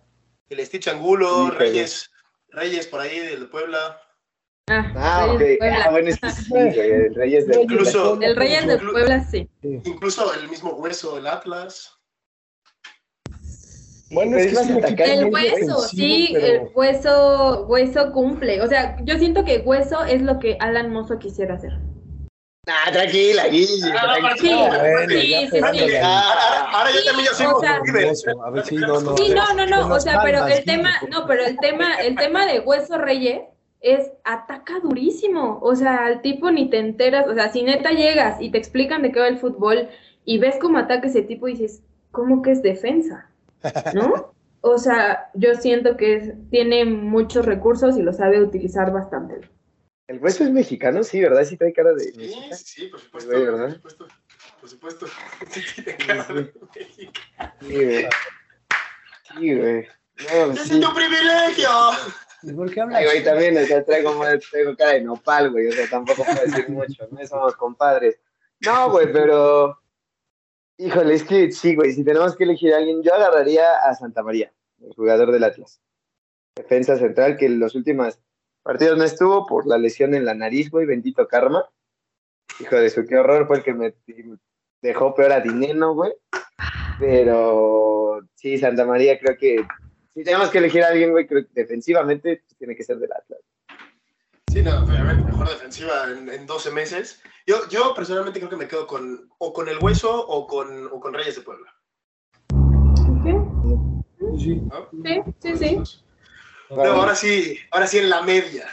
El 0.49 0.67
Stitch 0.67 0.89
Angulo, 0.89 1.45
Híjole. 1.45 1.59
Reyes, 1.59 2.11
Reyes 2.53 2.87
por 2.87 3.01
ahí 3.01 3.19
del 3.19 3.49
Puebla. 3.49 4.01
Ah, 4.69 4.93
Ah, 4.97 5.33
ok. 5.33 5.43
Ah, 5.63 5.91
bueno, 5.91 6.09
es 6.11 6.21
que 6.21 6.31
sí, 6.31 6.45
güey. 6.49 6.79
El 6.79 7.15
Reyes 7.15 7.47
del 7.47 7.63
Incluso- 7.63 8.21
El 8.21 8.37
Reyes 8.37 8.67
de 8.67 8.79
Puebla, 8.79 9.25
sí. 9.25 9.49
Incluso 9.63 10.33
el 10.35 10.49
mismo 10.49 10.71
hueso, 10.75 11.19
el 11.19 11.27
Atlas. 11.27 11.93
Bueno, 14.13 14.37
es 14.37 14.47
que 14.59 15.05
El 15.05 15.33
hueso, 15.33 15.81
sí, 15.83 16.31
pero- 16.33 16.47
el 16.47 16.71
hueso, 16.75 17.67
hueso 17.69 18.13
cumple. 18.13 18.61
O 18.61 18.67
sea, 18.67 18.97
yo 19.05 19.17
siento 19.19 19.45
que 19.45 19.59
hueso 19.59 20.05
es 20.05 20.23
lo 20.23 20.39
que 20.41 20.57
Alan 20.61 20.93
Mozo 20.93 21.19
quisiera 21.19 21.55
hacer. 21.55 21.73
Ah, 22.71 22.93
tranquila, 22.93 23.49
Guille. 23.49 23.93
Ah, 23.99 24.17
tranquila. 24.21 24.71
Ah, 24.73 24.91
bueno, 24.93 25.13
Sí, 25.13 25.49
sí, 25.51 25.61
sí. 25.89 25.97
Ahora, 26.03 26.71
ahora 26.73 26.91
yo 26.91 26.99
Sí, 26.99 27.07
también 27.07 27.29
ya 27.29 27.35
soy 27.35 27.47
sí, 28.65 28.77
no, 28.77 29.01
no. 29.01 29.17
Sí, 29.17 29.35
no, 29.35 29.55
no, 29.55 29.67
no, 29.67 29.95
o 29.95 30.01
sea, 30.01 30.21
pero 30.23 30.47
el 30.47 30.65
tema, 30.65 30.91
no, 31.11 31.27
pero 31.27 31.45
el 31.45 31.59
tema, 31.59 31.95
el 31.97 32.17
tema 32.17 32.47
de 32.47 32.61
Hueso 32.61 32.99
Reyes 32.99 33.43
es 33.81 34.11
ataca 34.25 34.79
durísimo, 34.81 35.59
o 35.63 35.75
sea, 35.75 36.05
al 36.05 36.21
tipo 36.21 36.51
ni 36.51 36.69
te 36.69 36.79
enteras, 36.79 37.27
o 37.27 37.35
sea, 37.35 37.51
si 37.51 37.63
neta 37.63 37.91
llegas 37.91 38.41
y 38.41 38.51
te 38.51 38.59
explican 38.59 39.03
de 39.03 39.11
qué 39.11 39.21
va 39.21 39.29
el 39.29 39.39
fútbol 39.39 39.89
y 40.25 40.39
ves 40.39 40.57
cómo 40.61 40.79
ataca 40.79 41.07
ese 41.07 41.23
tipo 41.23 41.49
y 41.49 41.53
dices, 41.53 41.83
¿cómo 42.11 42.43
que 42.43 42.53
es 42.53 42.63
defensa? 42.63 43.31
¿No? 43.95 44.33
O 44.61 44.77
sea, 44.77 45.31
yo 45.33 45.55
siento 45.55 45.97
que 45.97 46.37
tiene 46.51 46.85
muchos 46.85 47.47
recursos 47.47 47.97
y 47.97 48.03
lo 48.03 48.13
sabe 48.13 48.43
utilizar 48.43 48.93
bastante. 48.93 49.41
El 50.11 50.19
hueso 50.19 50.43
es 50.43 50.51
mexicano, 50.51 51.05
sí, 51.05 51.21
¿verdad? 51.21 51.45
Sí 51.45 51.57
trae 51.57 51.73
cara 51.73 51.93
de 51.93 52.03
Sí, 52.03 52.13
mexicano. 52.17 52.57
sí, 52.57 52.65
sí, 52.65 52.87
por 52.89 52.99
supuesto. 53.01 53.31
Güey, 53.31 53.45
¿verdad? 53.45 53.81
Por 53.81 53.91
supuesto. 53.93 54.09
Por 54.61 54.69
supuesto. 54.69 55.07
Sí, 55.51 55.83
tiene 55.85 55.97
cara 55.99 56.25
de 56.25 56.35
México. 56.35 56.59
Sí, 57.61 57.85
güey. 57.85 58.09
Sí, 59.39 59.55
güey. 59.55 59.89
No, 60.19 60.53
¡Ese 60.53 60.65
sí. 60.65 60.75
es 60.75 60.81
tu 60.81 60.95
privilegio! 60.95 61.69
¿Y 62.43 62.53
por 62.55 62.75
qué 62.75 62.81
hablas? 62.81 62.99
Ay, 62.99 63.05
güey, 63.05 63.23
también, 63.25 63.57
o 63.57 63.65
sea, 63.65 63.85
traigo, 63.85 64.21
traigo 64.51 64.77
cara 64.77 64.91
de 64.95 65.03
nopal, 65.03 65.53
güey, 65.53 65.69
o 65.69 65.73
sea, 65.73 65.89
tampoco 65.89 66.25
puedo 66.25 66.43
decir 66.43 66.69
mucho, 66.71 67.07
no 67.13 67.25
somos 67.29 67.55
compadres. 67.55 68.19
No, 68.67 68.91
güey, 68.91 69.13
pero, 69.13 69.81
híjole, 70.77 71.15
es 71.15 71.23
que 71.23 71.53
sí, 71.53 71.77
güey, 71.77 71.93
si 71.93 72.03
tenemos 72.03 72.35
que 72.35 72.43
elegir 72.43 72.75
a 72.75 72.79
alguien, 72.79 73.01
yo 73.05 73.15
agarraría 73.15 73.77
a 73.77 73.95
Santa 73.95 74.25
María, 74.25 74.53
el 74.81 74.93
jugador 74.93 75.31
del 75.31 75.45
Atlas. 75.45 75.81
Defensa 76.57 76.97
central, 76.97 77.37
que 77.37 77.47
en 77.47 77.61
los 77.61 77.77
últimos 77.77 78.19
partidos 78.71 78.97
no 78.97 79.03
estuvo 79.03 79.47
por 79.47 79.67
la 79.67 79.79
lesión 79.79 80.15
en 80.15 80.25
la 80.25 80.33
nariz, 80.33 80.71
güey, 80.71 80.87
bendito 80.87 81.27
karma. 81.27 81.69
Hijo 82.61 82.77
de 82.77 82.89
su, 82.89 83.05
qué 83.05 83.17
horror, 83.17 83.49
fue 83.49 83.57
el 83.57 83.63
que 83.65 83.75
me 83.75 83.95
dejó 84.81 85.13
peor 85.13 85.33
a 85.33 85.41
Dineno, 85.41 85.93
güey. 85.93 86.13
Pero, 87.01 88.21
sí, 88.37 88.59
Santa 88.59 88.87
María 88.87 89.19
creo 89.19 89.37
que 89.37 89.67
si 90.15 90.23
tenemos 90.23 90.51
que 90.51 90.59
elegir 90.59 90.85
a 90.85 90.91
alguien, 90.91 91.11
güey, 91.11 91.27
creo 91.27 91.43
que 91.43 91.51
defensivamente 91.53 92.45
pues, 92.47 92.57
tiene 92.59 92.77
que 92.77 92.85
ser 92.85 92.99
del 92.99 93.11
Atlas. 93.11 93.41
Sí, 94.53 94.63
no, 94.63 94.85
obviamente, 94.85 95.25
mejor 95.25 95.49
defensiva 95.49 96.05
en, 96.09 96.29
en 96.29 96.47
12 96.47 96.71
meses. 96.71 97.21
Yo, 97.49 97.69
yo 97.71 97.93
personalmente 97.93 98.39
creo 98.39 98.51
que 98.51 98.57
me 98.57 98.69
quedo 98.69 98.87
con 98.87 99.29
o 99.39 99.53
con 99.53 99.69
el 99.69 99.79
hueso 99.79 100.25
o 100.29 100.47
con, 100.47 100.87
o 100.87 101.01
con 101.01 101.13
Reyes 101.13 101.35
de 101.35 101.43
Puebla. 101.43 101.75
Sí. 103.25 103.33
¿no? 103.33 104.05
Sí, 104.39 105.23
sí, 105.41 105.57
sí. 105.57 106.05
Pero 106.77 106.93
ahora 106.93 107.15
sí, 107.17 107.59
ahora 107.73 107.87
sí 107.87 107.99
en 107.99 108.09
la 108.09 108.23
media. 108.23 108.69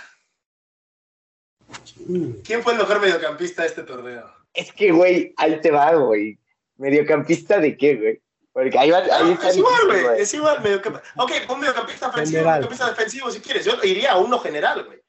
¿Quién 2.44 2.64
fue 2.64 2.74
el 2.74 2.80
mejor 2.80 3.02
mediocampista 3.02 3.64
de 3.64 3.68
este 3.70 3.84
torneo? 3.84 4.32
Es 4.54 4.72
que, 4.72 4.92
güey, 4.92 5.34
ahí 5.38 5.60
te 5.62 5.72
va, 5.72 5.94
güey. 5.96 6.38
¿Mediocampista 6.78 7.60
de 7.60 7.76
qué, 7.76 7.96
güey? 7.96 8.22
Porque 8.54 8.78
ahí 8.78 8.92
va, 8.92 9.00
ahí 9.00 9.10
Ah, 9.12 9.32
está 9.34 9.50
es 9.50 9.58
igual, 9.58 9.86
güey. 9.86 10.22
Es 10.22 10.34
igual, 10.34 10.62
mediocampista. 10.62 11.08
Ok, 11.18 11.32
un 11.50 11.60
mediocampista 11.60 12.08
ofensivo, 12.10 12.44
mediocampista 12.46 12.90
defensivo 12.90 13.32
si 13.32 13.40
quieres. 13.42 13.66
Yo 13.66 13.74
iría 13.84 14.14
a 14.14 14.18
uno 14.18 14.40
general, 14.40 14.86
güey. 14.86 15.00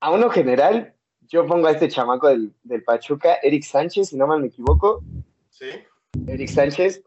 A 0.00 0.10
uno 0.10 0.30
general, 0.30 0.94
yo 1.22 1.46
pongo 1.46 1.66
a 1.66 1.72
este 1.72 1.88
chamaco 1.88 2.28
del, 2.28 2.52
del 2.62 2.84
Pachuca, 2.84 3.38
Eric 3.42 3.64
Sánchez, 3.64 4.10
si 4.10 4.16
no 4.16 4.26
mal 4.26 4.40
me 4.40 4.48
equivoco. 4.48 5.02
Sí. 5.50 5.70
Eric 6.28 6.48
Sánchez, 6.48 7.02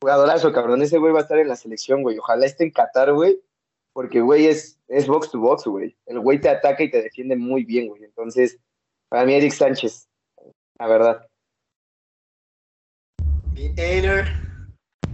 jugadorazo, 0.00 0.52
cabrón. 0.52 0.82
Ese 0.82 0.98
güey 0.98 1.12
va 1.12 1.20
a 1.20 1.22
estar 1.22 1.38
en 1.38 1.48
la 1.48 1.56
selección, 1.56 2.02
güey. 2.02 2.18
Ojalá 2.18 2.46
esté 2.46 2.64
en 2.64 2.70
Qatar, 2.72 3.12
güey. 3.12 3.40
Porque, 4.00 4.22
güey, 4.22 4.46
es, 4.46 4.80
es 4.88 5.06
box 5.06 5.30
to 5.30 5.38
box, 5.38 5.66
güey. 5.66 5.94
El 6.06 6.20
güey 6.20 6.40
te 6.40 6.48
ataca 6.48 6.82
y 6.82 6.90
te 6.90 7.02
defiende 7.02 7.36
muy 7.36 7.64
bien, 7.64 7.88
güey. 7.88 8.02
Entonces, 8.02 8.58
para 9.10 9.26
mí, 9.26 9.34
Eric 9.34 9.52
Sánchez, 9.52 10.08
la 10.78 10.86
verdad. 10.86 11.26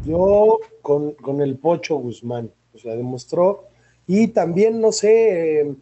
Yo 0.04 0.60
con, 0.82 1.14
con 1.14 1.40
el 1.40 1.58
Pocho 1.58 1.96
Guzmán, 1.96 2.54
o 2.74 2.78
sea, 2.78 2.94
demostró. 2.94 3.64
Y 4.06 4.28
también, 4.28 4.80
no 4.80 4.92
sé, 4.92 5.62
eh, 5.62 5.76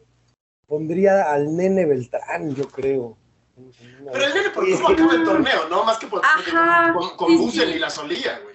pondría 0.66 1.30
al 1.30 1.54
nene 1.54 1.84
Beltrán, 1.84 2.54
yo 2.54 2.66
creo. 2.68 3.18
Pero 3.54 4.24
el 4.24 4.32
nene 4.32 4.48
por 4.48 4.64
cómo 4.64 4.88
acaba 4.88 5.14
el 5.14 5.24
torneo, 5.24 5.68
¿no? 5.68 5.84
Más 5.84 5.98
que 5.98 6.06
por 6.06 6.22
Ajá, 6.24 6.94
con, 6.94 7.18
con 7.18 7.28
sí, 7.28 7.36
Busen 7.36 7.68
sí. 7.68 7.74
y 7.74 7.78
la 7.78 7.90
solía, 7.90 8.40
güey. 8.42 8.53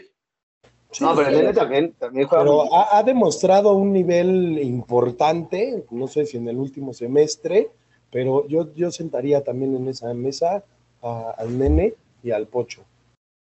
Sí, 0.91 1.03
No, 1.03 1.15
pero 1.15 1.29
el 1.29 1.35
nene 1.35 1.53
también, 1.53 1.93
también 1.93 2.27
juega 2.27 2.43
Pero 2.43 2.73
ha, 2.73 2.97
ha 2.97 3.03
demostrado 3.03 3.73
un 3.73 3.93
nivel 3.93 4.57
importante, 4.59 5.85
no 5.91 6.07
sé 6.07 6.25
si 6.25 6.37
en 6.37 6.47
el 6.47 6.57
último 6.57 6.93
semestre, 6.93 7.69
pero 8.11 8.47
yo, 8.47 8.73
yo 8.73 8.91
sentaría 8.91 9.43
también 9.43 9.75
en 9.75 9.87
esa 9.87 10.13
mesa 10.13 10.63
a- 11.01 11.31
al 11.37 11.57
nene 11.57 11.93
y 12.23 12.31
al 12.31 12.47
pocho. 12.47 12.83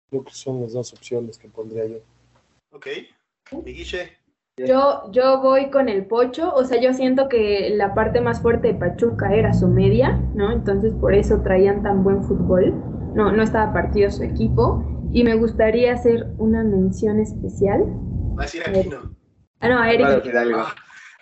Creo 0.09 0.23
que 0.23 0.31
son 0.33 0.61
las 0.61 0.73
dos 0.73 0.93
opciones 0.93 1.37
que 1.37 1.49
pondría 1.49 1.85
yo. 1.85 1.97
Ok. 2.71 2.87
Mi 3.63 3.73
Guiche. 3.73 4.17
Yo, 4.57 5.11
yo 5.11 5.41
voy 5.41 5.69
con 5.69 5.89
el 5.89 6.05
Pocho, 6.05 6.53
o 6.55 6.63
sea, 6.63 6.79
yo 6.79 6.93
siento 6.93 7.27
que 7.27 7.71
la 7.71 7.93
parte 7.93 8.21
más 8.21 8.39
fuerte 8.41 8.69
de 8.69 8.73
Pachuca 8.75 9.35
era 9.35 9.53
su 9.53 9.67
media, 9.67 10.21
¿no? 10.33 10.53
Entonces 10.53 10.93
por 10.93 11.13
eso 11.13 11.41
traían 11.41 11.83
tan 11.83 12.03
buen 12.05 12.23
fútbol. 12.23 12.81
No, 13.13 13.33
no 13.33 13.43
estaba 13.43 13.73
partido 13.73 14.09
su 14.11 14.23
equipo. 14.23 14.85
Y 15.15 15.23
me 15.23 15.33
gustaría 15.35 15.93
hacer 15.93 16.33
una 16.39 16.61
mención 16.61 17.21
especial. 17.21 17.85
Va 18.37 18.43
a 18.43 18.45
decir 18.47 18.61
Aquino. 18.67 19.13
Ah, 19.61 19.69
no, 19.69 19.79
a 19.79 19.89
Eric. 19.89 20.05
Ah, 20.53 20.75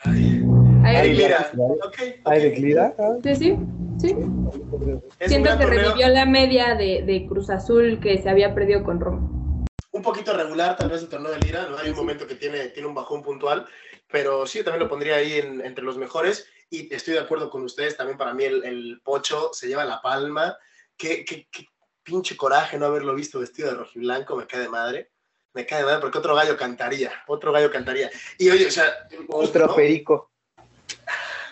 ay. 0.04 0.44
A 0.84 1.04
Eric. 1.04 1.18
mira. 1.20 1.52
Ok. 1.54 1.86
ok. 1.86 2.00
¿Hay 2.26 2.42
de 2.42 2.54
Clida? 2.56 2.96
Ah, 2.98 3.14
Sí, 3.22 3.36
sí, 3.36 3.58
sí. 4.00 4.16
Es 5.20 5.30
Siento 5.30 5.52
que 5.60 5.66
torneo. 5.66 5.84
revivió 5.84 6.08
la 6.10 6.26
media 6.26 6.74
de, 6.74 7.04
de 7.06 7.28
Cruz 7.28 7.52
Azul 7.52 8.00
que 8.00 8.18
se 8.18 8.32
había 8.32 8.56
perdido 8.56 8.84
con 8.84 9.00
Roma. 9.00 9.30
un 9.92 10.02
poquito 10.02 10.36
regular 10.36 10.76
tal 10.76 10.90
vez 10.90 11.04
el 11.04 11.08
torneo 11.10 11.32
de 11.32 11.38
Lira, 11.42 11.68
¿no? 11.70 11.78
Hay 11.78 11.92
un 11.92 11.96
momento 11.96 12.26
que 12.26 12.34
tiene, 12.34 12.70
tiene 12.70 12.88
un 12.90 12.96
bajón 12.96 13.22
puntual, 13.22 13.68
pero 14.12 14.48
sí, 14.48 14.64
también 14.64 14.82
lo 14.82 14.90
pondría 14.90 15.18
ahí 15.18 15.34
en- 15.34 15.64
entre 15.64 15.84
los 15.86 16.00
mejores 16.00 16.48
y 16.72 16.92
estoy 16.92 17.14
de 17.14 17.20
acuerdo 17.20 17.52
con 17.52 17.62
ustedes, 17.62 17.96
también 17.96 18.18
para 18.18 18.34
mí 18.34 18.44
el, 18.44 18.64
el 18.66 19.02
Pocho 19.04 19.52
se 19.54 19.68
lleva 19.68 19.86
la 19.86 20.02
palma, 20.02 20.58
qué, 20.98 21.24
qué, 21.24 21.48
qué 21.52 21.68
pinche 22.04 22.36
coraje 22.38 22.78
no 22.78 22.86
haberlo 22.88 23.16
visto 23.16 23.40
vestido 23.40 23.70
de 23.70 23.76
rojiblanco, 23.76 24.36
me 24.36 24.46
cae 24.46 24.60
de 24.62 24.70
madre, 24.70 25.12
me 25.54 25.66
cae 25.66 25.80
de 25.80 25.86
madre 25.86 26.02
porque 26.02 26.18
otro 26.18 26.36
gallo 26.36 26.58
cantaría, 26.58 27.12
otro 27.28 27.52
gallo 27.52 27.72
cantaría. 27.72 28.10
Y 28.38 28.50
oye, 28.50 28.68
o 28.68 28.72
sea... 28.72 29.08
Otro 29.30 29.68
¿no? 29.68 29.76
perico. 29.76 30.32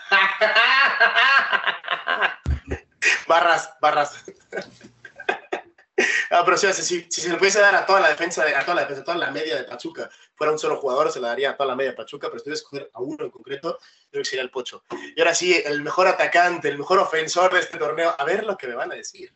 barras, 3.27 3.73
barras. 3.81 4.23
Ah, 6.33 6.43
pero 6.45 6.55
si, 6.57 6.71
si 6.73 7.05
se 7.09 7.29
le 7.29 7.35
pudiese 7.35 7.59
dar 7.59 7.75
a 7.75 7.85
toda 7.85 7.99
la 7.99 8.07
defensa, 8.07 8.45
de- 8.45 8.55
a 8.55 8.61
toda 8.61 8.75
la 8.75 8.81
defensa, 8.83 9.01
a 9.01 9.05
toda 9.05 9.17
la 9.17 9.31
media 9.31 9.57
de 9.57 9.65
Pachuca, 9.65 10.09
fuera 10.33 10.53
un 10.53 10.57
solo 10.57 10.77
jugador, 10.77 11.11
se 11.11 11.19
la 11.19 11.27
daría 11.27 11.51
a 11.51 11.57
toda 11.57 11.67
la 11.67 11.75
media 11.75 11.91
de 11.91 11.97
Pachuca, 11.97 12.27
pero 12.29 12.39
si 12.39 12.45
tuviera 12.45 12.55
que 12.55 12.63
escoger 12.63 12.89
a 12.93 13.01
uno 13.01 13.25
en 13.25 13.29
concreto, 13.29 13.77
creo 14.09 14.23
que 14.23 14.29
sería 14.29 14.41
el 14.43 14.49
Pocho. 14.49 14.81
Y 15.15 15.19
ahora 15.19 15.35
sí, 15.35 15.61
el 15.63 15.81
mejor 15.83 16.07
atacante, 16.07 16.69
el 16.69 16.77
mejor 16.77 16.99
ofensor 16.99 17.53
de 17.53 17.59
este 17.59 17.77
torneo, 17.77 18.15
a 18.17 18.23
ver 18.23 18.45
lo 18.45 18.55
que 18.57 18.67
me 18.67 18.75
van 18.75 18.93
a 18.93 18.95
decir. 18.95 19.31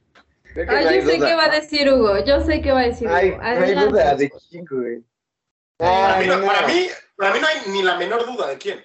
Creo 0.56 0.68
que 0.68 0.74
Ay, 0.74 0.86
no 0.86 0.90
hay 0.90 1.02
yo 1.02 1.06
sé 1.10 1.18
duda. 1.18 1.28
qué 1.28 1.36
va 1.36 1.44
a 1.46 1.50
decir 1.50 1.92
Hugo, 1.92 2.26
yo 2.26 2.40
sé 2.42 2.62
qué 2.62 2.72
va 2.72 2.80
a 2.80 2.86
decir 2.88 3.08
Ay, 3.10 3.32
Hugo. 3.32 3.42
no 3.44 3.50
hay 3.50 3.76
duda 3.76 4.16
de 4.16 4.32
quién, 4.50 4.66
güey. 4.72 5.04
Para 5.78 6.20
mí, 6.20 6.28
no, 6.28 6.38
no. 6.38 6.46
para, 6.48 6.68
mí, 6.68 6.88
para 7.18 7.34
mí 7.34 7.40
no 7.42 7.48
hay 7.48 7.58
ni 7.74 7.84
la 7.84 7.98
menor 7.98 8.26
duda 8.26 8.48
de 8.48 8.58
quién. 8.58 8.80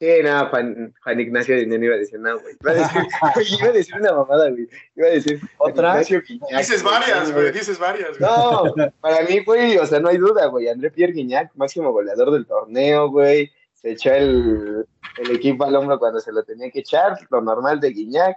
Sí, 0.00 0.06
no, 0.22 0.48
Juan, 0.50 0.94
Juan 1.02 1.18
Ignacio 1.18 1.56
Dinero 1.56 1.86
iba 1.86 1.94
a 1.96 1.98
decir, 1.98 2.20
no, 2.20 2.38
güey. 2.38 2.54
Iba 2.60 2.70
a 2.70 2.74
decir, 2.74 3.02
iba 3.60 3.68
a 3.68 3.72
decir 3.72 3.94
una 3.96 4.12
mamada, 4.12 4.50
güey. 4.50 4.68
Iba 4.94 5.08
a 5.08 5.10
decir, 5.10 5.40
¿Otra? 5.58 5.88
Ignacio 5.90 6.22
Guiñac, 6.22 6.58
Dices 6.58 6.82
varias, 6.84 7.32
güey, 7.32 7.50
dices 7.50 7.78
varias. 7.80 8.16
güey. 8.16 8.30
No, 8.30 8.72
para 9.00 9.22
mí, 9.24 9.40
güey, 9.44 9.76
o 9.78 9.86
sea, 9.86 9.98
no 9.98 10.10
hay 10.10 10.18
duda, 10.18 10.46
güey. 10.46 10.68
André 10.68 10.92
Pierre 10.92 11.12
Guiñac, 11.12 11.50
máximo 11.56 11.90
goleador 11.90 12.30
del 12.30 12.46
torneo, 12.46 13.10
güey. 13.10 13.50
Se 13.74 13.90
echó 13.90 14.12
el, 14.12 14.86
el 15.16 15.30
equipo 15.32 15.64
al 15.64 15.74
hombro 15.74 15.98
cuando 15.98 16.20
se 16.20 16.30
lo 16.30 16.44
tenía 16.44 16.70
que 16.70 16.78
echar, 16.80 17.18
lo 17.30 17.40
normal 17.40 17.80
de 17.80 17.90
Guiñac. 17.90 18.36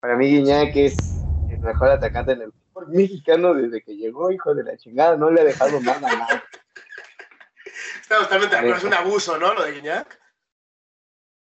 Para 0.00 0.16
mí, 0.16 0.26
Guiñac 0.26 0.74
es 0.74 0.96
el 1.60 1.66
mejor 1.66 1.90
atacante 1.90 2.32
en 2.32 2.42
el 2.42 2.52
fútbol 2.52 2.88
mexicano 2.88 3.54
desde 3.54 3.82
que 3.82 3.96
llegó, 3.96 4.30
hijo 4.30 4.54
de 4.54 4.64
la 4.64 4.76
chingada. 4.76 5.16
No 5.16 5.30
le 5.30 5.40
ha 5.40 5.44
dejado 5.44 5.80
nada, 5.80 6.00
nada. 6.00 6.44
Estamos 8.00 8.24
totalmente 8.24 8.54
de 8.54 8.60
acuerdo, 8.60 8.78
es 8.78 8.84
un 8.84 8.94
abuso, 8.94 9.38
¿no? 9.38 9.54
Lo 9.54 9.62
de 9.64 9.72
Guiñac. 9.72 10.20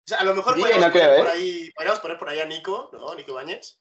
O 0.06 0.08
sea, 0.08 0.18
a 0.18 0.24
lo 0.24 0.34
mejor 0.34 0.54
Sí, 0.54 0.60
podríamos, 0.60 0.86
no 0.86 0.92
creo, 0.92 1.04
poner 1.04 1.18
¿eh? 1.18 1.22
por 1.22 1.30
ahí, 1.32 1.70
podríamos 1.72 2.00
poner 2.00 2.18
por 2.18 2.28
ahí 2.28 2.40
a 2.40 2.44
Nico, 2.44 2.90
¿no? 2.92 3.14
Nico 3.14 3.32
Ibáñez. 3.32 3.80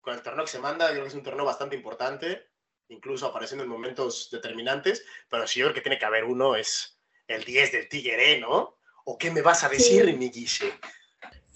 Con 0.00 0.14
el 0.14 0.22
torneo 0.22 0.44
que 0.44 0.50
se 0.50 0.58
manda, 0.58 0.86
yo 0.88 0.92
creo 0.92 1.02
que 1.04 1.08
es 1.08 1.14
un 1.14 1.22
torneo 1.22 1.44
bastante 1.44 1.74
importante, 1.74 2.50
incluso 2.88 3.26
apareciendo 3.26 3.64
en 3.64 3.70
momentos 3.70 4.28
determinantes, 4.30 5.04
pero 5.28 5.46
sí 5.46 5.58
yo 5.60 5.66
creo 5.66 5.74
que 5.74 5.80
tiene 5.80 5.98
que 5.98 6.04
haber 6.04 6.24
uno, 6.24 6.54
es 6.54 7.00
el 7.26 7.42
10 7.44 7.72
del 7.72 7.88
Tigre, 7.88 8.38
¿no? 8.38 8.78
¿O 9.04 9.18
qué 9.18 9.30
me 9.30 9.42
vas 9.42 9.64
a 9.64 9.68
decir, 9.68 10.04
Sí. 10.04 10.12
mi 10.12 10.30
Guille? 10.30 10.78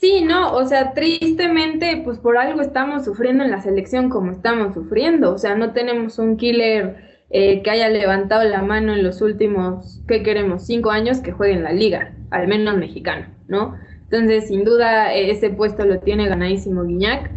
Sí, 0.00 0.22
no, 0.24 0.54
o 0.54 0.64
sea, 0.64 0.94
tristemente, 0.94 2.00
pues 2.02 2.18
por 2.18 2.38
algo 2.38 2.62
estamos 2.62 3.04
sufriendo 3.04 3.44
en 3.44 3.50
la 3.50 3.60
selección 3.60 4.08
como 4.08 4.32
estamos 4.32 4.72
sufriendo. 4.72 5.34
O 5.34 5.38
sea, 5.38 5.54
no 5.56 5.74
tenemos 5.74 6.18
un 6.18 6.38
killer 6.38 6.96
eh, 7.28 7.62
que 7.62 7.70
haya 7.70 7.90
levantado 7.90 8.42
la 8.44 8.62
mano 8.62 8.94
en 8.94 9.02
los 9.02 9.20
últimos, 9.20 10.02
¿qué 10.08 10.22
queremos? 10.22 10.64
Cinco 10.64 10.90
años 10.90 11.20
que 11.20 11.32
juegue 11.32 11.52
en 11.52 11.64
la 11.64 11.72
liga, 11.72 12.14
al 12.30 12.48
menos 12.48 12.78
mexicano, 12.78 13.26
¿no? 13.46 13.76
Entonces, 14.04 14.48
sin 14.48 14.64
duda, 14.64 15.14
eh, 15.14 15.30
ese 15.32 15.50
puesto 15.50 15.84
lo 15.84 16.00
tiene 16.00 16.28
ganadísimo 16.28 16.84
Guiñac. 16.84 17.30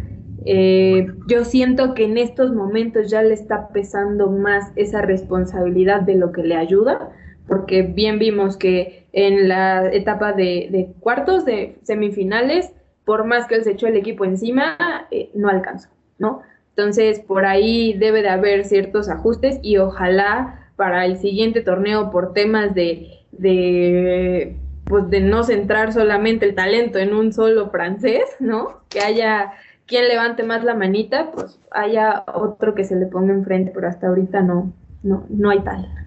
Eh, 0.46 1.06
yo 1.28 1.44
siento 1.44 1.92
que 1.92 2.04
en 2.04 2.16
estos 2.16 2.54
momentos 2.54 3.10
ya 3.10 3.22
le 3.22 3.34
está 3.34 3.68
pesando 3.68 4.30
más 4.30 4.72
esa 4.76 5.02
responsabilidad 5.02 6.00
de 6.00 6.14
lo 6.14 6.32
que 6.32 6.42
le 6.44 6.56
ayuda, 6.56 7.10
porque 7.46 7.82
bien 7.82 8.18
vimos 8.18 8.56
que 8.56 9.03
en 9.14 9.48
la 9.48 9.90
etapa 9.92 10.32
de, 10.32 10.92
cuartos, 10.98 11.44
de 11.44 11.78
semifinales, 11.84 12.72
por 13.04 13.24
más 13.24 13.46
que 13.46 13.54
él 13.54 13.64
se 13.64 13.72
echó 13.72 13.86
el 13.86 13.96
equipo 13.96 14.24
encima, 14.24 14.76
eh, 15.12 15.30
no 15.34 15.48
alcanzó, 15.48 15.88
¿no? 16.18 16.42
Entonces, 16.70 17.20
por 17.20 17.46
ahí 17.46 17.92
debe 17.92 18.22
de 18.22 18.28
haber 18.28 18.64
ciertos 18.64 19.08
ajustes 19.08 19.60
y 19.62 19.76
ojalá 19.76 20.68
para 20.74 21.06
el 21.06 21.16
siguiente 21.18 21.60
torneo, 21.60 22.10
por 22.10 22.32
temas 22.32 22.74
de, 22.74 23.20
de, 23.30 24.56
pues 24.86 25.08
de 25.08 25.20
no 25.20 25.44
centrar 25.44 25.92
solamente 25.92 26.44
el 26.46 26.56
talento 26.56 26.98
en 26.98 27.14
un 27.14 27.32
solo 27.32 27.70
francés, 27.70 28.24
¿no? 28.40 28.80
Que 28.88 28.98
haya 28.98 29.52
quien 29.86 30.08
levante 30.08 30.42
más 30.42 30.64
la 30.64 30.74
manita, 30.74 31.30
pues 31.30 31.60
haya 31.70 32.24
otro 32.34 32.74
que 32.74 32.82
se 32.82 32.96
le 32.96 33.06
ponga 33.06 33.32
enfrente, 33.32 33.70
pero 33.72 33.86
hasta 33.86 34.08
ahorita 34.08 34.40
no, 34.40 34.72
no, 35.04 35.24
no 35.28 35.50
hay 35.50 35.60
tal. 35.60 36.03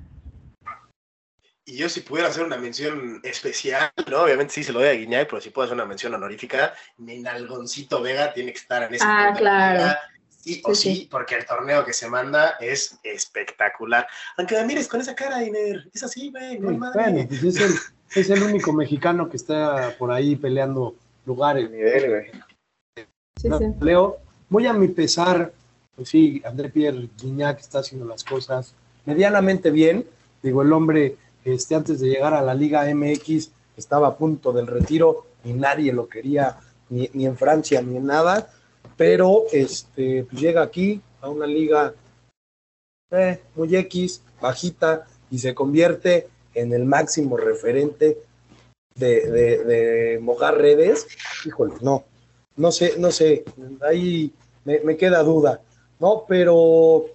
Y 1.70 1.76
yo 1.76 1.90
si 1.90 2.00
pudiera 2.00 2.30
hacer 2.30 2.46
una 2.46 2.56
mención 2.56 3.20
especial, 3.24 3.92
¿no? 4.10 4.22
Obviamente 4.24 4.54
sí 4.54 4.64
se 4.64 4.72
lo 4.72 4.80
doy 4.80 4.88
a 4.88 4.94
Guiñay, 4.94 5.26
pero 5.26 5.42
si 5.42 5.50
puedo 5.50 5.66
hacer 5.66 5.76
una 5.76 5.86
mención 5.86 6.14
honorífica, 6.14 6.74
mi 6.96 7.20
nalgoncito 7.20 8.02
Vega 8.02 8.34
tiene 8.34 8.54
que 8.54 8.58
estar 8.60 8.84
en 8.84 8.94
ese 8.94 9.04
Ah, 9.06 9.34
claro. 9.38 9.94
Sí 10.30 10.62
o 10.64 10.74
Sí, 10.74 10.96
sí, 10.96 11.08
porque 11.12 11.36
el 11.36 11.46
torneo 11.46 11.84
que 11.84 11.92
se 11.92 12.08
manda 12.10 12.52
es 12.62 12.98
espectacular. 13.04 14.08
Aunque 14.38 14.56
me 14.56 14.64
mires 14.64 14.88
con 14.88 15.02
esa 15.02 15.14
cara, 15.14 15.44
Iner, 15.44 15.90
es 15.94 16.04
así, 16.04 16.32
güey, 16.32 16.58
no 16.58 16.72
madre. 16.78 17.04
bueno, 17.12 17.28
pues 17.28 17.44
es 17.44 17.58
el, 17.60 17.74
es 18.16 18.30
el 18.30 18.44
único 18.44 18.72
mexicano 18.72 19.30
que 19.30 19.36
está 19.36 19.94
por 19.98 20.10
ahí 20.10 20.38
peleando 20.38 20.96
lugares. 21.26 21.66
El 21.66 21.72
nivel, 21.74 22.10
güey. 22.10 22.32
Sí, 23.42 23.50
No, 23.50 23.60
sí. 23.60 23.66
Leo, 23.82 24.20
muy 24.48 24.66
a 24.68 24.72
mi 24.74 24.88
pesar, 24.88 25.52
pues 25.98 26.08
sí, 26.08 26.42
André 26.46 26.70
Pierre 26.70 27.10
Guignac 27.18 27.60
está 27.60 27.80
haciendo 27.80 28.08
las 28.08 28.24
cosas 28.24 28.74
medianamente 29.06 29.70
bien. 29.70 30.08
Digo, 30.42 30.62
el 30.62 30.72
hombre, 30.72 31.18
este, 31.54 31.76
antes 31.76 32.00
de 32.00 32.10
llegar 32.10 32.34
a 32.34 32.42
la 32.42 32.54
Liga 32.54 32.84
MX, 32.94 33.52
estaba 33.76 34.08
a 34.08 34.18
punto 34.18 34.52
del 34.52 34.68
retiro 34.68 35.26
y 35.44 35.54
nadie 35.54 35.94
lo 35.94 36.08
quería, 36.08 36.60
ni, 36.90 37.10
ni 37.14 37.26
en 37.26 37.38
Francia 37.38 37.82
ni 37.82 37.98
en 37.98 38.06
nada. 38.06 38.50
Pero 38.96 39.44
este, 39.52 40.26
pues 40.30 40.42
llega 40.42 40.62
aquí 40.62 41.02
a 41.22 41.30
una 41.30 41.46
liga 41.46 41.94
eh, 43.12 43.42
muy 43.56 43.76
X, 43.76 44.22
bajita, 44.42 45.06
y 45.30 45.40
se 45.40 45.54
convierte 45.54 46.28
en 46.54 46.74
el 46.74 46.86
máximo 46.86 47.38
referente 47.38 48.18
de, 48.96 49.32
de, 49.32 49.64
de 49.64 50.20
mojar 50.20 50.58
redes. 50.58 51.08
Híjole, 51.46 51.76
no, 51.82 52.06
no 52.56 52.72
sé, 52.72 52.96
no 52.98 53.12
sé, 53.12 53.46
ahí 53.82 54.34
me, 54.66 54.80
me 54.82 54.98
queda 54.98 55.22
duda, 55.24 55.62
¿no? 56.00 56.26
Pero 56.28 57.06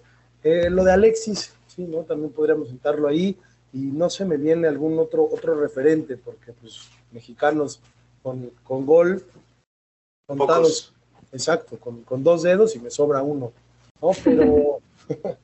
eh, 0.42 0.70
lo 0.70 0.84
de 0.84 0.92
Alexis, 0.92 1.52
sí, 1.66 1.82
¿no? 1.82 1.98
También 2.02 2.32
podríamos 2.32 2.68
sentarlo 2.68 3.08
ahí 3.08 3.36
y 3.72 3.78
no 3.78 4.10
se 4.10 4.24
me 4.24 4.36
viene 4.36 4.68
algún 4.68 4.98
otro, 4.98 5.24
otro 5.24 5.58
referente, 5.60 6.16
porque 6.16 6.52
pues 6.52 6.88
mexicanos 7.10 7.80
con, 8.22 8.50
con 8.64 8.84
gol, 8.86 9.24
contados, 10.26 10.92
Pocos. 11.10 11.32
exacto, 11.32 11.78
con, 11.78 12.02
con 12.02 12.22
dos 12.22 12.42
dedos 12.42 12.76
y 12.76 12.80
me 12.80 12.90
sobra 12.90 13.22
uno, 13.22 13.52
¿no? 14.00 14.10
Pero, 14.24 14.78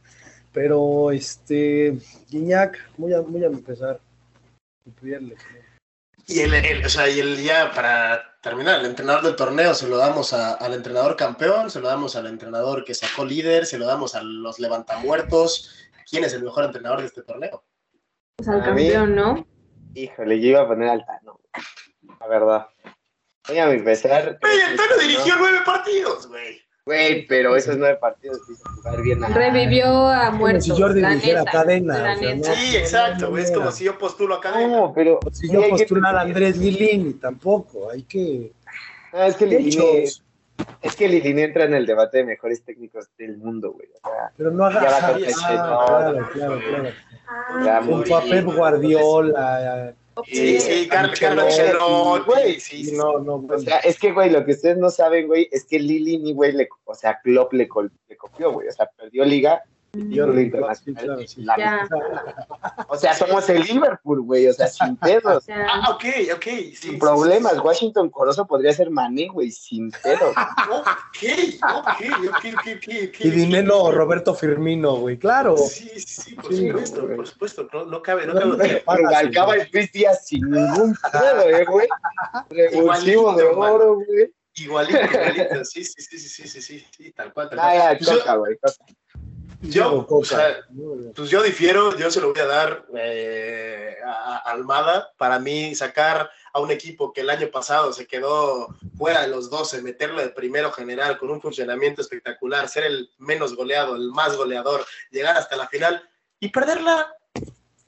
pero 0.52 1.10
este, 1.10 1.98
Guiñac, 2.28 2.78
muy 2.98 3.12
a, 3.14 3.22
muy 3.22 3.44
a 3.44 3.50
mi 3.50 3.60
pesar. 3.60 4.00
Y 6.26 6.40
el, 6.40 6.54
el- 6.54 6.84
o 6.84 6.88
sea, 6.88 7.08
y 7.08 7.20
el 7.20 7.42
ya 7.42 7.72
para 7.74 8.38
terminar, 8.42 8.80
el 8.80 8.86
entrenador 8.86 9.24
del 9.24 9.36
torneo 9.36 9.74
se 9.74 9.88
lo 9.88 9.96
damos 9.96 10.32
a- 10.32 10.54
al 10.54 10.74
entrenador 10.74 11.16
campeón, 11.16 11.70
se 11.70 11.80
lo 11.80 11.88
damos 11.88 12.16
al 12.16 12.26
entrenador 12.26 12.84
que 12.84 12.94
sacó 12.94 13.24
líder, 13.24 13.64
se 13.66 13.78
lo 13.78 13.86
damos 13.86 14.14
a 14.14 14.22
los 14.22 14.58
levantamuertos. 14.58 15.74
¿Quién 16.08 16.24
es 16.24 16.32
el 16.34 16.42
mejor 16.42 16.64
entrenador 16.64 17.00
de 17.00 17.06
este 17.06 17.22
torneo? 17.22 17.62
Pues 18.39 18.49
al 18.49 18.62
A 18.62 18.72
mí- 18.72 18.89
campeón, 18.89 19.14
¿no? 19.16 19.47
Híjole, 19.95 20.41
yo 20.41 20.49
iba 20.51 20.61
a 20.62 20.68
poner 20.68 20.89
al 20.91 21.05
Tano. 21.05 21.41
La 22.20 22.26
verdad. 22.28 22.66
Voy 23.49 23.59
a 23.59 23.66
mi 23.66 23.80
pesar. 23.80 24.39
Güey, 24.41 24.61
el 24.70 24.76
Tano 24.76 24.91
¿no? 24.97 25.03
dirigió 25.03 25.34
nueve 25.41 25.59
partidos, 25.66 26.28
güey. 26.28 26.61
Güey, 26.86 27.26
pero 27.26 27.57
esos 27.57 27.76
nueve 27.76 27.97
partidos 27.97 28.39
hizo 28.49 28.62
jugar 28.76 29.03
bien 29.03 29.22
a 29.24 29.28
Revivió 29.28 30.07
a 30.09 30.26
Como 30.26 30.39
muertos. 30.39 30.64
si 30.64 30.70
Jordi 30.70 31.01
la 31.01 31.11
dijera 31.11 31.41
neta, 31.41 31.51
cadena. 31.51 31.99
la 31.99 32.12
o 32.14 32.16
sea, 32.18 32.34
neta. 32.34 32.49
no, 32.49 32.55
Sí, 32.55 32.70
no, 32.72 32.78
exacto, 32.78 33.24
no, 33.24 33.30
güey. 33.30 33.43
Es 33.43 33.51
no, 33.51 33.55
como 33.57 33.66
no. 33.70 33.72
si 33.72 33.84
yo 33.84 33.99
postulo 33.99 34.34
acá. 34.36 34.61
No, 34.68 34.93
pero. 34.95 35.18
Si 35.32 35.51
yo 35.53 35.68
postular 35.68 36.16
a 36.16 36.20
Andrés 36.20 36.57
Lilini, 36.57 37.14
tampoco, 37.14 37.91
hay 37.91 38.05
que... 38.05 38.53
No, 39.12 39.22
es 39.24 39.34
que 39.36 39.47
Lilini, 39.47 40.05
es 40.82 40.96
que 40.96 41.09
Lilini 41.09 41.42
entra 41.42 41.64
en 41.64 41.74
el 41.74 41.86
debate 41.86 42.18
de 42.18 42.24
mejores 42.24 42.62
técnicos 42.62 43.09
del 43.18 43.36
mundo, 43.38 43.72
güey. 43.72 43.88
O 44.02 44.09
sea, 44.09 44.32
pero 44.36 44.50
no 44.50 44.64
haga... 44.64 44.80
Ya 44.82 44.90
va 44.90 44.98
Ah, 45.09 45.18
claro, 45.18 46.20
no. 46.20 46.28
claro, 46.28 46.28
claro, 46.32 46.61
claro. 46.68 46.88
Ah, 47.28 47.62
Ya, 47.64 47.82
Junto 47.82 48.16
a 48.16 48.22
Pep 48.22 48.44
Guardiola, 48.46 49.94
Sí, 50.26 50.59
sí, 50.59 50.88
Carlos 50.88 51.22
Ancelotti, 51.22 52.24
güey. 52.26 52.59
sí, 52.61 52.84
sí, 52.86 52.96
no, 52.96 53.20
no, 53.20 53.46
o 53.48 53.59
sea, 53.61 53.78
es 53.78 54.00
que, 54.00 54.11
güey, 54.11 54.30
lo 54.30 54.44
que 54.44 54.50
ustedes 54.50 54.76
no 54.76 54.90
saben, 54.90 55.28
güey, 55.28 55.48
es 55.52 55.64
que 55.64 55.78
Lilini, 55.78 56.32
güey, 56.32 56.50
le, 56.52 56.68
o 56.86 56.94
sea, 56.94 57.20
Klopp 57.22 57.52
le, 57.52 57.68
col- 57.68 57.92
le 58.09 58.16
copió, 58.16 58.50
güey. 58.52 58.66
O 58.66 58.72
sea, 58.72 58.90
perdió 58.96 59.24
liga 59.24 59.62
internacional. 59.95 61.57
Ya, 61.59 61.89
O 62.89 62.97
sea, 62.97 63.14
somos 63.14 63.49
el 63.49 63.62
Liverpool, 63.62 64.22
güey. 64.22 64.47
O 64.49 64.53
sea, 64.53 64.66
sin 64.68 64.97
pedos. 64.97 65.47
ya. 65.47 65.66
Ah, 65.70 65.91
ok, 65.91 66.05
ok. 66.34 66.43
sí, 66.45 66.74
Sin 66.76 66.93
sí, 66.93 66.97
problemas, 66.99 67.53
sí, 67.53 67.59
sí. 67.59 67.64
Washington 67.66 68.11
Corozo 68.11 68.47
podría 68.47 68.72
ser 68.72 68.91
Mané, 68.91 69.28
güey, 69.28 69.51
sin 69.51 69.91
pedos. 69.91 70.34
Ok, 70.70 71.24
ok, 71.62 72.01
ok, 72.28 72.45
ok, 72.55 72.66
ok. 72.76 72.89
ok. 73.09 73.20
Y 73.20 73.30
Dinero 73.30 73.91
Roberto 73.91 74.34
Firmino, 74.34 74.97
güey, 74.97 75.18
claro. 75.18 75.57
Sí, 75.57 75.89
sí, 76.01 76.34
por 76.34 76.53
Sí, 76.55 76.68
supuesto, 76.68 77.03
güey. 77.05 77.16
por 77.16 77.26
supuesto. 77.26 77.68
No, 77.72 77.84
no 77.86 78.03
cabe, 78.03 78.26
no 78.26 78.34
No, 78.34 78.57
cabe. 78.57 78.82
Rubalcaba 78.86 79.55
sí, 79.55 79.61
el 79.61 79.68
Luis 79.72 79.93
Díaz 79.93 80.26
sin 80.26 80.51
ningún 80.51 80.97
pedo, 81.11 81.49
eh, 81.49 81.64
güey. 81.64 81.89
Revulsivo 82.51 83.34
de 83.34 83.45
oro, 83.45 83.95
güey. 83.97 84.32
Igualito, 84.57 84.99
igualito. 84.99 85.64
Sí, 85.64 85.84
sí, 85.84 85.95
sí, 86.03 86.18
sí, 86.18 86.28
sí, 86.28 86.49
sí, 86.49 86.61
sí, 86.61 86.86
sí, 86.97 87.12
tal 87.12 87.32
cual, 87.32 87.49
tal 87.49 87.59
Ah, 87.61 87.62
cual. 87.62 87.76
ya, 87.78 87.99
Pues 87.99 88.11
yo- 88.11 88.18
coca, 88.18 88.34
güey, 88.36 88.57
coca. 88.59 88.74
Yo, 89.61 90.06
o 90.09 90.24
sea. 90.24 90.59
Pues 91.14 91.30
yo 91.30 91.42
difiero, 91.42 91.96
yo 91.96 92.11
se 92.11 92.20
lo 92.20 92.32
voy 92.32 92.40
a 92.40 92.46
dar 92.46 92.86
eh, 92.96 93.96
a, 94.04 94.36
a 94.36 94.52
Almada. 94.52 95.12
Para 95.16 95.38
mí, 95.38 95.74
sacar 95.74 96.30
a 96.52 96.61
un 96.61 96.70
equipo 96.70 97.12
que 97.12 97.22
el 97.22 97.30
año 97.30 97.48
pasado 97.50 97.92
se 97.92 98.06
quedó 98.06 98.68
fuera 98.96 99.22
de 99.22 99.28
los 99.28 99.50
12, 99.50 99.82
meterlo 99.82 100.20
de 100.20 100.30
primero 100.30 100.72
general 100.72 101.18
con 101.18 101.30
un 101.30 101.40
funcionamiento 101.40 102.02
espectacular, 102.02 102.68
ser 102.68 102.84
el 102.84 103.11
menos 103.18 103.54
goleado, 103.54 103.96
el 103.96 104.11
más 104.11 104.36
goleador, 104.36 104.84
llegar 105.11 105.36
hasta 105.36 105.56
la 105.56 105.68
final 105.68 106.09
y 106.40 106.48
perderla 106.48 107.12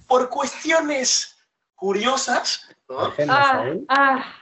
por 0.06 0.28
cuestiones 0.28 1.36
curiosas, 1.74 2.68
¿no? 2.88 3.12
Ah, 3.28 3.64
ah, 3.88 4.34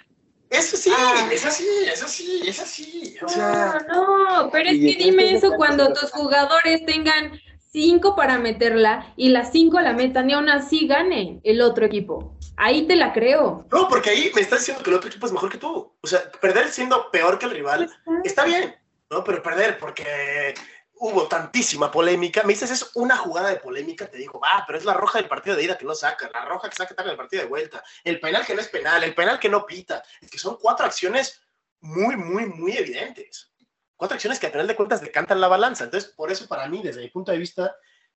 Eso 0.51 0.77
sí, 0.77 0.91
Ah. 0.97 1.29
es 1.31 1.45
así, 1.45 1.67
es 1.93 2.03
así, 2.03 2.43
es 2.47 2.61
así. 2.61 3.17
O 3.23 3.29
sea, 3.29 3.85
no, 3.89 4.25
no, 4.45 4.51
pero 4.51 4.71
es 4.71 4.79
que 4.79 5.05
dime 5.05 5.35
eso 5.35 5.53
cuando 5.57 5.93
tus 5.93 6.11
jugadores 6.11 6.85
tengan 6.87 7.39
cinco 7.71 8.17
para 8.17 8.39
meterla 8.39 9.13
y 9.17 9.29
las 9.29 9.53
cinco 9.53 9.79
la 9.81 9.93
metan 9.93 10.31
y 10.31 10.33
aún 10.33 10.49
así 10.49 10.87
gane 10.87 11.41
el 11.45 11.61
otro 11.61 11.85
equipo. 11.85 12.35
Ahí 12.57 12.87
te 12.87 12.97
la 12.97 13.13
creo. 13.13 13.67
no, 13.71 13.89
porque 13.89 14.11
ahí 14.11 14.33
me 14.35 14.41
estás 14.41 14.61
diciendo 14.61 14.83
que 14.83 14.91
el 14.91 14.97
otro 14.97 15.09
equipo 15.11 15.27
es 15.27 15.33
mejor 15.33 15.51
que 15.51 15.59
tú. 15.59 15.93
O 16.01 16.07
sea, 16.07 16.31
perder 16.41 16.69
siendo 16.71 17.11
peor 17.11 17.39
que 17.39 17.45
el 17.47 17.53
rival 17.53 17.89
está 18.25 18.45
bien, 18.45 18.75
¿no? 19.11 19.23
Pero 19.23 19.43
perder 19.43 19.79
porque 19.79 20.55
hubo 21.01 21.29
tantísima 21.29 21.91
polémica. 21.91 22.43
Me 22.43 22.53
dices, 22.53 22.71
es 22.71 22.91
una 22.95 23.17
jugada 23.17 23.51
de 23.51 23.57
polémica, 23.57 24.07
te 24.11 24.19
digo, 24.19 24.41
ah, 24.45 24.65
pero 24.67 24.79
es 24.79 24.85
la 24.85 24.95
roja 24.95 25.19
del 25.19 25.29
partido 25.29 25.57
de 25.57 25.65
ida 25.65 25.79
que 25.79 25.85
no 25.85 25.95
saca, 25.95 26.31
la 26.33 26.45
roja 26.45 26.69
que 26.69 26.77
saca 26.77 26.95
tarde 26.95 27.11
del 27.11 27.17
partido 27.17 27.43
de 27.43 27.49
vuelta, 27.49 27.83
el 28.05 28.21
penal 28.21 28.45
que 28.45 28.55
no 28.55 28.61
es 28.61 28.69
penal, 28.69 29.03
el 29.05 29.15
penal 29.15 29.39
que 29.39 29.49
no 29.49 29.67
pita. 29.67 30.03
Es 30.21 30.31
que 30.31 30.39
son 30.39 30.57
cuatro 30.61 30.87
acciones 30.87 31.41
muy, 31.81 32.17
muy, 32.17 32.47
muy 32.47 32.77
evidentes. 32.77 33.53
Cuatro 33.97 34.15
acciones 34.15 34.39
que 34.39 34.47
al 34.47 34.53
final 34.53 34.67
de 34.67 34.77
cuentas 34.77 35.01
decantan 35.01 35.41
la 35.41 35.49
balanza. 35.49 35.85
Entonces, 35.85 36.11
por 36.11 36.31
eso 36.31 36.47
para 36.47 36.69
mí, 36.69 36.83
desde 36.83 37.01
mi 37.01 37.09
punto 37.09 37.33
de 37.33 37.39
vista, 37.39 37.77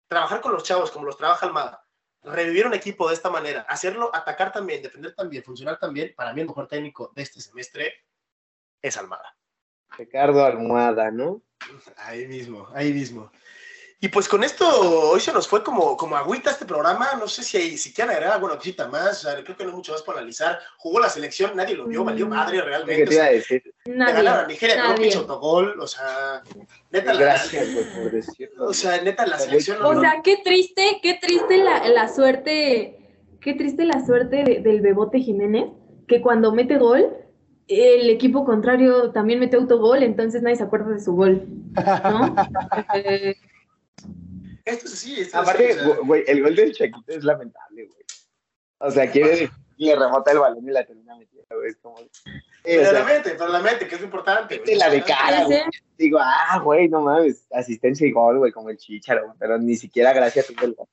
trabajar 0.09 0.41
con 0.41 0.53
los 0.53 0.63
chavos 0.63 0.91
como 0.91 1.07
los 1.07 1.17
trabaja 1.17 1.47
Almada, 1.47 1.87
revivir 2.23 2.67
un 2.67 2.75
equipo 2.75 3.09
de 3.09 3.15
esta 3.15 3.31
manera, 3.31 3.63
hacerlo, 3.63 4.11
atacar 4.13 4.53
también, 4.53 4.83
defender 4.83 5.15
también, 5.15 5.43
funcionar 5.43 5.79
también, 5.79 6.13
para 6.15 6.33
mí 6.33 6.43
el 6.43 6.49
mejor 6.49 6.69
técnico 6.69 7.13
de 7.15 7.23
este 7.23 7.41
semestre 7.41 8.05
es 8.83 8.97
Almada. 8.97 9.37
Ricardo 9.97 10.45
Almohada, 10.45 11.11
¿no? 11.11 11.43
Ahí 11.97 12.27
mismo, 12.27 12.67
ahí 12.75 12.93
mismo. 12.93 13.31
Y 14.03 14.09
pues 14.09 14.27
con 14.29 14.43
esto, 14.43 14.67
hoy 15.11 15.21
se 15.21 15.31
nos 15.31 15.47
fue 15.47 15.63
como, 15.63 15.95
como 15.95 16.17
agüita 16.17 16.51
este 16.51 16.65
programa. 16.65 17.11
No 17.19 17.29
sé 17.29 17.43
si, 17.45 17.59
hay, 17.59 17.77
si 17.77 17.93
quieren 17.93 18.13
agregar 18.15 18.33
alguna 18.37 18.57
cosita 18.57 18.89
más. 18.89 19.23
O 19.27 19.29
sea, 19.31 19.45
creo 19.45 19.55
que 19.55 19.63
no 19.65 19.71
hay 19.71 19.77
mucho 19.77 19.93
más 19.93 20.01
por 20.03 20.17
analizar. 20.17 20.59
Jugó 20.79 21.01
la 21.01 21.11
selección, 21.11 21.55
nadie 21.55 21.77
lo 21.77 21.85
vio, 21.87 22.03
valió 22.03 22.27
madre 22.27 22.57
¿Qué 22.61 22.63
realmente. 22.65 23.05
te 23.05 23.15
iba 23.15 23.25
a 23.25 23.31
decir? 23.31 23.63
Nadie, 23.85 24.15
ganaron 24.15 24.45
a 24.47 24.49
Nigeria 24.49 24.81
con 24.81 24.91
un 24.93 24.97
pinche 24.97 25.19
autogol. 25.19 25.79
O 25.79 25.87
sea, 25.87 26.43
neta, 26.91 27.13
la, 27.13 27.21
Gracias 27.21 27.67
por 27.95 28.11
decirlo. 28.11 28.65
o 28.69 28.73
sea, 28.73 29.03
neta, 29.03 29.27
la 29.27 29.39
selección. 29.39 29.79
no- 29.81 29.91
O 29.91 30.01
sea, 30.01 30.23
qué 30.25 30.39
triste, 30.43 30.99
qué 31.03 31.19
triste 31.21 31.59
la, 31.59 31.87
la 31.89 32.09
suerte, 32.09 32.97
qué 33.43 33.53
triste 33.53 33.85
la 33.85 34.03
suerte 34.07 34.45
de- 34.45 34.61
del 34.61 34.81
Bebote 34.81 35.19
Jiménez, 35.21 35.67
que 36.09 36.23
cuando 36.23 36.53
mete 36.55 36.79
gol, 36.79 37.19
el 37.71 38.11
equipo 38.11 38.45
contrario 38.45 39.13
también 39.13 39.39
mete 39.39 39.57
autogol, 39.57 40.03
entonces 40.03 40.43
nadie 40.43 40.57
se 40.57 40.65
acuerda 40.65 40.93
de 40.93 41.01
su 41.01 41.15
gol, 41.15 41.47
¿no? 41.75 42.35
Eh, 42.95 43.37
esto 44.65 44.87
es 44.87 44.93
así. 44.93 45.21
Esto 45.21 45.43
es 45.43 45.49
Aparte, 45.49 45.77
güey, 46.05 46.25
el 46.27 46.43
gol 46.43 46.57
del 46.57 46.73
Chaquito 46.73 47.13
es 47.13 47.25
lamentable, 47.25 47.87
güey. 47.87 48.05
O 48.79 48.91
sea, 48.91 49.11
quiere 49.11 49.51
le 49.77 49.97
remota 49.97 50.31
el 50.33 50.39
balón 50.39 50.69
y 50.69 50.73
la 50.73 50.85
termina 50.85 51.17
metiendo, 51.17 51.57
güey. 51.57 51.71
Es 51.71 51.77
como. 51.79 51.99
Eh, 51.99 52.05
o 52.05 52.11
pero 52.65 52.83
sea, 52.83 52.93
la 52.93 53.05
mente, 53.05 53.31
pero 53.31 53.49
la 53.49 53.61
mente, 53.61 53.89
que 53.89 53.95
es 53.95 54.01
lo 54.01 54.07
importante. 54.07 54.59
güey. 54.59 54.61
mete 54.61 54.77
la 54.77 54.91
de 54.91 55.03
cara, 55.03 55.39
sí, 55.39 55.45
güey. 55.45 55.63
sí. 55.73 55.81
Digo, 55.97 56.19
ah, 56.21 56.61
güey, 56.63 56.89
no 56.89 57.01
mames, 57.01 57.47
asistencia 57.53 58.07
y 58.07 58.13
gol, 58.13 58.39
güey, 58.39 58.53
como 58.53 58.71
el 58.71 58.77
chicharo, 58.77 59.35
pero 59.39 59.59
ni 59.59 59.77
siquiera 59.77 60.13
gracias 60.13 60.47
tuvo 60.47 60.67
el 60.67 60.75
gol. 60.75 60.89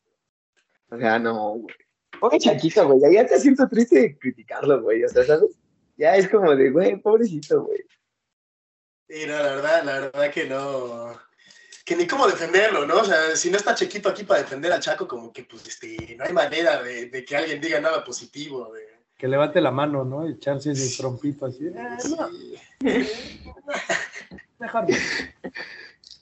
O 0.89 0.97
sea, 0.97 1.19
no, 1.19 1.49
güey. 1.55 1.75
Pobre 2.19 2.39
Chaquito, 2.39 2.87
güey, 2.87 3.13
ya 3.13 3.25
te 3.25 3.39
siento 3.39 3.67
triste 3.67 3.99
de 3.99 4.17
criticarlo, 4.17 4.81
güey, 4.81 5.03
o 5.03 5.09
sea, 5.09 5.23
¿sabes? 5.23 5.51
Ya 5.97 6.15
es 6.15 6.29
como 6.29 6.55
de, 6.55 6.69
güey, 6.69 6.95
pobrecito, 6.97 7.63
güey. 7.63 7.83
Y 9.09 9.25
no, 9.25 9.33
la 9.33 9.55
verdad, 9.55 9.83
la 9.83 9.99
verdad 9.99 10.31
que 10.31 10.45
no. 10.45 11.19
Que 11.83 11.95
ni 11.95 12.05
cómo 12.05 12.27
defenderlo, 12.27 12.85
¿no? 12.85 12.97
O 12.97 13.05
sea, 13.05 13.35
si 13.35 13.49
no 13.49 13.57
está 13.57 13.73
Chequito 13.73 14.09
aquí 14.09 14.23
para 14.23 14.41
defender 14.41 14.71
al 14.71 14.81
Chaco, 14.81 15.07
como 15.07 15.31
que 15.31 15.43
pues 15.45 15.65
este, 15.67 16.15
no 16.17 16.25
hay 16.25 16.33
manera 16.33 16.83
de, 16.83 17.05
de 17.07 17.25
que 17.25 17.35
alguien 17.35 17.61
diga 17.61 17.79
nada 17.79 18.03
positivo. 18.03 18.73
De, 18.73 18.99
Que 19.17 19.27
levante 19.27 19.61
la 19.61 19.71
mano, 19.71 20.03
¿no? 20.03 20.27
Echarse 20.27 20.71
ese 20.71 20.97
trompito 20.97 21.45
así. 21.45 21.69
Ah, 21.77 21.97
Sí. 21.99 22.57
no. 24.59 24.67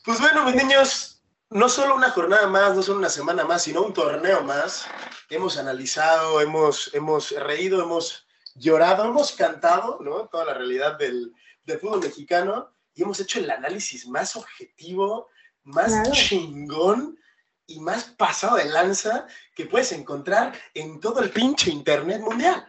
Pues 0.06 0.20
bueno, 0.20 0.46
mis 0.46 0.56
niños, 0.56 1.24
no 1.50 1.68
solo 1.68 1.96
una 1.96 2.12
jornada 2.12 2.48
más, 2.48 2.76
no 2.76 2.84
solo 2.84 3.00
una 3.00 3.10
semana 3.10 3.44
más, 3.44 3.64
sino 3.64 3.82
un 3.82 3.94
torneo 3.94 4.44
más. 4.44 4.86
Hemos 5.32 5.58
analizado, 5.58 6.40
hemos, 6.42 6.94
hemos 6.94 7.32
reído, 7.32 7.82
hemos 7.82 8.26
llorado, 8.56 9.06
hemos 9.06 9.34
cantado, 9.34 10.00
¿no? 10.02 10.28
Toda 10.28 10.46
la 10.46 10.54
realidad 10.54 10.98
del, 10.98 11.34
del 11.66 11.80
fútbol 11.80 12.00
mexicano 12.02 12.72
y 12.94 13.04
hemos 13.04 13.20
hecho 13.20 13.40
el 13.40 13.52
análisis 13.52 14.08
más 14.08 14.36
objetivo, 14.36 15.28
más 15.64 15.88
Claro. 15.92 16.12
chingón 16.14 17.20
y 17.68 17.80
más 17.80 18.06
pasado 18.06 18.58
de 18.58 18.66
lanza 18.66 19.28
que 19.56 19.66
puedes 19.66 19.92
encontrar 19.92 20.54
en 20.74 21.00
todo 21.00 21.22
el 21.22 21.30
pinche 21.32 21.72
internet 21.72 22.22
mundial. 22.22 22.66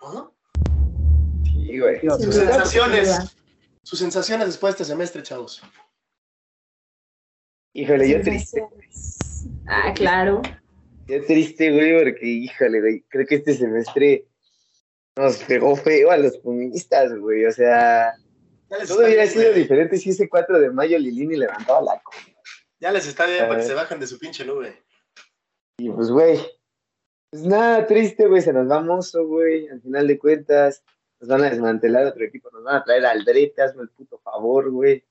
¿No? 0.00 0.34
Sí, 1.44 1.78
güey. 1.78 2.00
Sus 2.00 2.34
sensaciones. 2.34 3.36
Sus 3.82 3.98
sensaciones 3.98 4.46
después 4.46 4.74
de 4.74 4.82
este 4.82 4.92
semestre, 4.92 5.22
chavos. 5.22 5.62
Híjole, 7.74 8.08
yo 8.08 8.20
triste. 8.22 8.64
Ah, 9.66 9.92
claro. 9.94 10.42
Yo 11.06 11.24
triste, 11.26 11.72
güey, 11.72 11.98
porque, 12.04 12.26
híjole, 12.26 12.80
güey, 12.80 13.04
creo 13.08 13.26
que 13.26 13.36
este 13.36 13.54
semestre 13.54 14.28
nos 15.16 15.38
pegó 15.44 15.76
feo 15.76 16.10
a 16.10 16.16
los 16.16 16.38
pumistas, 16.38 17.14
güey. 17.18 17.44
O 17.46 17.52
sea, 17.52 18.14
todo 18.86 19.04
hubiera 19.04 19.26
sido 19.26 19.52
diferente 19.52 19.96
si 19.98 20.10
ese 20.10 20.28
4 20.28 20.60
de 20.60 20.70
mayo 20.70 20.98
Lilini 20.98 21.36
levantaba 21.36 21.80
la 21.82 22.02
copa. 22.02 22.18
Ya 22.80 22.90
les 22.90 23.06
está 23.06 23.26
bien 23.26 23.46
para 23.46 23.60
que 23.60 23.66
se 23.66 23.74
bajen 23.74 24.00
de 24.00 24.06
su 24.06 24.18
pinche 24.18 24.44
nube. 24.44 24.82
Y 25.78 25.90
pues, 25.90 26.10
güey, 26.10 26.38
pues 27.30 27.44
nada, 27.44 27.86
triste, 27.86 28.26
güey, 28.26 28.42
se 28.42 28.52
nos 28.52 28.70
va 28.70 28.80
Mozo, 28.80 29.26
güey, 29.26 29.68
al 29.68 29.80
final 29.80 30.06
de 30.06 30.18
cuentas, 30.18 30.84
nos 31.20 31.28
van 31.28 31.42
a 31.42 31.50
desmantelar 31.50 32.06
otro 32.06 32.24
equipo, 32.24 32.50
nos 32.50 32.64
van 32.64 32.76
a 32.76 32.84
traer 32.84 33.06
al 33.06 33.24
Drete, 33.24 33.62
hazme 33.62 33.82
el 33.82 33.88
puto 33.90 34.18
favor, 34.18 34.70
güey. 34.70 35.04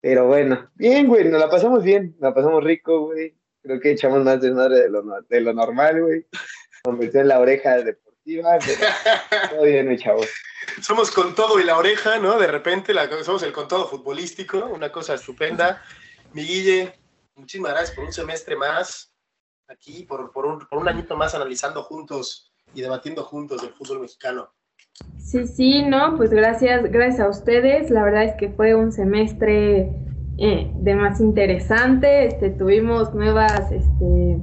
Pero 0.00 0.26
bueno, 0.26 0.70
bien, 0.74 1.06
güey, 1.06 1.24
nos 1.28 1.40
la 1.40 1.48
pasamos 1.48 1.82
bien, 1.82 2.12
nos 2.18 2.30
la 2.30 2.34
pasamos 2.34 2.62
rico, 2.62 3.06
güey. 3.06 3.34
Creo 3.62 3.80
que 3.80 3.92
echamos 3.92 4.22
más 4.22 4.42
desmadre 4.42 4.80
de 4.80 4.90
lo, 4.90 5.02
de 5.02 5.40
lo 5.40 5.52
normal, 5.54 6.02
güey. 6.02 6.26
Convirtió 6.82 7.20
en 7.22 7.28
la 7.28 7.40
oreja 7.40 7.82
todo 9.50 9.62
bien, 9.62 9.88
mi 9.88 9.98
chavo. 9.98 10.22
Somos 10.82 11.10
con 11.10 11.34
todo 11.34 11.60
y 11.60 11.64
la 11.64 11.76
oreja, 11.76 12.18
¿no? 12.18 12.38
De 12.38 12.46
repente 12.46 12.94
la- 12.94 13.08
somos 13.22 13.42
el 13.42 13.52
con 13.52 13.68
todo 13.68 13.86
futbolístico, 13.86 14.64
una 14.66 14.90
cosa 14.90 15.14
estupenda. 15.14 15.82
Mi 16.32 16.42
Guille, 16.42 16.94
muchísimas 17.36 17.72
gracias 17.72 17.94
por 17.94 18.04
un 18.04 18.12
semestre 18.12 18.56
más 18.56 19.12
aquí, 19.68 20.04
por, 20.04 20.32
por, 20.32 20.46
un, 20.46 20.66
por 20.66 20.78
un 20.78 20.88
añito 20.88 21.16
más 21.16 21.34
analizando 21.34 21.82
juntos 21.82 22.50
y 22.72 22.80
debatiendo 22.80 23.24
juntos 23.24 23.62
el 23.62 23.74
fútbol 23.74 24.00
mexicano. 24.00 24.52
Sí, 25.18 25.46
sí, 25.46 25.82
no, 25.82 26.16
pues 26.16 26.30
gracias, 26.30 26.82
gracias 26.90 27.20
a 27.20 27.28
ustedes. 27.28 27.90
La 27.90 28.02
verdad 28.02 28.24
es 28.24 28.34
que 28.36 28.50
fue 28.50 28.74
un 28.74 28.90
semestre 28.90 29.90
eh, 30.38 30.70
de 30.74 30.94
más 30.94 31.20
interesante. 31.20 32.26
Este, 32.26 32.50
tuvimos 32.50 33.14
nuevas, 33.14 33.70
este, 33.70 34.38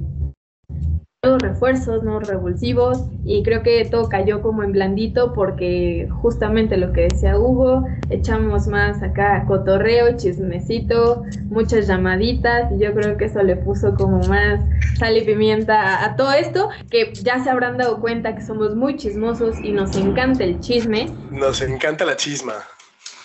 refuerzos, 1.38 2.02
nuevos 2.02 2.26
revulsivos 2.26 3.04
y 3.24 3.44
creo 3.44 3.62
que 3.62 3.84
todo 3.84 4.08
cayó 4.08 4.42
como 4.42 4.64
en 4.64 4.72
blandito 4.72 5.32
porque 5.32 6.08
justamente 6.10 6.76
lo 6.76 6.92
que 6.92 7.02
decía 7.02 7.38
Hugo, 7.38 7.86
echamos 8.10 8.66
más 8.66 9.00
acá 9.04 9.44
cotorreo, 9.46 10.16
chismecito, 10.16 11.22
muchas 11.44 11.86
llamaditas 11.86 12.72
y 12.72 12.80
yo 12.80 12.92
creo 12.92 13.16
que 13.16 13.26
eso 13.26 13.40
le 13.44 13.54
puso 13.54 13.94
como 13.94 14.18
más 14.26 14.64
sal 14.98 15.16
y 15.16 15.20
pimienta 15.20 16.04
a 16.04 16.16
todo 16.16 16.32
esto, 16.32 16.70
que 16.90 17.12
ya 17.14 17.42
se 17.44 17.50
habrán 17.50 17.78
dado 17.78 18.00
cuenta 18.00 18.34
que 18.34 18.42
somos 18.42 18.74
muy 18.74 18.96
chismosos 18.96 19.60
y 19.62 19.70
nos 19.70 19.94
encanta 19.94 20.42
el 20.42 20.58
chisme, 20.58 21.06
Nos 21.30 21.62
encanta 21.62 22.04
la 22.04 22.16
chisma. 22.16 22.54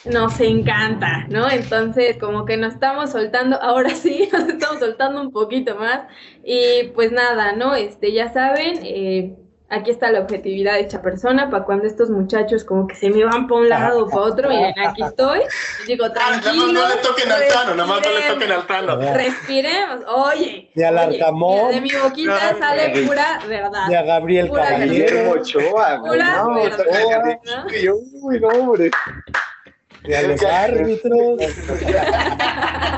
Nos 0.09 0.39
encanta, 0.39 1.25
¿no? 1.29 1.49
Entonces, 1.49 2.17
como 2.17 2.45
que 2.45 2.57
nos 2.57 2.73
estamos 2.73 3.11
soltando, 3.11 3.61
ahora 3.61 3.89
sí, 3.91 4.29
nos 4.33 4.47
estamos 4.47 4.79
soltando 4.79 5.21
un 5.21 5.31
poquito 5.31 5.75
más. 5.75 6.01
Y 6.43 6.89
pues 6.95 7.11
nada, 7.11 7.53
¿no? 7.53 7.75
Este, 7.75 8.11
ya 8.13 8.31
saben, 8.31 8.79
eh, 8.83 9.35
aquí 9.69 9.91
está 9.91 10.09
la 10.11 10.21
objetividad 10.21 10.79
hecha 10.79 11.01
persona 11.01 11.49
para 11.49 11.65
cuando 11.65 11.85
estos 11.87 12.09
muchachos 12.09 12.63
como 12.63 12.87
que 12.87 12.95
se 12.95 13.09
me 13.09 13.25
van 13.25 13.47
para 13.47 13.59
un 13.61 13.67
lado 13.69 14.05
o 14.05 14.09
para 14.09 14.21
otro, 14.21 14.47
miren, 14.49 14.73
aquí 14.87 15.03
estoy. 15.03 15.41
Y 15.83 15.87
digo, 15.87 16.05
Ah, 16.05 16.13
tranquilo. 16.13 16.67
no 16.71 16.87
le 16.87 16.95
toquen 16.97 17.29
al 17.31 17.47
Tano, 17.49 17.75
nada 17.75 17.87
más 17.89 18.01
no 18.01 18.09
le 18.11 18.15
respiremos, 18.19 18.33
toquen 18.33 18.51
al 18.51 18.67
Tano. 18.67 19.13
Respiremos, 19.13 19.99
oye. 20.07 20.71
Ni 20.73 20.83
al 20.83 20.97
Arcamón. 20.97 21.71
De 21.71 21.81
mi 21.81 21.91
boquita 21.91 22.53
No, 22.53 22.59
sale 22.59 23.05
pura 23.05 23.39
verdad. 23.47 23.89
Y 23.89 23.93
a 23.95 24.01
Gabriel 24.03 24.47
Pura 24.47 24.69
Caballero. 24.69 25.31
Ochoa, 25.31 25.95
güey. 25.97 26.11
Pura 26.13 26.37
No, 26.43 26.53
verdad. 26.55 27.39
¿no? 27.43 27.75
Y 27.75 27.89
uy, 27.89 28.39
no, 28.39 28.47
hombre. 28.47 28.89
Y 30.07 30.13
a 30.13 30.27
los 30.27 30.43
árbitros. 30.43 31.39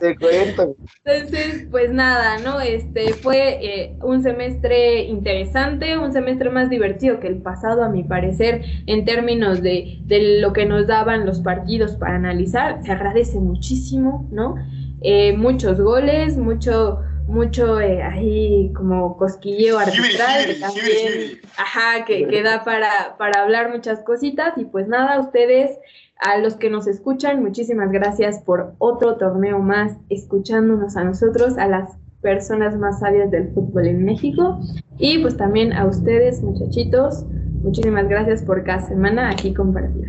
Te 0.00 0.16
cuento. 0.16 0.76
Entonces, 1.04 1.66
pues 1.70 1.90
nada, 1.90 2.38
¿no? 2.38 2.60
Este 2.60 3.12
fue 3.14 3.64
eh, 3.64 3.96
un 4.02 4.22
semestre 4.22 5.04
interesante, 5.04 5.96
un 5.96 6.12
semestre 6.12 6.50
más 6.50 6.70
divertido 6.70 7.20
que 7.20 7.28
el 7.28 7.42
pasado, 7.42 7.84
a 7.84 7.88
mi 7.88 8.02
parecer, 8.02 8.62
en 8.86 9.04
términos 9.04 9.62
de, 9.62 9.98
de 10.02 10.40
lo 10.40 10.52
que 10.52 10.66
nos 10.66 10.86
daban 10.86 11.26
los 11.26 11.40
partidos 11.40 11.96
para 11.96 12.16
analizar. 12.16 12.82
Se 12.84 12.92
agradece 12.92 13.38
muchísimo, 13.38 14.28
¿no? 14.30 14.56
Eh, 15.02 15.34
muchos 15.36 15.80
goles, 15.80 16.36
mucho, 16.36 17.00
mucho 17.26 17.80
eh, 17.80 18.02
ahí 18.02 18.72
como 18.74 19.16
cosquilleo 19.16 19.78
arbitral, 19.78 20.46
que 20.46 20.54
también, 20.54 21.40
ajá, 21.56 22.04
que, 22.04 22.26
que 22.26 22.42
da 22.42 22.64
para, 22.64 23.16
para 23.18 23.42
hablar 23.42 23.70
muchas 23.70 24.00
cositas. 24.00 24.54
Y 24.56 24.64
pues 24.64 24.88
nada, 24.88 25.20
ustedes 25.20 25.78
a 26.20 26.36
los 26.38 26.56
que 26.56 26.68
nos 26.68 26.86
escuchan, 26.86 27.42
muchísimas 27.42 27.90
gracias 27.90 28.42
por 28.42 28.74
otro 28.78 29.16
torneo 29.16 29.58
más, 29.58 29.96
escuchándonos 30.10 30.96
a 30.96 31.04
nosotros, 31.04 31.56
a 31.56 31.66
las 31.66 31.96
personas 32.20 32.76
más 32.76 33.00
sabias 33.00 33.30
del 33.30 33.52
fútbol 33.54 33.86
en 33.86 34.04
México. 34.04 34.60
Y 34.98 35.18
pues 35.20 35.38
también 35.38 35.72
a 35.72 35.86
ustedes, 35.86 36.42
muchachitos, 36.42 37.24
muchísimas 37.62 38.06
gracias 38.06 38.42
por 38.42 38.62
cada 38.64 38.86
semana 38.86 39.30
aquí 39.30 39.54
compartida. 39.54 40.08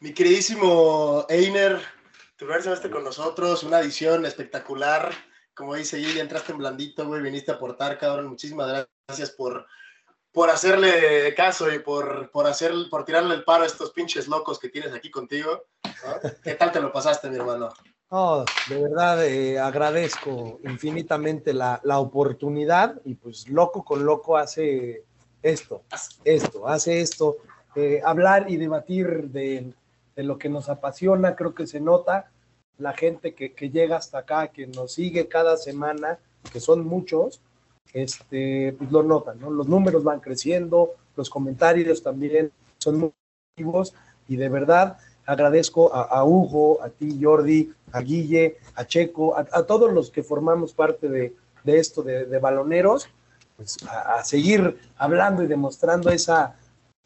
Mi 0.00 0.12
queridísimo 0.12 1.24
Einer, 1.28 1.76
tu 2.36 2.46
primer 2.46 2.62
semestre 2.62 2.90
con 2.90 3.04
nosotros, 3.04 3.62
una 3.62 3.78
edición 3.78 4.26
espectacular. 4.26 5.12
Como 5.54 5.76
dice 5.76 5.98
Gil, 5.98 6.18
entraste 6.18 6.50
en 6.50 6.58
blandito, 6.58 7.06
güey, 7.06 7.22
viniste 7.22 7.52
a 7.52 7.54
aportar, 7.54 7.96
cabrón. 7.96 8.26
Muchísimas 8.26 8.88
gracias 9.06 9.30
por, 9.30 9.66
por 10.32 10.48
hacerle 10.48 11.34
caso 11.34 11.72
y 11.72 11.78
por, 11.78 12.30
por, 12.30 12.46
hacer, 12.46 12.72
por 12.90 13.04
tirarle 13.04 13.34
el 13.34 13.44
paro 13.44 13.64
a 13.64 13.66
estos 13.66 13.92
pinches 13.92 14.28
locos 14.28 14.58
que 14.58 14.70
tienes 14.70 14.92
aquí 14.92 15.10
contigo. 15.10 15.64
¿no? 15.84 16.30
¿Qué 16.42 16.54
tal 16.54 16.72
te 16.72 16.80
lo 16.80 16.90
pasaste, 16.90 17.28
mi 17.28 17.36
hermano? 17.36 17.68
No, 18.10 18.44
de 18.68 18.82
verdad 18.82 19.24
eh, 19.26 19.58
agradezco 19.58 20.60
infinitamente 20.64 21.54
la, 21.54 21.80
la, 21.82 21.98
oportunidad 21.98 23.00
y 23.06 23.14
pues 23.14 23.48
loco 23.48 23.84
con 23.84 24.04
loco 24.04 24.36
hace 24.36 25.04
esto, 25.42 25.82
esto, 26.24 26.68
hace 26.68 27.00
esto. 27.00 27.38
Eh, 27.74 28.02
hablar 28.04 28.50
y 28.50 28.58
debatir 28.58 29.30
de, 29.30 29.72
de, 30.14 30.22
lo 30.22 30.36
que 30.36 30.50
nos 30.50 30.68
apasiona, 30.68 31.34
creo 31.34 31.54
que 31.54 31.66
se 31.66 31.80
nota. 31.80 32.30
La 32.76 32.92
gente 32.92 33.34
que, 33.34 33.54
que, 33.54 33.70
llega 33.70 33.96
hasta 33.96 34.18
acá, 34.18 34.48
que 34.48 34.66
nos 34.66 34.92
sigue 34.92 35.28
cada 35.28 35.56
semana, 35.56 36.18
que 36.52 36.60
son 36.60 36.84
muchos, 36.84 37.40
este, 37.92 38.74
pues 38.78 38.90
lo 38.90 39.02
notan, 39.02 39.40
¿no? 39.40 39.50
Los 39.50 39.68
números 39.68 40.04
van 40.04 40.20
creciendo, 40.20 40.92
los 41.16 41.28
comentarios 41.28 42.02
también 42.02 42.50
son 42.78 42.98
muy 42.98 43.12
activos 43.52 43.94
y 44.28 44.36
de 44.36 44.48
verdad 44.48 44.98
agradezco 45.26 45.94
a, 45.94 46.24
Hugo, 46.24 46.82
a 46.82 46.88
ti 46.88 47.18
Jordi, 47.20 47.72
a 47.92 48.00
Guille, 48.00 48.56
a 48.74 48.84
Checo, 48.86 49.36
a, 49.36 49.46
a 49.52 49.62
todos 49.64 49.92
los 49.92 50.10
que 50.10 50.22
formamos 50.22 50.72
parte 50.72 51.08
de, 51.08 51.34
de 51.64 51.78
esto 51.78 52.02
de, 52.02 52.24
de, 52.24 52.38
baloneros, 52.38 53.08
pues 53.56 53.76
a, 53.86 54.16
a, 54.16 54.24
seguir 54.24 54.78
hablando 54.96 55.42
y 55.42 55.46
demostrando 55.46 56.10
esa 56.10 56.56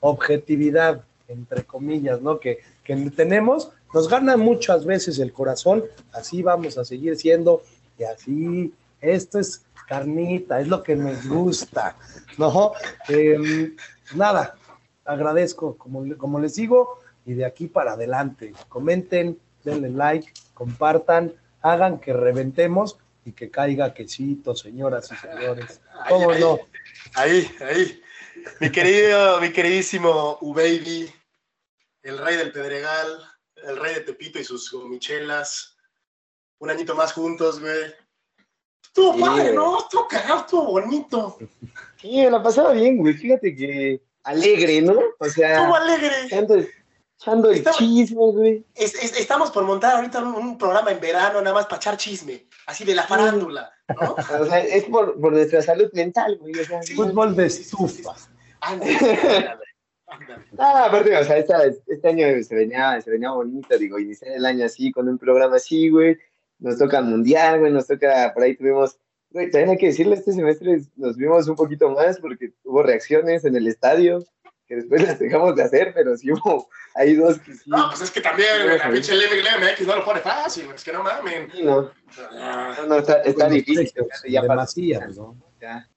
objetividad, 0.01 1.05
entre 1.29 1.65
comillas, 1.65 2.23
¿no? 2.23 2.41
Que, 2.41 2.61
que 2.85 2.97
tenemos, 3.11 3.71
nos 3.93 4.09
gana 4.09 4.37
muchas 4.37 4.85
veces 4.85 5.19
el 5.19 5.33
corazón, 5.33 5.85
así 6.13 6.43
vamos 6.43 6.79
a 6.79 6.85
seguir 6.85 7.17
siendo 7.17 7.63
y 7.99 8.05
así, 8.05 8.73
esto 9.01 9.39
es 9.39 9.65
carnita, 9.87 10.61
es 10.61 10.69
lo 10.69 10.83
que 10.83 10.97
nos 10.97 11.27
gusta, 11.27 11.97
¿no? 12.39 12.73
Eh, 13.09 13.75
nada, 14.15 14.57
agradezco, 15.05 15.77
como, 15.77 16.17
como 16.17 16.41
les 16.41 16.57
digo, 16.57 17.01
y 17.25 17.35
de 17.35 17.45
aquí 17.45 17.69
para 17.69 17.93
adelante. 17.93 18.53
Comenten, 18.69 19.39
denle 19.65 19.91
like, 19.91 20.33
compartan, 20.55 21.35
hagan 21.63 21.99
que 21.99 22.13
reventemos 22.13 22.99
y 23.25 23.33
que 23.33 23.51
caiga 23.51 23.95
quesito, 23.95 24.55
señoras 24.55 25.11
y 25.13 25.17
señores. 25.17 25.81
¿Cómo 26.09 26.31
ahí, 26.31 26.41
no? 26.41 26.59
Ahí, 27.15 27.51
ahí. 27.61 28.03
Mi 28.61 28.71
querido, 28.71 29.41
mi 29.41 29.53
queridísimo 29.53 30.39
U-Baby, 30.41 31.13
el 32.03 32.19
rey 32.19 32.37
del 32.37 32.53
Pedregal, 32.53 33.09
el 33.57 33.77
rey 33.77 33.95
de 33.95 34.01
Tepito 34.03 34.39
y 34.39 34.45
sus 34.45 34.71
gomichelas. 34.71 35.77
Un 36.59 36.71
añito 36.71 36.95
más 36.95 37.13
juntos, 37.13 37.61
güey. 37.61 37.93
Estuvo 38.97 39.13
Sí. 39.15 39.21
padre, 39.21 39.53
¿no? 39.53 39.79
Estuvo 39.79 40.09
cagado, 40.09 40.41
estuvo 40.41 40.65
bonito. 40.65 41.37
Sí, 42.01 42.17
me 42.17 42.31
la 42.31 42.43
pasaba 42.43 42.73
bien, 42.73 42.97
güey. 42.97 43.13
Fíjate 43.13 43.55
que 43.55 44.01
alegre, 44.25 44.81
¿no? 44.81 44.99
O 45.19 45.25
sea, 45.27 45.59
Estuvo 45.59 45.75
alegre. 45.75 46.13
echando 46.25 46.55
el, 47.51 47.65
chisme, 47.77 48.17
güey. 48.33 48.65
Es- 48.75 48.95
es- 48.95 49.19
estamos 49.21 49.51
por 49.51 49.65
montar 49.65 49.97
ahorita 49.97 50.21
un, 50.23 50.35
un 50.35 50.57
programa 50.59 50.93
en 50.93 51.01
verano, 51.01 51.43
nada 51.43 51.53
más 51.55 51.67
para 51.67 51.77
echar 51.77 51.99
chisme, 51.99 52.47
así 52.67 52.85
de 52.85 52.95
la 52.95 53.03
farándula, 53.03 53.71
¿no? 54.01 54.15
O 54.41 54.47
sea, 54.47 54.61
es 54.61 54.85
por, 54.85 55.21
por 55.21 55.33
nuestra 55.33 55.61
salud 55.61 55.91
mental, 55.93 56.39
güey. 56.41 56.59
O 56.59 56.65
sea, 56.65 56.83
Sí. 56.83 56.95
Fútbol 56.95 57.37
de 57.37 57.47
estufa. 57.47 58.15
Ándale, 58.61 58.93
ándale, 58.97 59.59
ándale. 60.07 60.45
Ah, 60.59 60.85
aparte, 60.87 61.15
o 61.19 61.25
sea, 61.25 61.37
esta- 61.37 61.67
este 61.67 62.09
año 62.09 62.43
se 62.43 62.55
venía, 62.55 62.99
se 63.03 63.11
venía 63.11 63.31
bonito, 63.31 63.77
digo, 63.77 63.99
iniciar 63.99 64.33
el 64.33 64.47
año 64.47 64.65
así, 64.65 64.91
con 64.91 65.07
un 65.07 65.19
programa 65.19 65.57
así, 65.57 65.91
güey. 65.91 66.17
Nos 66.59 66.79
toca 66.79 67.01
mundial, 67.03 67.61
güey, 67.61 67.73
nos 67.73 67.87
toca, 67.87 68.33
por 68.35 68.43
ahí 68.43 68.57
tuvimos, 68.57 68.99
güey, 69.31 69.51
también 69.51 69.71
hay 69.71 69.77
que 69.79 69.87
decirle, 69.87 70.15
este 70.15 70.33
semestre 70.33 70.81
nos 70.97 71.17
vimos 71.17 71.47
un 71.49 71.57
poquito 71.57 71.91
más 71.91 72.19
porque 72.19 72.53
hubo 72.65 72.83
reacciones 72.83 73.45
en 73.45 73.57
el 73.57 73.67
estadio, 73.67 74.25
que 74.67 74.77
después 74.77 75.03
las 75.07 75.19
dejamos 75.19 75.55
de 75.55 75.63
hacer, 75.65 75.93
pero 75.95 76.17
sí 76.17 76.33
hubo, 76.33 76.69
hay 76.95 77.15
dos 77.15 77.39
que 77.41 77.55
sí. 77.55 77.69
No, 77.71 77.89
pues 77.89 78.01
es 78.03 78.11
que 78.11 78.21
también, 78.21 78.49
güey, 78.65 78.79
la 78.79 78.91
pinche 78.91 79.15
LMX 79.15 79.87
no 79.87 79.97
lo 79.97 80.05
pone 80.05 80.21
fácil, 80.21 80.65
güey, 80.65 80.77
es 80.77 80.85
que 80.85 80.93
no 80.93 81.03
mamen. 81.03 81.51
sí, 81.53 81.63
no, 81.63 81.91
Ah, 82.33 82.75
no, 82.79 82.87
no, 82.87 82.97
está, 82.99 83.21
difícil. 83.49 83.91
precios, 83.93 84.23
ya 84.29 84.43
de 84.43 84.49
pasó. 84.49 84.61
Macías, 84.61 85.17
¿no? 85.17 85.37
Ya. 85.61 85.89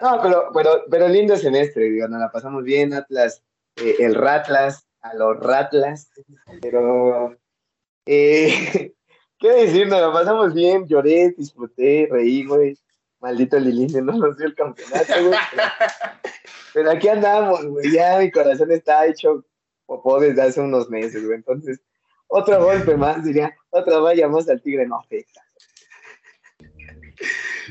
No, 0.00 0.20
pero, 0.22 0.50
pero, 0.54 0.84
pero 0.90 1.06
lindo 1.08 1.36
semestre, 1.36 1.84
digo, 1.90 2.08
nos 2.08 2.20
la 2.20 2.30
pasamos 2.32 2.64
bien, 2.64 2.94
Atlas, 2.94 3.42
eh, 3.76 3.96
el 4.00 4.14
Ratlas, 4.14 4.86
a 5.02 5.14
los 5.14 5.38
Ratlas, 5.38 6.10
pero, 6.62 7.36
eh, 8.06 8.94
¿qué 9.40 9.48
decir? 9.52 9.88
Nos 9.88 10.00
la 10.00 10.12
pasamos 10.12 10.54
bien, 10.54 10.86
lloré, 10.86 11.34
disfruté, 11.36 12.06
reí, 12.10 12.44
güey, 12.46 12.78
maldito 13.18 13.58
Lilinde, 13.58 14.02
no 14.02 14.12
nos 14.12 14.36
dio 14.36 14.46
el 14.46 14.54
campeonato, 14.54 15.12
güey, 15.24 15.38
pero, 16.72 16.90
aquí 16.92 17.08
andamos, 17.08 17.64
güey, 17.66 17.90
ya 17.90 18.18
mi 18.18 18.30
corazón 18.30 18.70
está 18.70 19.06
hecho 19.06 19.44
popó 19.86 20.20
desde 20.20 20.42
hace 20.42 20.60
unos 20.60 20.88
meses, 20.88 21.24
güey, 21.24 21.36
entonces, 21.36 21.80
otro 22.28 22.62
golpe 22.62 22.96
más, 22.96 23.24
diría, 23.24 23.52
otra 23.70 23.98
valla 23.98 24.28
más 24.28 24.48
al 24.48 24.62
tigre, 24.62 24.86
no 24.86 24.98
afecta. 24.98 25.42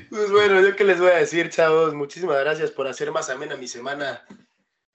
Pues 0.09 0.31
bueno, 0.31 0.61
yo 0.61 0.75
qué 0.75 0.83
les 0.83 0.99
voy 0.99 1.11
a 1.11 1.17
decir, 1.17 1.49
chavos, 1.49 1.93
muchísimas 1.93 2.39
gracias 2.39 2.71
por 2.71 2.87
hacer 2.87 3.11
más 3.11 3.29
amena 3.29 3.55
mi 3.55 3.67
semana. 3.67 4.25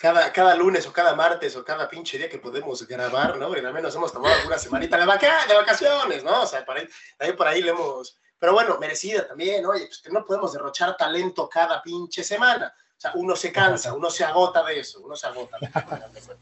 Cada, 0.04 0.30
cada 0.34 0.54
lunes 0.54 0.86
o 0.86 0.92
cada 0.92 1.14
martes 1.14 1.56
o 1.56 1.64
cada 1.64 1.88
pinche 1.88 2.18
día 2.18 2.28
que 2.28 2.36
podemos 2.36 2.86
grabar, 2.86 3.38
¿no? 3.38 3.48
Porque 3.48 3.66
al 3.66 3.72
menos 3.72 3.94
hemos 3.94 4.12
tomado 4.12 4.34
una 4.46 4.58
semanita 4.58 4.98
de, 4.98 5.06
de 5.06 5.54
vacaciones, 5.54 6.22
¿no? 6.22 6.42
O 6.42 6.46
sea, 6.46 6.62
por 6.62 6.76
ahí, 6.76 6.86
también 7.16 7.38
por 7.38 7.48
ahí 7.48 7.62
le 7.62 7.70
hemos... 7.70 8.18
Pero 8.38 8.52
bueno, 8.52 8.76
merecida 8.78 9.26
también, 9.26 9.64
oye, 9.64 9.86
pues 9.86 10.02
que 10.02 10.10
no 10.10 10.22
podemos 10.26 10.52
derrochar 10.52 10.94
talento 10.98 11.48
cada 11.48 11.80
pinche 11.80 12.22
semana. 12.22 12.70
O 12.76 13.00
sea, 13.00 13.12
uno 13.14 13.34
se 13.34 13.50
cansa, 13.50 13.94
uno 13.94 14.10
se 14.10 14.24
agota 14.24 14.62
de 14.64 14.80
eso, 14.80 15.00
uno 15.00 15.16
se 15.16 15.26
agota. 15.26 15.56
de 15.58 16.18
eso. 16.18 16.36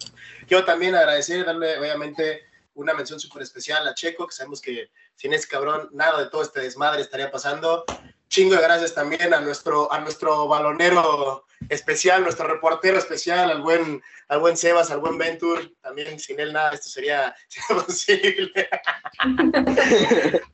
Quiero 0.49 0.65
también 0.65 0.97
agradecer, 0.97 1.47
darle 1.47 1.79
obviamente 1.79 2.43
una 2.75 2.95
mención 2.95 3.21
súper 3.21 3.43
especial 3.43 3.87
a 3.87 3.95
Checo, 3.95 4.27
que 4.27 4.35
sabemos 4.35 4.61
que 4.61 4.91
sin 5.15 5.35
ese 5.35 5.47
cabrón 5.47 5.89
nada 5.93 6.19
de 6.19 6.27
todo 6.27 6.43
este 6.43 6.63
desmadre 6.63 7.03
estaría 7.03 7.31
pasando. 7.31 7.85
Chingo 8.33 8.55
de 8.57 8.63
gracias 8.63 8.95
también 8.95 9.35
a 9.35 9.41
nuestro, 9.43 9.93
a 9.93 10.01
nuestro 10.01 10.49
balonero 10.49 11.45
especial, 11.69 12.23
nuestro 12.23 12.49
reportero 12.49 12.97
especial, 12.97 13.51
al 13.51 13.61
buen, 13.61 14.03
al 14.29 14.41
buen 14.41 14.57
Sebas, 14.57 14.91
al 14.91 15.01
buen 15.01 15.19
Ventur. 15.19 15.71
También 15.83 16.19
sin 16.19 16.41
él 16.41 16.51
nada, 16.51 16.71
esto 16.71 16.89
sería, 16.89 17.37
sería 17.47 17.85
posible. 17.85 18.69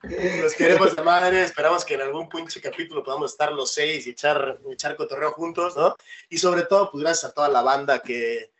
Los 0.42 0.54
queremos 0.54 0.96
de 0.96 1.02
madre, 1.04 1.44
esperamos 1.44 1.84
que 1.84 1.94
en 1.94 2.00
algún 2.00 2.28
pinche 2.28 2.60
capítulo 2.60 3.04
podamos 3.04 3.30
estar 3.30 3.52
los 3.52 3.72
seis 3.72 4.08
y 4.08 4.10
echar, 4.10 4.58
echar 4.72 4.96
cotorreo 4.96 5.30
juntos, 5.30 5.76
¿no? 5.76 5.96
Y 6.28 6.38
sobre 6.38 6.62
todo, 6.62 6.90
pues 6.90 7.04
gracias 7.04 7.30
a 7.30 7.32
toda 7.32 7.48
la 7.48 7.62
banda 7.62 8.00
que 8.00 8.50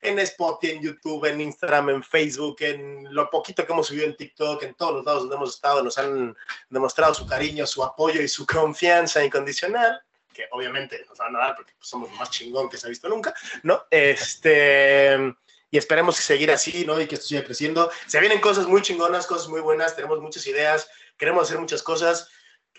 en 0.00 0.18
Spotify, 0.20 0.74
en 0.74 0.82
YouTube, 0.82 1.24
en 1.26 1.40
Instagram, 1.40 1.90
en 1.90 2.02
Facebook, 2.02 2.56
en 2.60 3.12
lo 3.14 3.28
poquito 3.30 3.66
que 3.66 3.72
hemos 3.72 3.88
subido 3.88 4.04
en 4.04 4.16
TikTok, 4.16 4.62
en 4.62 4.74
todos 4.74 4.94
los 4.94 5.04
lados 5.04 5.22
donde 5.22 5.36
hemos 5.36 5.54
estado, 5.54 5.82
nos 5.82 5.98
han 5.98 6.36
demostrado 6.70 7.14
su 7.14 7.26
cariño, 7.26 7.66
su 7.66 7.82
apoyo 7.82 8.20
y 8.22 8.28
su 8.28 8.46
confianza 8.46 9.24
incondicional, 9.24 10.00
que 10.32 10.44
obviamente 10.52 11.04
nos 11.08 11.18
van 11.18 11.34
a 11.36 11.38
dar 11.40 11.56
porque 11.56 11.72
pues, 11.76 11.88
somos 11.88 12.10
lo 12.10 12.16
más 12.16 12.30
chingón 12.30 12.68
que 12.68 12.76
se 12.76 12.86
ha 12.86 12.90
visto 12.90 13.08
nunca, 13.08 13.34
¿no? 13.62 13.82
Este, 13.90 15.34
y 15.70 15.78
esperemos 15.78 16.16
seguir 16.16 16.50
así, 16.50 16.84
¿no? 16.84 17.00
Y 17.00 17.06
que 17.06 17.16
esto 17.16 17.26
siga 17.26 17.44
creciendo. 17.44 17.90
Se 18.06 18.20
vienen 18.20 18.40
cosas 18.40 18.66
muy 18.66 18.82
chingonas, 18.82 19.26
cosas 19.26 19.48
muy 19.48 19.60
buenas, 19.60 19.96
tenemos 19.96 20.20
muchas 20.20 20.46
ideas, 20.46 20.88
queremos 21.16 21.44
hacer 21.44 21.58
muchas 21.58 21.82
cosas. 21.82 22.30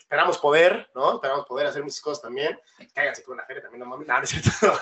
Esperamos 0.10 0.40
poder, 0.40 0.90
¿no? 0.96 1.14
Esperamos 1.14 1.46
poder 1.46 1.68
hacer 1.68 1.84
muchas 1.84 2.02
cosas 2.02 2.24
también. 2.24 2.60
Cáiganse 2.96 3.24
con 3.24 3.36
una 3.36 3.46
feria 3.46 3.62
también, 3.62 3.82
no 3.82 3.86
mames. 3.86 4.08
No, 4.08 4.18
no 4.18 4.24
es 4.24 4.30
cierto. 4.32 4.80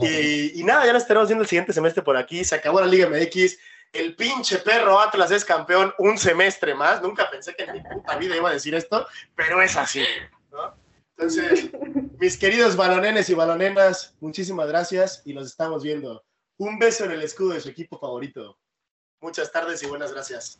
y, 0.00 0.58
y 0.58 0.64
nada, 0.64 0.86
ya 0.86 0.94
nos 0.94 1.02
estaremos 1.02 1.28
viendo 1.28 1.42
el 1.42 1.48
siguiente 1.50 1.74
semestre 1.74 2.02
por 2.02 2.16
aquí. 2.16 2.42
Se 2.42 2.54
acabó 2.54 2.80
la 2.80 2.86
Liga 2.86 3.06
MX. 3.06 3.58
El 3.92 4.16
pinche 4.16 4.56
perro 4.56 4.98
Atlas 4.98 5.32
es 5.32 5.44
campeón 5.44 5.92
un 5.98 6.16
semestre 6.16 6.74
más. 6.74 7.02
Nunca 7.02 7.28
pensé 7.28 7.54
que 7.54 7.64
en 7.64 7.74
mi 7.74 7.82
puta 7.82 8.16
vida 8.16 8.34
iba 8.34 8.48
a 8.48 8.54
decir 8.54 8.74
esto, 8.74 9.06
pero 9.34 9.60
es 9.60 9.76
así, 9.76 10.02
¿no? 10.50 10.74
Entonces, 11.18 11.68
mis 12.18 12.38
queridos 12.38 12.74
balonenes 12.74 13.28
y 13.28 13.34
balonenas, 13.34 14.16
muchísimas 14.20 14.66
gracias 14.68 15.20
y 15.26 15.34
nos 15.34 15.48
estamos 15.48 15.82
viendo. 15.82 16.24
Un 16.56 16.78
beso 16.78 17.04
en 17.04 17.10
el 17.10 17.20
escudo 17.20 17.52
de 17.52 17.60
su 17.60 17.68
equipo 17.68 17.98
favorito. 17.98 18.58
Muchas 19.20 19.52
tardes 19.52 19.82
y 19.82 19.86
buenas 19.86 20.14
gracias. 20.14 20.58